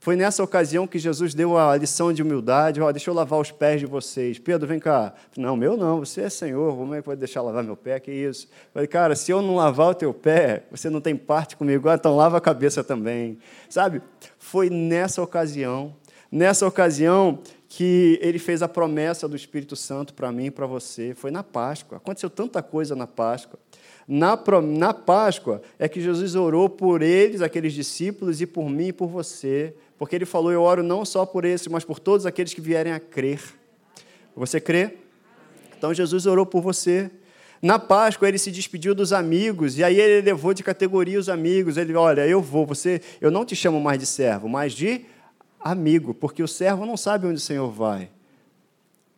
foi 0.00 0.14
nessa 0.14 0.42
ocasião 0.44 0.86
que 0.86 0.98
Jesus 0.98 1.34
deu 1.34 1.58
a 1.58 1.76
lição 1.76 2.12
de 2.12 2.22
humildade. 2.22 2.80
Oh, 2.80 2.92
deixa 2.92 3.10
eu 3.10 3.14
lavar 3.14 3.40
os 3.40 3.50
pés 3.50 3.80
de 3.80 3.86
vocês. 3.86 4.38
Pedro, 4.38 4.66
vem 4.66 4.78
cá. 4.78 5.12
Não, 5.36 5.56
meu 5.56 5.76
não, 5.76 5.98
você 5.98 6.22
é 6.22 6.30
Senhor. 6.30 6.76
Como 6.76 6.94
é 6.94 6.98
que 6.98 7.04
pode 7.04 7.18
deixar 7.18 7.42
lavar 7.42 7.64
meu 7.64 7.76
pé? 7.76 7.98
Que 7.98 8.12
isso? 8.12 8.48
falei, 8.72 8.86
cara, 8.86 9.16
se 9.16 9.32
eu 9.32 9.42
não 9.42 9.56
lavar 9.56 9.90
o 9.90 9.94
teu 9.94 10.14
pé, 10.14 10.62
você 10.70 10.88
não 10.88 11.00
tem 11.00 11.16
parte 11.16 11.56
comigo. 11.56 11.88
Ah, 11.88 11.94
então 11.94 12.14
lava 12.14 12.36
a 12.36 12.40
cabeça 12.40 12.84
também. 12.84 13.38
Sabe? 13.68 14.00
Foi 14.38 14.70
nessa 14.70 15.20
ocasião, 15.20 15.94
nessa 16.30 16.64
ocasião 16.64 17.40
que 17.68 18.18
ele 18.22 18.38
fez 18.38 18.62
a 18.62 18.68
promessa 18.68 19.28
do 19.28 19.34
Espírito 19.34 19.74
Santo 19.74 20.14
para 20.14 20.30
mim 20.30 20.46
e 20.46 20.50
para 20.50 20.66
você. 20.66 21.12
Foi 21.12 21.32
na 21.32 21.42
Páscoa. 21.42 21.98
Aconteceu 21.98 22.30
tanta 22.30 22.62
coisa 22.62 22.94
na 22.94 23.06
Páscoa. 23.06 23.58
Na, 24.06 24.40
na 24.62 24.94
Páscoa 24.94 25.60
é 25.76 25.86
que 25.88 26.00
Jesus 26.00 26.34
orou 26.34 26.68
por 26.68 27.02
eles, 27.02 27.42
aqueles 27.42 27.74
discípulos, 27.74 28.40
e 28.40 28.46
por 28.46 28.70
mim 28.70 28.86
e 28.86 28.92
por 28.92 29.08
você 29.08 29.74
porque 29.98 30.14
ele 30.14 30.24
falou: 30.24 30.52
Eu 30.52 30.62
oro 30.62 30.82
não 30.82 31.04
só 31.04 31.26
por 31.26 31.44
esse, 31.44 31.68
mas 31.68 31.84
por 31.84 31.98
todos 31.98 32.24
aqueles 32.24 32.54
que 32.54 32.60
vierem 32.60 32.92
a 32.92 33.00
crer. 33.00 33.40
Você 34.36 34.60
crê? 34.60 34.94
Então 35.76 35.92
Jesus 35.92 36.26
orou 36.26 36.46
por 36.46 36.62
você. 36.62 37.10
Na 37.60 37.78
Páscoa 37.78 38.28
ele 38.28 38.38
se 38.38 38.52
despediu 38.52 38.94
dos 38.94 39.12
amigos 39.12 39.76
e 39.78 39.82
aí 39.82 39.98
ele 40.00 40.24
levou 40.24 40.54
de 40.54 40.62
categoria 40.62 41.18
os 41.18 41.28
amigos. 41.28 41.76
Ele, 41.76 41.94
olha, 41.94 42.26
eu 42.26 42.40
vou, 42.40 42.64
você, 42.64 43.00
eu 43.20 43.32
não 43.32 43.44
te 43.44 43.56
chamo 43.56 43.80
mais 43.80 43.98
de 43.98 44.06
servo, 44.06 44.48
mas 44.48 44.72
de 44.72 45.04
amigo, 45.58 46.14
porque 46.14 46.40
o 46.40 46.46
servo 46.46 46.86
não 46.86 46.96
sabe 46.96 47.26
onde 47.26 47.36
o 47.36 47.40
Senhor 47.40 47.68
vai, 47.68 48.10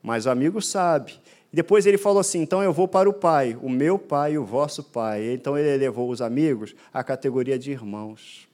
mas 0.02 0.24
o 0.24 0.30
amigo 0.30 0.62
sabe. 0.62 1.20
E 1.52 1.56
depois 1.56 1.84
ele 1.84 1.98
falou 1.98 2.20
assim: 2.20 2.40
então 2.40 2.62
eu 2.62 2.72
vou 2.72 2.88
para 2.88 3.08
o 3.08 3.12
Pai, 3.12 3.58
o 3.60 3.68
meu 3.68 3.98
Pai 3.98 4.32
e 4.32 4.38
o 4.38 4.44
vosso 4.44 4.82
Pai. 4.82 5.32
Então 5.32 5.58
ele 5.58 5.76
levou 5.76 6.08
os 6.08 6.22
amigos 6.22 6.74
à 6.94 7.04
categoria 7.04 7.58
de 7.58 7.70
irmãos. 7.70 8.48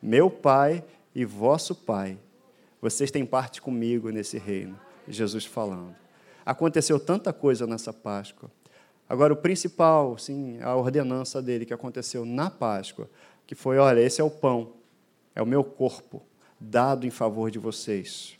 Meu 0.00 0.30
Pai 0.30 0.84
e 1.14 1.24
vosso 1.24 1.74
Pai. 1.74 2.18
Vocês 2.80 3.10
têm 3.10 3.24
parte 3.24 3.62
comigo 3.62 4.10
nesse 4.10 4.38
reino. 4.38 4.78
Jesus 5.08 5.44
falando. 5.44 5.94
Aconteceu 6.44 6.98
tanta 6.98 7.32
coisa 7.32 7.66
nessa 7.66 7.92
Páscoa. 7.92 8.50
Agora, 9.08 9.32
o 9.32 9.36
principal, 9.36 10.16
sim, 10.18 10.58
a 10.60 10.74
ordenança 10.74 11.40
dele 11.42 11.66
que 11.66 11.74
aconteceu 11.74 12.24
na 12.24 12.50
Páscoa, 12.50 13.08
que 13.46 13.54
foi: 13.54 13.78
olha, 13.78 14.00
esse 14.00 14.20
é 14.20 14.24
o 14.24 14.30
pão, 14.30 14.72
é 15.34 15.42
o 15.42 15.46
meu 15.46 15.62
corpo 15.62 16.22
dado 16.58 17.06
em 17.06 17.10
favor 17.10 17.50
de 17.50 17.58
vocês. 17.58 18.38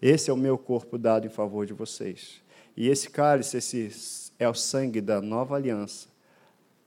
Esse 0.00 0.30
é 0.30 0.32
o 0.32 0.36
meu 0.36 0.58
corpo 0.58 0.98
dado 0.98 1.26
em 1.26 1.30
favor 1.30 1.66
de 1.66 1.72
vocês. 1.72 2.42
E 2.76 2.88
esse 2.88 3.08
cálice, 3.08 3.56
esse 3.56 4.32
é 4.38 4.48
o 4.48 4.54
sangue 4.54 5.00
da 5.00 5.22
nova 5.22 5.56
aliança. 5.56 6.08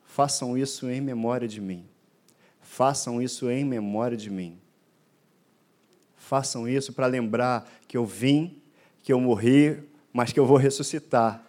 Façam 0.03 0.57
isso 0.57 0.89
em 0.89 1.01
memória 1.01 1.47
de 1.47 1.59
mim. 1.59 1.85
Façam 2.61 3.21
isso 3.21 3.49
em 3.49 3.65
memória 3.65 4.15
de 4.15 4.29
mim. 4.29 4.59
Façam 6.29 6.69
isso 6.69 6.93
para 6.93 7.07
lembrar 7.07 7.67
que 7.87 7.97
eu 7.97 8.05
vim, 8.05 8.61
que 9.01 9.11
eu 9.11 9.19
morri, 9.19 9.79
mas 10.13 10.31
que 10.31 10.39
eu 10.39 10.45
vou 10.45 10.57
ressuscitar. 10.57 11.43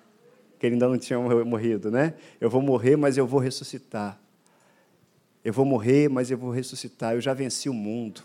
Que 0.58 0.64
ele 0.64 0.76
ainda 0.76 0.88
não 0.88 0.96
tinha 0.96 1.18
morrido, 1.18 1.90
né? 1.90 2.14
Eu 2.40 2.48
vou 2.48 2.62
morrer, 2.62 2.96
mas 2.96 3.18
eu 3.18 3.26
vou 3.26 3.40
ressuscitar. 3.40 4.18
Eu 5.44 5.52
vou 5.52 5.66
morrer, 5.66 6.08
mas 6.08 6.30
eu 6.30 6.38
vou 6.38 6.50
ressuscitar. 6.50 7.12
Eu 7.12 7.20
já 7.20 7.34
venci 7.34 7.68
o 7.68 7.74
mundo. 7.74 8.22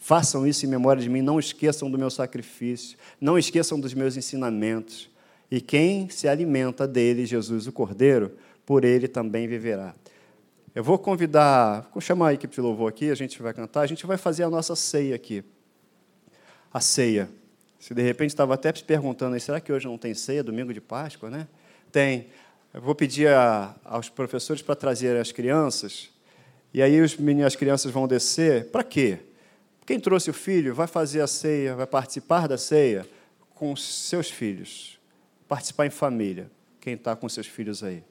Façam 0.00 0.44
isso 0.44 0.66
em 0.66 0.68
memória 0.68 1.00
de 1.00 1.08
mim. 1.08 1.22
Não 1.22 1.38
esqueçam 1.38 1.88
do 1.88 1.96
meu 1.96 2.10
sacrifício. 2.10 2.98
Não 3.20 3.38
esqueçam 3.38 3.78
dos 3.78 3.94
meus 3.94 4.16
ensinamentos. 4.16 5.08
E 5.48 5.60
quem 5.60 6.10
se 6.10 6.26
alimenta 6.26 6.88
dele, 6.88 7.24
Jesus 7.24 7.68
o 7.68 7.72
Cordeiro, 7.72 8.32
por 8.66 8.84
ele 8.84 9.06
também 9.06 9.46
viverá. 9.46 9.94
Eu 10.74 10.82
vou 10.82 10.98
convidar, 10.98 11.88
vou 11.94 12.00
chamar 12.00 12.30
a 12.30 12.34
equipe 12.34 12.52
de 12.52 12.60
louvor 12.60 12.88
aqui, 12.88 13.08
a 13.08 13.14
gente 13.14 13.40
vai 13.40 13.54
cantar, 13.54 13.82
a 13.82 13.86
gente 13.86 14.04
vai 14.04 14.16
fazer 14.16 14.42
a 14.42 14.50
nossa 14.50 14.74
ceia 14.74 15.14
aqui. 15.14 15.44
A 16.72 16.80
ceia. 16.80 17.30
Se 17.78 17.94
de 17.94 18.02
repente 18.02 18.30
estava 18.30 18.54
até 18.54 18.74
se 18.74 18.82
perguntando, 18.82 19.38
será 19.38 19.60
que 19.60 19.72
hoje 19.72 19.86
não 19.86 19.96
tem 19.96 20.14
ceia, 20.14 20.42
domingo 20.42 20.74
de 20.74 20.80
Páscoa, 20.80 21.30
né? 21.30 21.46
Tem. 21.92 22.26
Eu 22.72 22.80
vou 22.80 22.92
pedir 22.92 23.28
a, 23.28 23.72
aos 23.84 24.08
professores 24.08 24.62
para 24.62 24.74
trazer 24.74 25.16
as 25.16 25.30
crianças, 25.30 26.10
e 26.72 26.82
aí 26.82 27.00
os 27.00 27.16
meninos, 27.16 27.46
as 27.46 27.56
crianças 27.56 27.92
vão 27.92 28.08
descer. 28.08 28.72
Para 28.72 28.82
quê? 28.82 29.20
Quem 29.86 30.00
trouxe 30.00 30.28
o 30.28 30.34
filho 30.34 30.74
vai 30.74 30.88
fazer 30.88 31.20
a 31.20 31.28
ceia, 31.28 31.76
vai 31.76 31.86
participar 31.86 32.48
da 32.48 32.58
ceia 32.58 33.06
com 33.54 33.76
seus 33.76 34.28
filhos, 34.28 34.98
participar 35.46 35.86
em 35.86 35.90
família, 35.90 36.50
quem 36.80 36.94
está 36.94 37.14
com 37.14 37.28
seus 37.28 37.46
filhos 37.46 37.84
aí. 37.84 38.02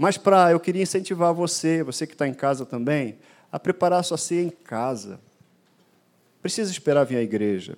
Mas 0.00 0.16
para, 0.16 0.50
eu 0.50 0.58
queria 0.58 0.82
incentivar 0.82 1.34
você, 1.34 1.82
você 1.82 2.06
que 2.06 2.14
está 2.14 2.26
em 2.26 2.32
casa 2.32 2.64
também, 2.64 3.18
a 3.52 3.60
preparar 3.60 4.00
a 4.00 4.02
sua 4.02 4.16
ceia 4.16 4.42
em 4.42 4.48
casa. 4.48 5.20
Precisa 6.40 6.72
esperar 6.72 7.04
vir 7.04 7.18
à 7.18 7.22
igreja. 7.22 7.76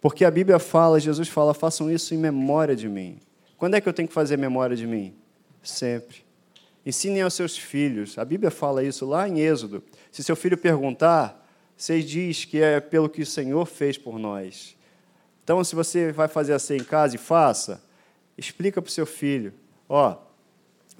Porque 0.00 0.24
a 0.24 0.30
Bíblia 0.30 0.58
fala, 0.58 0.98
Jesus 0.98 1.28
fala, 1.28 1.52
façam 1.52 1.90
isso 1.90 2.14
em 2.14 2.16
memória 2.16 2.74
de 2.74 2.88
mim. 2.88 3.20
Quando 3.58 3.74
é 3.74 3.80
que 3.82 3.86
eu 3.86 3.92
tenho 3.92 4.08
que 4.08 4.14
fazer 4.14 4.38
memória 4.38 4.74
de 4.74 4.86
mim? 4.86 5.14
Sempre. 5.62 6.24
Ensinem 6.86 7.20
aos 7.20 7.34
seus 7.34 7.58
filhos. 7.58 8.16
A 8.16 8.24
Bíblia 8.24 8.50
fala 8.50 8.82
isso 8.82 9.04
lá 9.04 9.28
em 9.28 9.40
Êxodo. 9.40 9.84
Se 10.10 10.24
seu 10.24 10.36
filho 10.36 10.56
perguntar, 10.56 11.46
você 11.76 12.00
diz 12.00 12.46
que 12.46 12.62
é 12.62 12.80
pelo 12.80 13.06
que 13.06 13.20
o 13.20 13.26
Senhor 13.26 13.66
fez 13.66 13.98
por 13.98 14.18
nós. 14.18 14.74
Então, 15.44 15.62
se 15.62 15.74
você 15.74 16.10
vai 16.10 16.26
fazer 16.26 16.54
assim 16.54 16.76
em 16.76 16.84
casa 16.84 17.16
e 17.16 17.18
faça, 17.18 17.82
explica 18.38 18.80
para 18.80 18.88
o 18.88 18.92
seu 18.92 19.04
filho: 19.04 19.52
ó, 19.86 20.29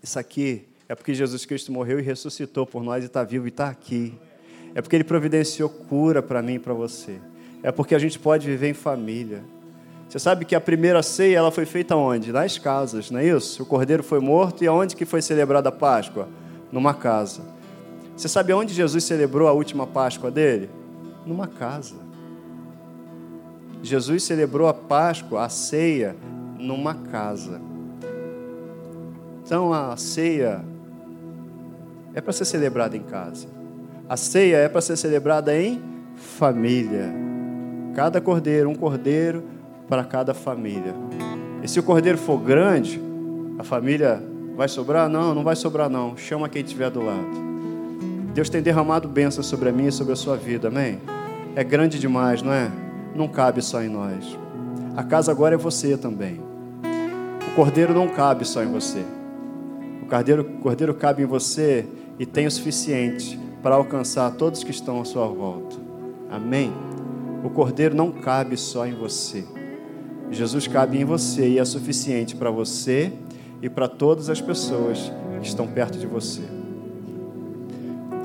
isso 0.02 0.18
aqui 0.18 0.66
é 0.88 0.94
porque 0.94 1.14
Jesus 1.14 1.44
Cristo 1.44 1.70
morreu 1.70 2.00
e 2.00 2.02
ressuscitou 2.02 2.66
por 2.66 2.82
nós 2.82 3.04
e 3.04 3.06
está 3.06 3.22
vivo 3.22 3.46
e 3.46 3.48
está 3.48 3.68
aqui. 3.68 4.12
É 4.74 4.82
porque 4.82 4.96
Ele 4.96 5.04
providenciou 5.04 5.68
cura 5.68 6.22
para 6.22 6.42
mim 6.42 6.54
e 6.54 6.58
para 6.58 6.74
você. 6.74 7.20
É 7.62 7.70
porque 7.70 7.94
a 7.94 7.98
gente 7.98 8.18
pode 8.18 8.46
viver 8.46 8.70
em 8.70 8.74
família. 8.74 9.44
Você 10.08 10.18
sabe 10.18 10.44
que 10.44 10.54
a 10.54 10.60
primeira 10.60 11.02
ceia 11.02 11.36
ela 11.38 11.52
foi 11.52 11.64
feita 11.64 11.94
onde? 11.94 12.32
Nas 12.32 12.58
casas, 12.58 13.10
não 13.10 13.20
é 13.20 13.26
isso? 13.26 13.62
O 13.62 13.66
cordeiro 13.66 14.02
foi 14.02 14.18
morto 14.18 14.64
e 14.64 14.66
aonde 14.66 14.96
que 14.96 15.04
foi 15.04 15.22
celebrada 15.22 15.68
a 15.68 15.72
Páscoa? 15.72 16.28
Numa 16.72 16.94
casa. 16.94 17.42
Você 18.16 18.28
sabe 18.28 18.50
aonde 18.50 18.74
Jesus 18.74 19.04
celebrou 19.04 19.46
a 19.46 19.52
última 19.52 19.86
Páscoa 19.86 20.30
dele? 20.30 20.68
Numa 21.24 21.46
casa. 21.46 21.94
Jesus 23.82 24.24
celebrou 24.24 24.66
a 24.66 24.74
Páscoa, 24.74 25.44
a 25.44 25.48
ceia, 25.48 26.16
numa 26.58 26.94
casa. 26.94 27.69
Então 29.50 29.72
a 29.72 29.96
ceia 29.96 30.60
é 32.14 32.20
para 32.20 32.32
ser 32.32 32.44
celebrada 32.44 32.96
em 32.96 33.02
casa. 33.02 33.48
A 34.08 34.16
ceia 34.16 34.58
é 34.58 34.68
para 34.68 34.80
ser 34.80 34.96
celebrada 34.96 35.52
em 35.52 35.82
família. 36.14 37.12
Cada 37.92 38.20
cordeiro, 38.20 38.70
um 38.70 38.76
cordeiro 38.76 39.42
para 39.88 40.04
cada 40.04 40.32
família. 40.34 40.94
E 41.64 41.66
se 41.66 41.80
o 41.80 41.82
cordeiro 41.82 42.16
for 42.16 42.38
grande, 42.38 43.02
a 43.58 43.64
família 43.64 44.22
vai 44.56 44.68
sobrar? 44.68 45.08
Não, 45.08 45.34
não 45.34 45.42
vai 45.42 45.56
sobrar 45.56 45.90
não. 45.90 46.16
Chama 46.16 46.48
quem 46.48 46.62
estiver 46.62 46.88
do 46.88 47.04
lado. 47.04 47.26
Deus 48.32 48.48
tem 48.48 48.62
derramado 48.62 49.08
bênçãos 49.08 49.48
sobre 49.48 49.68
a 49.68 49.72
minha 49.72 49.88
e 49.88 49.92
sobre 49.92 50.12
a 50.12 50.16
sua 50.16 50.36
vida, 50.36 50.68
amém? 50.68 51.00
É 51.56 51.64
grande 51.64 51.98
demais, 51.98 52.40
não 52.40 52.52
é? 52.52 52.70
Não 53.16 53.26
cabe 53.26 53.62
só 53.62 53.82
em 53.82 53.88
nós. 53.88 54.38
A 54.96 55.02
casa 55.02 55.32
agora 55.32 55.56
é 55.56 55.58
você 55.58 55.96
também. 55.96 56.40
O 57.50 57.56
cordeiro 57.56 57.92
não 57.92 58.06
cabe 58.06 58.44
só 58.44 58.62
em 58.62 58.70
você. 58.70 59.04
O 60.10 60.12
cordeiro, 60.12 60.44
cordeiro 60.60 60.92
cabe 60.92 61.22
em 61.22 61.26
você 61.26 61.86
e 62.18 62.26
tem 62.26 62.44
o 62.44 62.50
suficiente 62.50 63.38
para 63.62 63.76
alcançar 63.76 64.28
todos 64.32 64.64
que 64.64 64.72
estão 64.72 65.00
à 65.00 65.04
sua 65.04 65.28
volta. 65.28 65.76
Amém? 66.28 66.72
O 67.44 67.48
cordeiro 67.48 67.94
não 67.94 68.10
cabe 68.10 68.56
só 68.56 68.84
em 68.84 68.92
você. 68.92 69.44
Jesus 70.28 70.66
cabe 70.66 70.98
em 70.98 71.04
você 71.04 71.50
e 71.50 71.60
é 71.60 71.64
suficiente 71.64 72.34
para 72.34 72.50
você 72.50 73.12
e 73.62 73.70
para 73.70 73.86
todas 73.86 74.28
as 74.28 74.40
pessoas 74.40 75.12
que 75.40 75.46
estão 75.46 75.68
perto 75.68 75.96
de 75.96 76.08
você. 76.08 76.42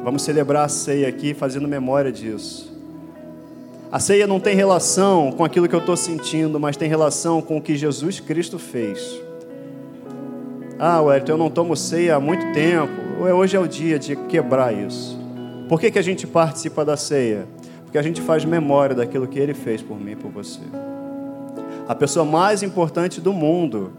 Vamos 0.04 0.24
celebrar 0.24 0.66
a 0.66 0.70
ceia 0.70 1.08
aqui 1.08 1.36
fazendo 1.36 1.68
memória 1.68 2.12
disso. 2.12 2.76
A 3.92 4.00
ceia 4.00 4.26
não 4.26 4.40
tem 4.40 4.56
relação 4.56 5.32
com 5.32 5.46
aquilo 5.46 5.68
que 5.68 5.76
eu 5.76 5.80
estou 5.82 5.96
sentindo, 5.96 6.60
mas 6.60 6.78
tem 6.78 6.90
relação 6.90 7.44
com 7.44 7.58
o 7.58 7.62
que 7.62 7.76
Jesus 7.76 8.20
Cristo 8.20 8.58
fez. 8.58 9.24
Ah, 10.78 11.02
Wellington, 11.02 11.32
eu 11.32 11.38
não 11.38 11.50
tomo 11.50 11.76
ceia 11.76 12.18
há 12.18 12.20
muito 12.20 12.52
tempo. 12.52 12.92
Hoje 13.22 13.56
é 13.56 13.60
o 13.60 13.68
dia 13.68 13.98
de 13.98 14.16
quebrar 14.16 14.74
isso. 14.74 15.18
Por 15.70 15.80
que, 15.80 15.90
que 15.90 15.98
a 15.98 16.02
gente 16.02 16.28
participa 16.28 16.84
da 16.84 16.98
ceia? 16.98 17.48
Porque 17.84 17.98
a 17.98 18.02
gente 18.02 18.22
faz 18.22 18.44
memória 18.44 18.94
daquilo 18.94 19.26
que 19.26 19.40
Ele 19.40 19.54
fez 19.54 19.82
por 19.82 19.98
mim 19.98 20.12
e 20.12 20.16
por 20.18 20.30
você. 20.30 20.60
A 21.88 21.96
pessoa 21.96 22.26
mais 22.26 22.62
importante 22.62 23.22
do 23.22 23.32
mundo 23.32 23.94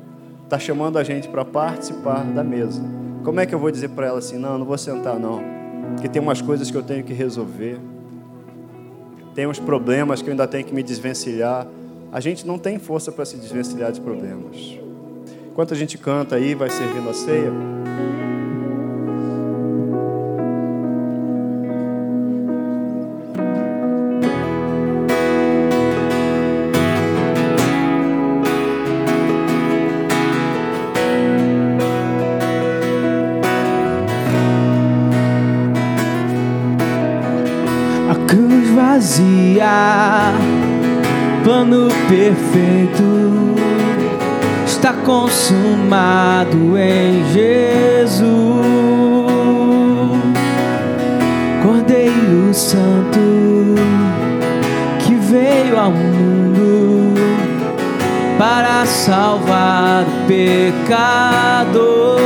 está 0.45 0.59
chamando 0.59 0.99
a 0.99 1.03
gente 1.03 1.29
para 1.29 1.47
participar 1.47 2.23
da 2.25 2.45
mesa. 2.45 2.83
Como 3.25 3.41
é 3.41 3.47
que 3.47 3.55
eu 3.55 3.59
vou 3.59 3.71
dizer 3.71 3.89
para 3.89 4.09
ela 4.09 4.19
assim: 4.19 4.37
não, 4.37 4.59
não 4.59 4.67
vou 4.67 4.77
sentar, 4.77 5.19
não, 5.19 5.43
porque 5.95 6.09
tem 6.09 6.21
umas 6.21 6.43
coisas 6.43 6.71
que 6.71 6.77
eu 6.77 6.83
tenho 6.83 7.03
que 7.03 7.15
resolver, 7.15 7.79
tem 9.35 9.47
uns 9.47 9.59
problemas 9.59 10.21
que 10.21 10.29
eu 10.29 10.33
ainda 10.33 10.47
tenho 10.47 10.65
que 10.65 10.75
me 10.75 10.83
desvencilhar. 10.83 11.67
A 12.13 12.21
gente 12.21 12.47
não 12.47 12.59
tem 12.59 12.79
força 12.79 13.11
para 13.11 13.25
se 13.25 13.37
desvencilhar 13.37 13.91
de 13.93 14.01
problemas. 14.01 14.86
Enquanto 15.57 15.73
a 15.73 15.77
gente 15.79 15.97
canta 15.97 16.37
aí, 16.37 16.55
vai 16.55 16.69
servindo 16.69 17.09
a 17.09 17.15
ceia. 17.15 17.51
vazia, 38.75 40.35
plano 41.43 41.89
perfeito 42.09 43.26
consumado 45.07 46.77
em 46.77 47.25
Jesus, 47.33 48.27
Cordeiro 51.63 52.53
Santo 52.53 53.21
que 54.99 55.15
veio 55.15 55.79
ao 55.79 55.93
mundo 55.93 57.15
para 58.37 58.85
salvar 58.85 60.03
o 60.03 60.27
pecador 60.27 62.19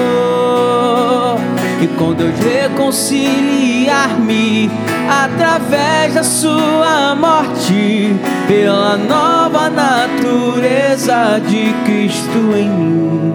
e 1.82 1.86
com 1.98 2.14
Deus 2.14 2.38
reconciliar-me 2.38 4.70
através 5.10 6.14
da 6.14 6.22
sua 6.22 7.16
morte, 7.16 8.14
pela 8.46 8.96
nova 8.96 9.68
natureza 9.68 11.40
de 11.48 11.72
Cristo 11.84 12.54
em 12.56 12.68
mim. 12.68 13.34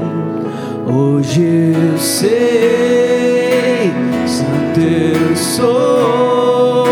Hoje 0.87 1.73
eu 1.73 1.97
sei, 1.97 3.91
santo 4.25 4.79
eu 4.79 5.35
sou, 5.35 6.84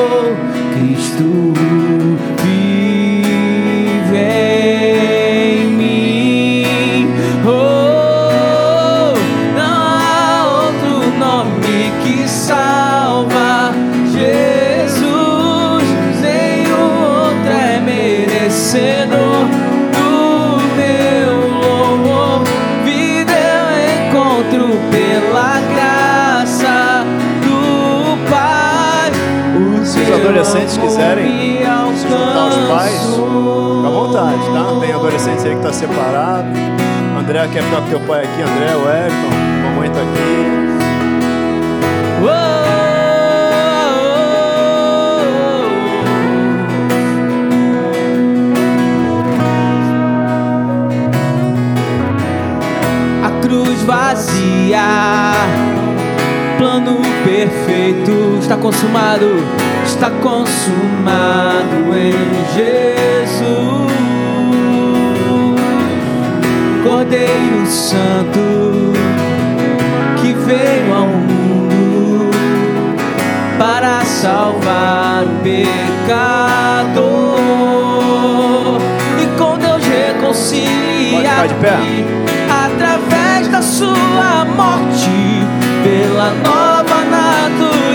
adolescentes 30.24 30.78
quiserem 30.78 31.59
juntar 31.59 32.47
os 32.47 32.67
pais, 32.69 33.01
fica 33.01 33.88
à 33.88 33.91
vontade, 33.91 34.39
tá? 34.53 34.80
Tem 34.80 34.93
adolescentes 34.93 35.45
aí 35.45 35.51
que 35.51 35.57
está 35.57 35.74
separado. 35.74 36.47
André 37.19 37.47
quer 37.51 37.63
ficar 37.63 37.82
com 37.82 37.89
teu 37.89 37.99
pai 38.01 38.24
aqui, 38.24 38.41
André, 38.41 38.76
o 38.76 38.86
Wellington, 38.86 39.30
mamãe 39.63 39.89
está 39.89 40.01
aqui. 40.01 40.63
A 53.24 53.41
cruz 53.41 53.84
vazia, 53.84 54.80
plano 56.57 56.97
perfeito 57.26 58.38
está 58.39 58.55
consumado 58.55 59.62
está 59.86 60.09
consumado 60.09 61.95
em 61.95 62.13
Jesus. 62.55 63.93
Cordeiro 66.84 67.65
Santo 67.65 68.93
que 70.21 70.34
veio 70.34 70.93
ao 70.93 71.07
mundo 71.07 72.29
para 73.57 74.03
salvar 74.05 75.23
o 75.23 75.29
pecador 75.43 75.71
e 79.21 79.25
com 79.38 79.57
Deus 79.57 79.81
reconciliar-me 79.86 82.05
através 82.65 83.47
da 83.49 83.61
sua 83.61 84.45
morte 84.45 85.09
pela 85.84 86.31
nova 86.43 86.72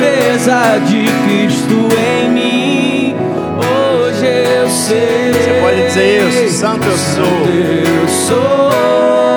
natureza 0.09 0.81
de 0.87 1.05
Cristo 1.25 1.89
em 1.99 2.31
mim. 2.31 3.17
Hoje 3.59 4.27
eu 4.27 4.69
sei. 4.69 5.33
Você 5.33 5.61
pode 5.61 5.87
dizer 5.87 6.29
isso, 6.29 6.59
Santo 6.59 6.87
eu 6.87 6.97
sou. 6.97 7.25
Eu 7.25 8.09
sou. 8.09 8.71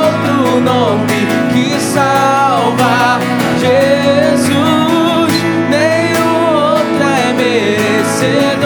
outro 0.00 0.60
nome 0.60 1.20
que 1.52 1.66
salva 1.80 3.20
Jesus. 3.60 5.32
Nenhum 5.70 6.34
outro 6.56 7.02
é 7.02 7.32
merecedor 7.32 8.57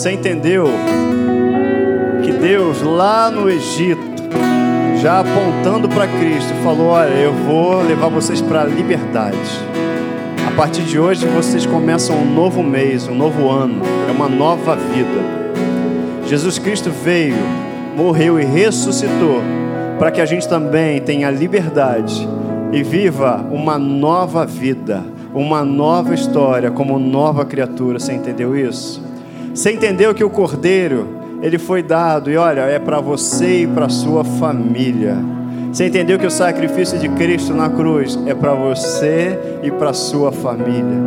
Você 0.00 0.12
entendeu 0.12 0.64
que 2.24 2.32
Deus 2.32 2.80
lá 2.80 3.30
no 3.30 3.50
Egito, 3.50 4.00
já 4.96 5.20
apontando 5.20 5.90
para 5.90 6.08
Cristo, 6.08 6.54
falou: 6.64 6.86
Olha, 6.86 7.10
eu 7.10 7.34
vou 7.34 7.82
levar 7.82 8.08
vocês 8.08 8.40
para 8.40 8.62
a 8.62 8.64
liberdade. 8.64 9.36
A 10.48 10.50
partir 10.52 10.84
de 10.84 10.98
hoje 10.98 11.26
vocês 11.26 11.66
começam 11.66 12.16
um 12.16 12.34
novo 12.34 12.62
mês, 12.62 13.08
um 13.08 13.14
novo 13.14 13.50
ano, 13.50 13.82
é 14.08 14.10
uma 14.10 14.26
nova 14.26 14.74
vida. 14.74 15.20
Jesus 16.26 16.58
Cristo 16.58 16.90
veio, 16.90 17.36
morreu 17.94 18.40
e 18.40 18.44
ressuscitou 18.46 19.42
para 19.98 20.10
que 20.10 20.22
a 20.22 20.24
gente 20.24 20.48
também 20.48 20.98
tenha 21.02 21.30
liberdade 21.30 22.26
e 22.72 22.82
viva 22.82 23.44
uma 23.50 23.78
nova 23.78 24.46
vida, 24.46 25.04
uma 25.34 25.62
nova 25.62 26.14
história 26.14 26.70
como 26.70 26.98
nova 26.98 27.44
criatura. 27.44 27.98
Você 27.98 28.14
entendeu 28.14 28.56
isso? 28.56 29.09
Você 29.54 29.72
entendeu 29.72 30.14
que 30.14 30.22
o 30.22 30.30
Cordeiro, 30.30 31.08
ele 31.42 31.58
foi 31.58 31.82
dado 31.82 32.30
e 32.30 32.36
olha, 32.36 32.62
é 32.62 32.78
para 32.78 33.00
você 33.00 33.62
e 33.62 33.66
para 33.66 33.88
sua 33.88 34.24
família. 34.24 35.16
Você 35.72 35.86
entendeu 35.86 36.18
que 36.18 36.26
o 36.26 36.30
sacrifício 36.30 36.98
de 36.98 37.08
Cristo 37.10 37.52
na 37.54 37.68
cruz 37.68 38.18
é 38.26 38.34
para 38.34 38.54
você 38.54 39.38
e 39.62 39.70
para 39.70 39.92
sua 39.92 40.32
família. 40.32 40.98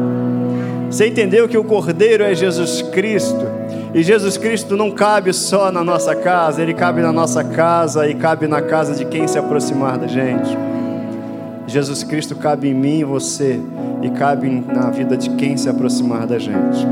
Você 0.90 1.08
entendeu 1.08 1.48
que 1.48 1.58
o 1.58 1.64
Cordeiro 1.64 2.24
é 2.24 2.36
Jesus 2.36 2.82
Cristo 2.82 3.46
e 3.94 4.04
Jesus 4.04 4.38
Cristo 4.38 4.76
não 4.76 4.92
cabe 4.92 5.34
só 5.34 5.72
na 5.72 5.84
nossa 5.84 6.16
casa, 6.16 6.62
ele 6.62 6.74
cabe 6.74 7.02
na 7.02 7.12
nossa 7.12 7.44
casa 7.44 8.08
e 8.08 8.14
cabe 8.14 8.48
na 8.48 8.62
casa 8.62 8.96
de 8.96 9.06
quem 9.06 9.28
se 9.28 9.38
aproximar 9.38 9.98
da 9.98 10.08
gente. 10.08 10.58
Jesus 11.68 12.04
Cristo 12.04 12.36
cabe 12.36 12.70
em 12.70 12.74
mim 12.74 13.00
e 13.00 13.04
você 13.04 13.60
e 14.04 14.10
cabe 14.10 14.50
na 14.68 14.90
vida 14.90 15.16
de 15.16 15.30
quem 15.32 15.56
se 15.56 15.70
aproximar 15.70 16.28
da 16.28 16.38
gente. 16.38 16.86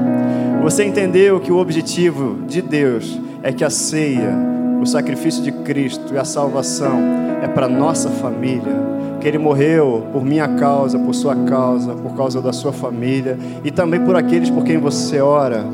Você 0.64 0.86
entendeu 0.86 1.40
que 1.40 1.52
o 1.52 1.58
objetivo 1.58 2.38
de 2.48 2.62
Deus 2.62 3.20
é 3.44 3.52
que 3.52 3.64
a 3.64 3.70
ceia, 3.70 4.34
o 4.82 4.86
sacrifício 4.86 5.44
de 5.44 5.52
Cristo 5.52 6.14
e 6.14 6.18
a 6.18 6.24
salvação 6.24 7.00
é 7.44 7.48
para 7.48 7.68
nossa 7.68 8.10
família. 8.10 8.92
Que 9.20 9.28
Ele 9.28 9.38
morreu 9.38 10.08
por 10.12 10.24
minha 10.24 10.48
causa, 10.48 10.98
por 10.98 11.14
sua 11.14 11.36
causa, 11.36 11.94
por 11.94 12.16
causa 12.16 12.42
da 12.42 12.54
sua 12.54 12.72
família 12.72 13.38
e 13.64 13.70
também 13.70 14.00
por 14.00 14.16
aqueles 14.16 14.50
por 14.50 14.64
quem 14.64 14.78
você 14.78 15.20
ora. 15.20 15.66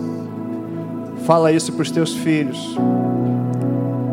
Fala 1.25 1.51
isso 1.51 1.71
para 1.73 1.83
os 1.83 1.91
teus 1.91 2.15
filhos. 2.15 2.77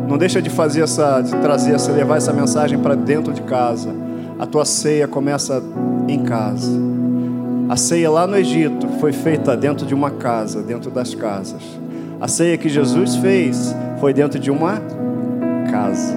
Não 0.07 0.17
deixa 0.17 0.41
de 0.41 0.49
fazer 0.49 0.81
essa, 0.81 1.21
de 1.21 1.31
trazer 1.37 1.73
essa, 1.73 1.91
levar 1.91 2.17
essa 2.17 2.31
mensagem 2.31 2.77
para 2.77 2.95
dentro 2.95 3.33
de 3.33 3.41
casa. 3.41 3.89
A 4.37 4.45
tua 4.45 4.65
ceia 4.65 5.07
começa 5.07 5.63
em 6.07 6.19
casa. 6.19 6.94
A 7.67 7.75
ceia 7.75 8.11
lá 8.11 8.27
no 8.27 8.37
Egito 8.37 8.87
foi 8.99 9.11
feita 9.11 9.57
dentro 9.57 9.87
de 9.87 9.93
uma 9.95 10.11
casa, 10.11 10.61
dentro 10.61 10.91
das 10.91 11.15
casas. 11.15 11.63
A 12.21 12.27
ceia 12.27 12.57
que 12.59 12.69
Jesus 12.69 13.15
fez 13.15 13.75
foi 13.99 14.13
dentro 14.13 14.39
de 14.39 14.51
uma 14.51 14.79
casa. 15.71 16.15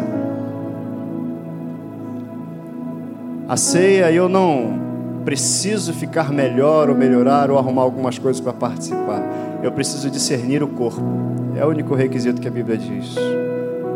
A 3.48 3.56
ceia 3.56 4.12
eu 4.12 4.28
não 4.28 4.78
preciso 5.24 5.94
ficar 5.94 6.30
melhor 6.30 6.90
ou 6.90 6.94
melhorar 6.94 7.50
ou 7.50 7.58
arrumar 7.58 7.82
algumas 7.82 8.18
coisas 8.18 8.42
para 8.42 8.52
participar. 8.52 9.22
Eu 9.62 9.72
preciso 9.72 10.10
discernir 10.10 10.62
o 10.62 10.68
corpo. 10.68 11.02
É 11.56 11.64
o 11.64 11.68
único 11.70 11.94
requisito 11.94 12.42
que 12.42 12.48
a 12.48 12.50
Bíblia 12.50 12.76
diz. 12.76 13.16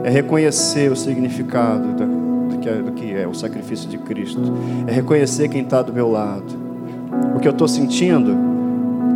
É 0.03 0.09
reconhecer 0.09 0.91
o 0.91 0.97
significado 0.97 1.87
do 1.93 2.59
que 2.59 2.69
é, 2.69 2.75
do 2.77 2.93
que 2.93 3.15
é 3.15 3.29
o 3.29 3.35
sacrifício 3.35 3.91
de 3.91 3.99
Cristo. 3.99 4.41
É 4.87 4.93
reconhecer 4.93 5.51
quem 5.51 5.63
está 5.63 5.83
do 5.83 5.93
meu 5.93 6.11
lado. 6.11 6.72
Que 7.43 7.49
eu 7.49 7.53
estou 7.53 7.67
sentindo? 7.67 8.33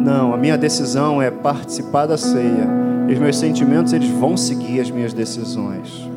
Não, 0.01 0.35
a 0.35 0.37
minha 0.37 0.59
decisão 0.59 1.22
é 1.22 1.31
participar 1.31 2.07
da 2.07 2.18
ceia. 2.18 2.68
E 3.09 3.12
os 3.12 3.18
meus 3.20 3.39
sentimentos 3.39 3.93
eles 3.93 4.09
vão 4.09 4.37
seguir 4.37 4.81
as 4.81 4.91
minhas 4.91 5.12
decisões. 5.12 6.11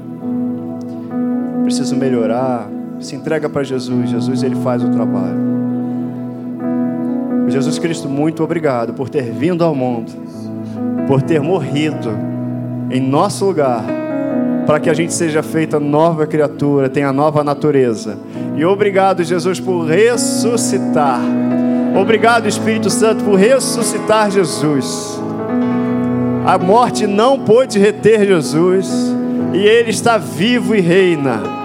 Preciso 1.64 1.96
melhorar. 1.96 2.68
Se 3.00 3.16
entrega 3.16 3.48
para 3.48 3.64
Jesus. 3.64 4.10
Jesus 4.10 4.42
ele 4.42 4.56
faz 4.56 4.84
o 4.84 4.90
trabalho. 4.90 5.38
Jesus 7.48 7.78
Cristo, 7.78 8.10
muito 8.10 8.44
obrigado 8.44 8.94
por 8.94 9.08
ter 9.08 9.32
vindo 9.32 9.64
ao 9.64 9.76
mundo, 9.76 10.12
por 11.08 11.22
ter 11.22 11.40
morrido 11.42 12.10
em 12.90 13.00
nosso 13.00 13.46
lugar, 13.46 13.84
para 14.66 14.80
que 14.80 14.90
a 14.90 14.94
gente 14.94 15.14
seja 15.14 15.44
feita 15.44 15.80
nova 15.80 16.26
criatura, 16.26 16.90
tenha 16.90 17.14
nova 17.14 17.44
natureza. 17.44 18.18
E 18.56 18.66
obrigado, 18.66 19.24
Jesus, 19.24 19.60
por 19.60 19.86
ressuscitar. 19.86 21.22
Obrigado, 21.96 22.48
Espírito 22.48 22.90
Santo, 22.90 23.24
por 23.24 23.36
ressuscitar 23.36 24.32
Jesus. 24.32 25.20
A 26.46 26.58
morte 26.58 27.06
não 27.06 27.40
pôde 27.40 27.78
reter 27.78 28.26
Jesus, 28.26 28.88
e 29.54 29.58
Ele 29.58 29.90
está 29.90 30.18
vivo 30.18 30.76
e 30.76 30.80
reina 30.80 31.60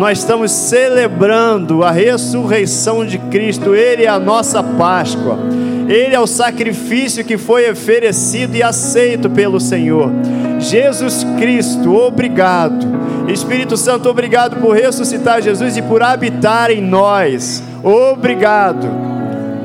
nós 0.00 0.20
estamos 0.20 0.50
celebrando 0.50 1.84
a 1.84 1.90
ressurreição 1.90 3.04
de 3.04 3.18
Cristo, 3.18 3.74
Ele 3.74 4.04
é 4.04 4.08
a 4.08 4.18
nossa 4.18 4.62
Páscoa, 4.62 5.38
Ele 5.86 6.14
é 6.14 6.18
o 6.18 6.26
sacrifício 6.26 7.22
que 7.22 7.36
foi 7.36 7.70
oferecido 7.70 8.56
e 8.56 8.62
aceito 8.62 9.28
pelo 9.28 9.60
Senhor. 9.60 10.10
Jesus 10.58 11.22
Cristo, 11.38 11.94
obrigado. 11.94 12.86
Espírito 13.28 13.76
Santo, 13.76 14.08
obrigado 14.08 14.56
por 14.56 14.74
ressuscitar 14.74 15.42
Jesus 15.42 15.76
e 15.76 15.82
por 15.82 16.02
habitar 16.02 16.70
em 16.70 16.80
nós. 16.80 17.62
Obrigado, 17.82 18.88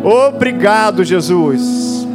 obrigado, 0.06 1.04
Jesus. 1.04 2.06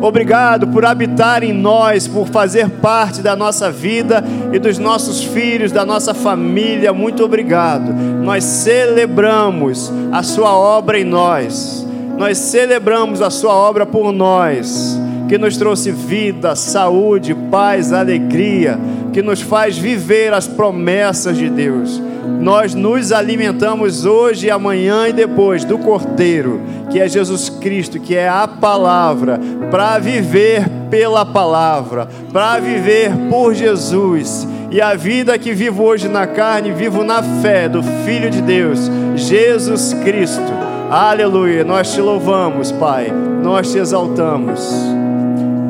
Obrigado 0.00 0.66
por 0.68 0.84
habitar 0.84 1.42
em 1.42 1.52
nós, 1.52 2.06
por 2.06 2.28
fazer 2.28 2.68
parte 2.68 3.22
da 3.22 3.34
nossa 3.34 3.70
vida 3.70 4.22
e 4.52 4.58
dos 4.58 4.78
nossos 4.78 5.24
filhos, 5.24 5.72
da 5.72 5.84
nossa 5.86 6.12
família. 6.12 6.92
Muito 6.92 7.24
obrigado. 7.24 7.92
Nós 7.92 8.44
celebramos 8.44 9.92
a 10.12 10.22
Sua 10.22 10.54
obra 10.54 10.98
em 11.00 11.04
nós. 11.04 11.86
Nós 12.18 12.38
celebramos 12.38 13.22
a 13.22 13.30
Sua 13.30 13.54
obra 13.54 13.86
por 13.86 14.12
nós, 14.12 14.98
que 15.28 15.38
nos 15.38 15.56
trouxe 15.56 15.90
vida, 15.90 16.54
saúde, 16.54 17.34
paz, 17.50 17.92
alegria, 17.92 18.78
que 19.12 19.22
nos 19.22 19.40
faz 19.40 19.78
viver 19.78 20.34
as 20.34 20.46
promessas 20.46 21.36
de 21.36 21.48
Deus. 21.48 22.02
Nós 22.40 22.74
nos 22.74 23.12
alimentamos 23.12 24.04
hoje, 24.04 24.50
amanhã 24.50 25.08
e 25.08 25.12
depois 25.12 25.64
do 25.64 25.78
Cordeiro, 25.78 26.60
que 26.90 27.00
é 27.00 27.08
Jesus 27.08 27.48
Cristo, 27.48 27.98
que 27.98 28.16
é 28.16 28.28
a 28.28 28.46
palavra, 28.46 29.40
para 29.70 29.98
viver 29.98 30.68
pela 30.90 31.24
palavra, 31.24 32.08
para 32.32 32.60
viver 32.60 33.10
por 33.30 33.54
Jesus. 33.54 34.46
E 34.70 34.80
a 34.80 34.94
vida 34.94 35.38
que 35.38 35.52
vivo 35.52 35.84
hoje 35.84 36.08
na 36.08 36.26
carne, 36.26 36.72
vivo 36.72 37.04
na 37.04 37.22
fé 37.22 37.68
do 37.68 37.82
Filho 37.82 38.30
de 38.30 38.42
Deus, 38.42 38.90
Jesus 39.14 39.94
Cristo. 40.04 40.52
Aleluia. 40.90 41.64
Nós 41.64 41.92
te 41.92 42.00
louvamos, 42.00 42.70
Pai. 42.72 43.12
Nós 43.42 43.70
te 43.72 43.78
exaltamos. 43.78 44.60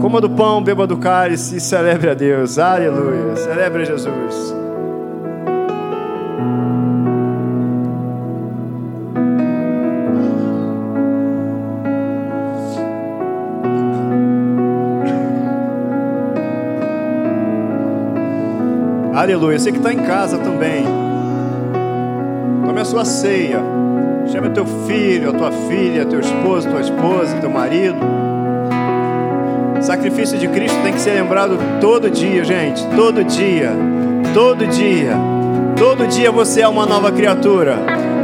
Coma 0.01 0.21
do 0.21 0.31
pão, 0.31 0.63
beba 0.63 0.87
do 0.87 0.99
cálice 0.99 1.57
e 1.57 1.61
celebre 1.61 2.11
a 2.11 2.15
Deus. 2.15 2.59
Aleluia. 2.59 3.37
Celebre 3.37 3.85
Jesus. 3.85 4.66
Aleluia. 19.27 19.59
Você 19.59 19.73
que 19.73 19.79
está 19.79 19.93
em 19.93 20.05
casa 20.05 20.39
também. 20.39 20.85
Tome 22.65 22.81
a 22.81 22.85
sua 22.85 23.05
ceia. 23.05 23.59
Chame 24.31 24.51
teu 24.51 24.65
filho, 24.87 25.31
a 25.31 25.33
tua 25.33 25.51
filha, 25.51 26.07
teu 26.07 26.21
esposo, 26.21 26.69
tua 26.69 26.81
esposa, 26.81 27.37
teu 27.41 27.51
marido. 27.51 27.99
O 29.81 29.83
sacrifício 29.83 30.39
de 30.39 30.47
Cristo 30.47 30.81
tem 30.81 30.93
que 30.93 31.01
ser 31.01 31.11
lembrado 31.11 31.59
todo 31.81 32.09
dia, 32.09 32.45
gente. 32.45 32.87
Todo 32.95 33.25
dia. 33.25 33.73
Todo 34.33 34.65
dia. 34.65 35.17
Todo 35.77 36.07
dia 36.07 36.31
você 36.31 36.61
é 36.61 36.69
uma 36.69 36.87
nova 36.87 37.11
criatura. 37.11 37.79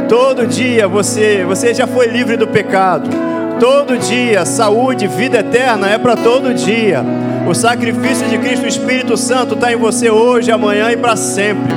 Todo 0.07 0.47
dia 0.47 0.87
você, 0.87 1.43
você 1.43 1.73
já 1.73 1.85
foi 1.85 2.07
livre 2.07 2.37
do 2.37 2.47
pecado. 2.47 3.09
Todo 3.59 3.97
dia, 3.97 4.45
saúde, 4.45 5.05
vida 5.07 5.39
eterna 5.39 5.89
é 5.89 5.97
para 5.97 6.15
todo 6.15 6.53
dia. 6.53 7.03
O 7.47 7.53
sacrifício 7.53 8.27
de 8.29 8.37
Cristo, 8.37 8.63
o 8.63 8.69
Espírito 8.69 9.17
Santo 9.17 9.55
está 9.55 9.73
em 9.73 9.75
você 9.75 10.09
hoje, 10.09 10.49
amanhã 10.49 10.91
e 10.91 10.97
para 10.97 11.15
sempre. 11.15 11.73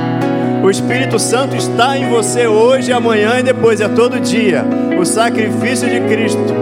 O 0.63 0.69
Espírito 0.69 1.19
Santo 1.19 1.55
está 1.55 1.97
em 1.97 2.09
você 2.09 2.47
hoje, 2.47 2.91
amanhã 2.91 3.39
e 3.39 3.43
depois, 3.43 3.81
é 3.81 3.87
todo 3.87 4.19
dia. 4.19 4.65
O 4.99 5.05
sacrifício 5.05 5.89
de 5.89 5.99
Cristo 6.01 6.53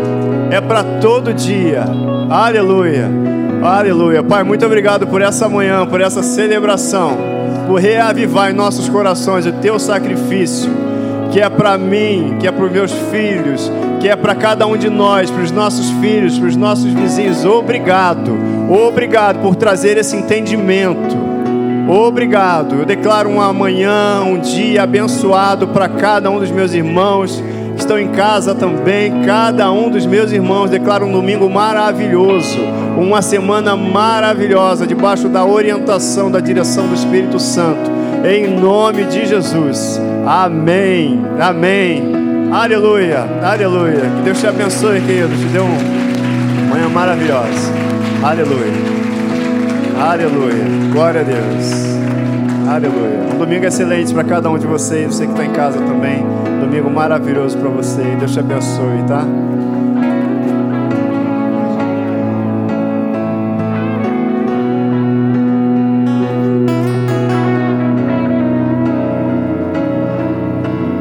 é 0.51 0.59
para 0.59 0.83
todo 0.99 1.33
dia. 1.33 1.85
Aleluia. 2.29 3.09
Aleluia. 3.63 4.23
Pai, 4.23 4.43
muito 4.43 4.65
obrigado 4.65 5.07
por 5.07 5.21
essa 5.21 5.47
manhã, 5.47 5.85
por 5.85 6.01
essa 6.01 6.21
celebração, 6.21 7.17
por 7.67 7.79
reavivar 7.79 8.51
em 8.51 8.53
nossos 8.53 8.89
corações 8.89 9.45
o 9.45 9.51
teu 9.53 9.79
sacrifício, 9.79 10.69
que 11.35 11.41
é 11.41 11.49
para 11.49 11.77
mim, 11.77 12.37
que 12.39 12.47
é 12.47 12.51
para 12.51 12.63
os 12.63 12.71
meus 12.71 12.93
filhos, 13.11 13.69
que 13.99 14.07
é 14.07 14.15
para 14.15 14.33
cada 14.33 14.65
um 14.65 14.77
de 14.77 14.89
nós, 14.89 15.29
para 15.29 15.43
os 15.43 15.51
nossos 15.51 15.89
filhos, 15.99 16.39
para 16.39 16.47
os 16.47 16.55
nossos 16.55 16.85
vizinhos. 16.93 17.43
Obrigado. 17.43 18.31
Obrigado 18.69 19.41
por 19.41 19.53
trazer 19.53 19.97
esse 19.97 20.15
entendimento. 20.15 21.13
Obrigado. 21.89 22.75
Eu 22.75 22.85
declaro 22.85 23.29
um 23.29 23.41
amanhã, 23.41 24.21
um 24.25 24.39
dia 24.39 24.83
abençoado 24.83 25.67
para 25.67 25.89
cada 25.89 26.31
um 26.31 26.39
dos 26.39 26.51
meus 26.51 26.73
irmãos 26.73 27.43
que 27.73 27.81
estão 27.81 27.99
em 27.99 28.07
casa 28.13 28.55
também. 28.55 29.21
Cada 29.25 29.69
um 29.73 29.89
dos 29.89 30.05
meus 30.05 30.31
irmãos 30.31 30.69
declaro 30.69 31.05
um 31.05 31.11
domingo 31.11 31.49
maravilhoso, 31.49 32.59
uma 32.97 33.21
semana 33.21 33.75
maravilhosa, 33.75 34.87
debaixo 34.87 35.27
da 35.27 35.43
orientação, 35.43 36.31
da 36.31 36.39
direção 36.39 36.87
do 36.87 36.93
Espírito 36.93 37.41
Santo. 37.41 37.91
Em 38.23 38.47
nome 38.57 39.03
de 39.03 39.25
Jesus. 39.25 39.99
Amém. 40.25 41.21
Amém. 41.39 42.51
Aleluia. 42.51 43.25
Aleluia. 43.43 44.01
Que 44.17 44.21
Deus 44.23 44.39
te 44.39 44.47
abençoe, 44.47 44.99
querido. 45.01 45.29
Te 45.29 45.45
dê 45.45 45.59
uma 45.59 46.69
manhã 46.69 46.89
maravilhosa. 46.89 47.71
Aleluia. 48.23 48.73
Aleluia. 49.99 50.65
Glória 50.91 51.21
a 51.21 51.23
Deus. 51.23 51.95
Aleluia. 52.67 53.35
Um 53.35 53.37
domingo 53.37 53.65
excelente 53.65 54.13
para 54.13 54.23
cada 54.23 54.49
um 54.49 54.57
de 54.57 54.65
vocês. 54.65 55.13
Você 55.13 55.25
que 55.25 55.31
está 55.31 55.45
em 55.45 55.51
casa 55.51 55.77
também. 55.79 56.25
Domingo 56.59 56.89
maravilhoso 56.89 57.57
para 57.57 57.69
você. 57.69 58.01
Deus 58.17 58.33
te 58.33 58.39
abençoe, 58.39 59.03
tá? 59.07 59.23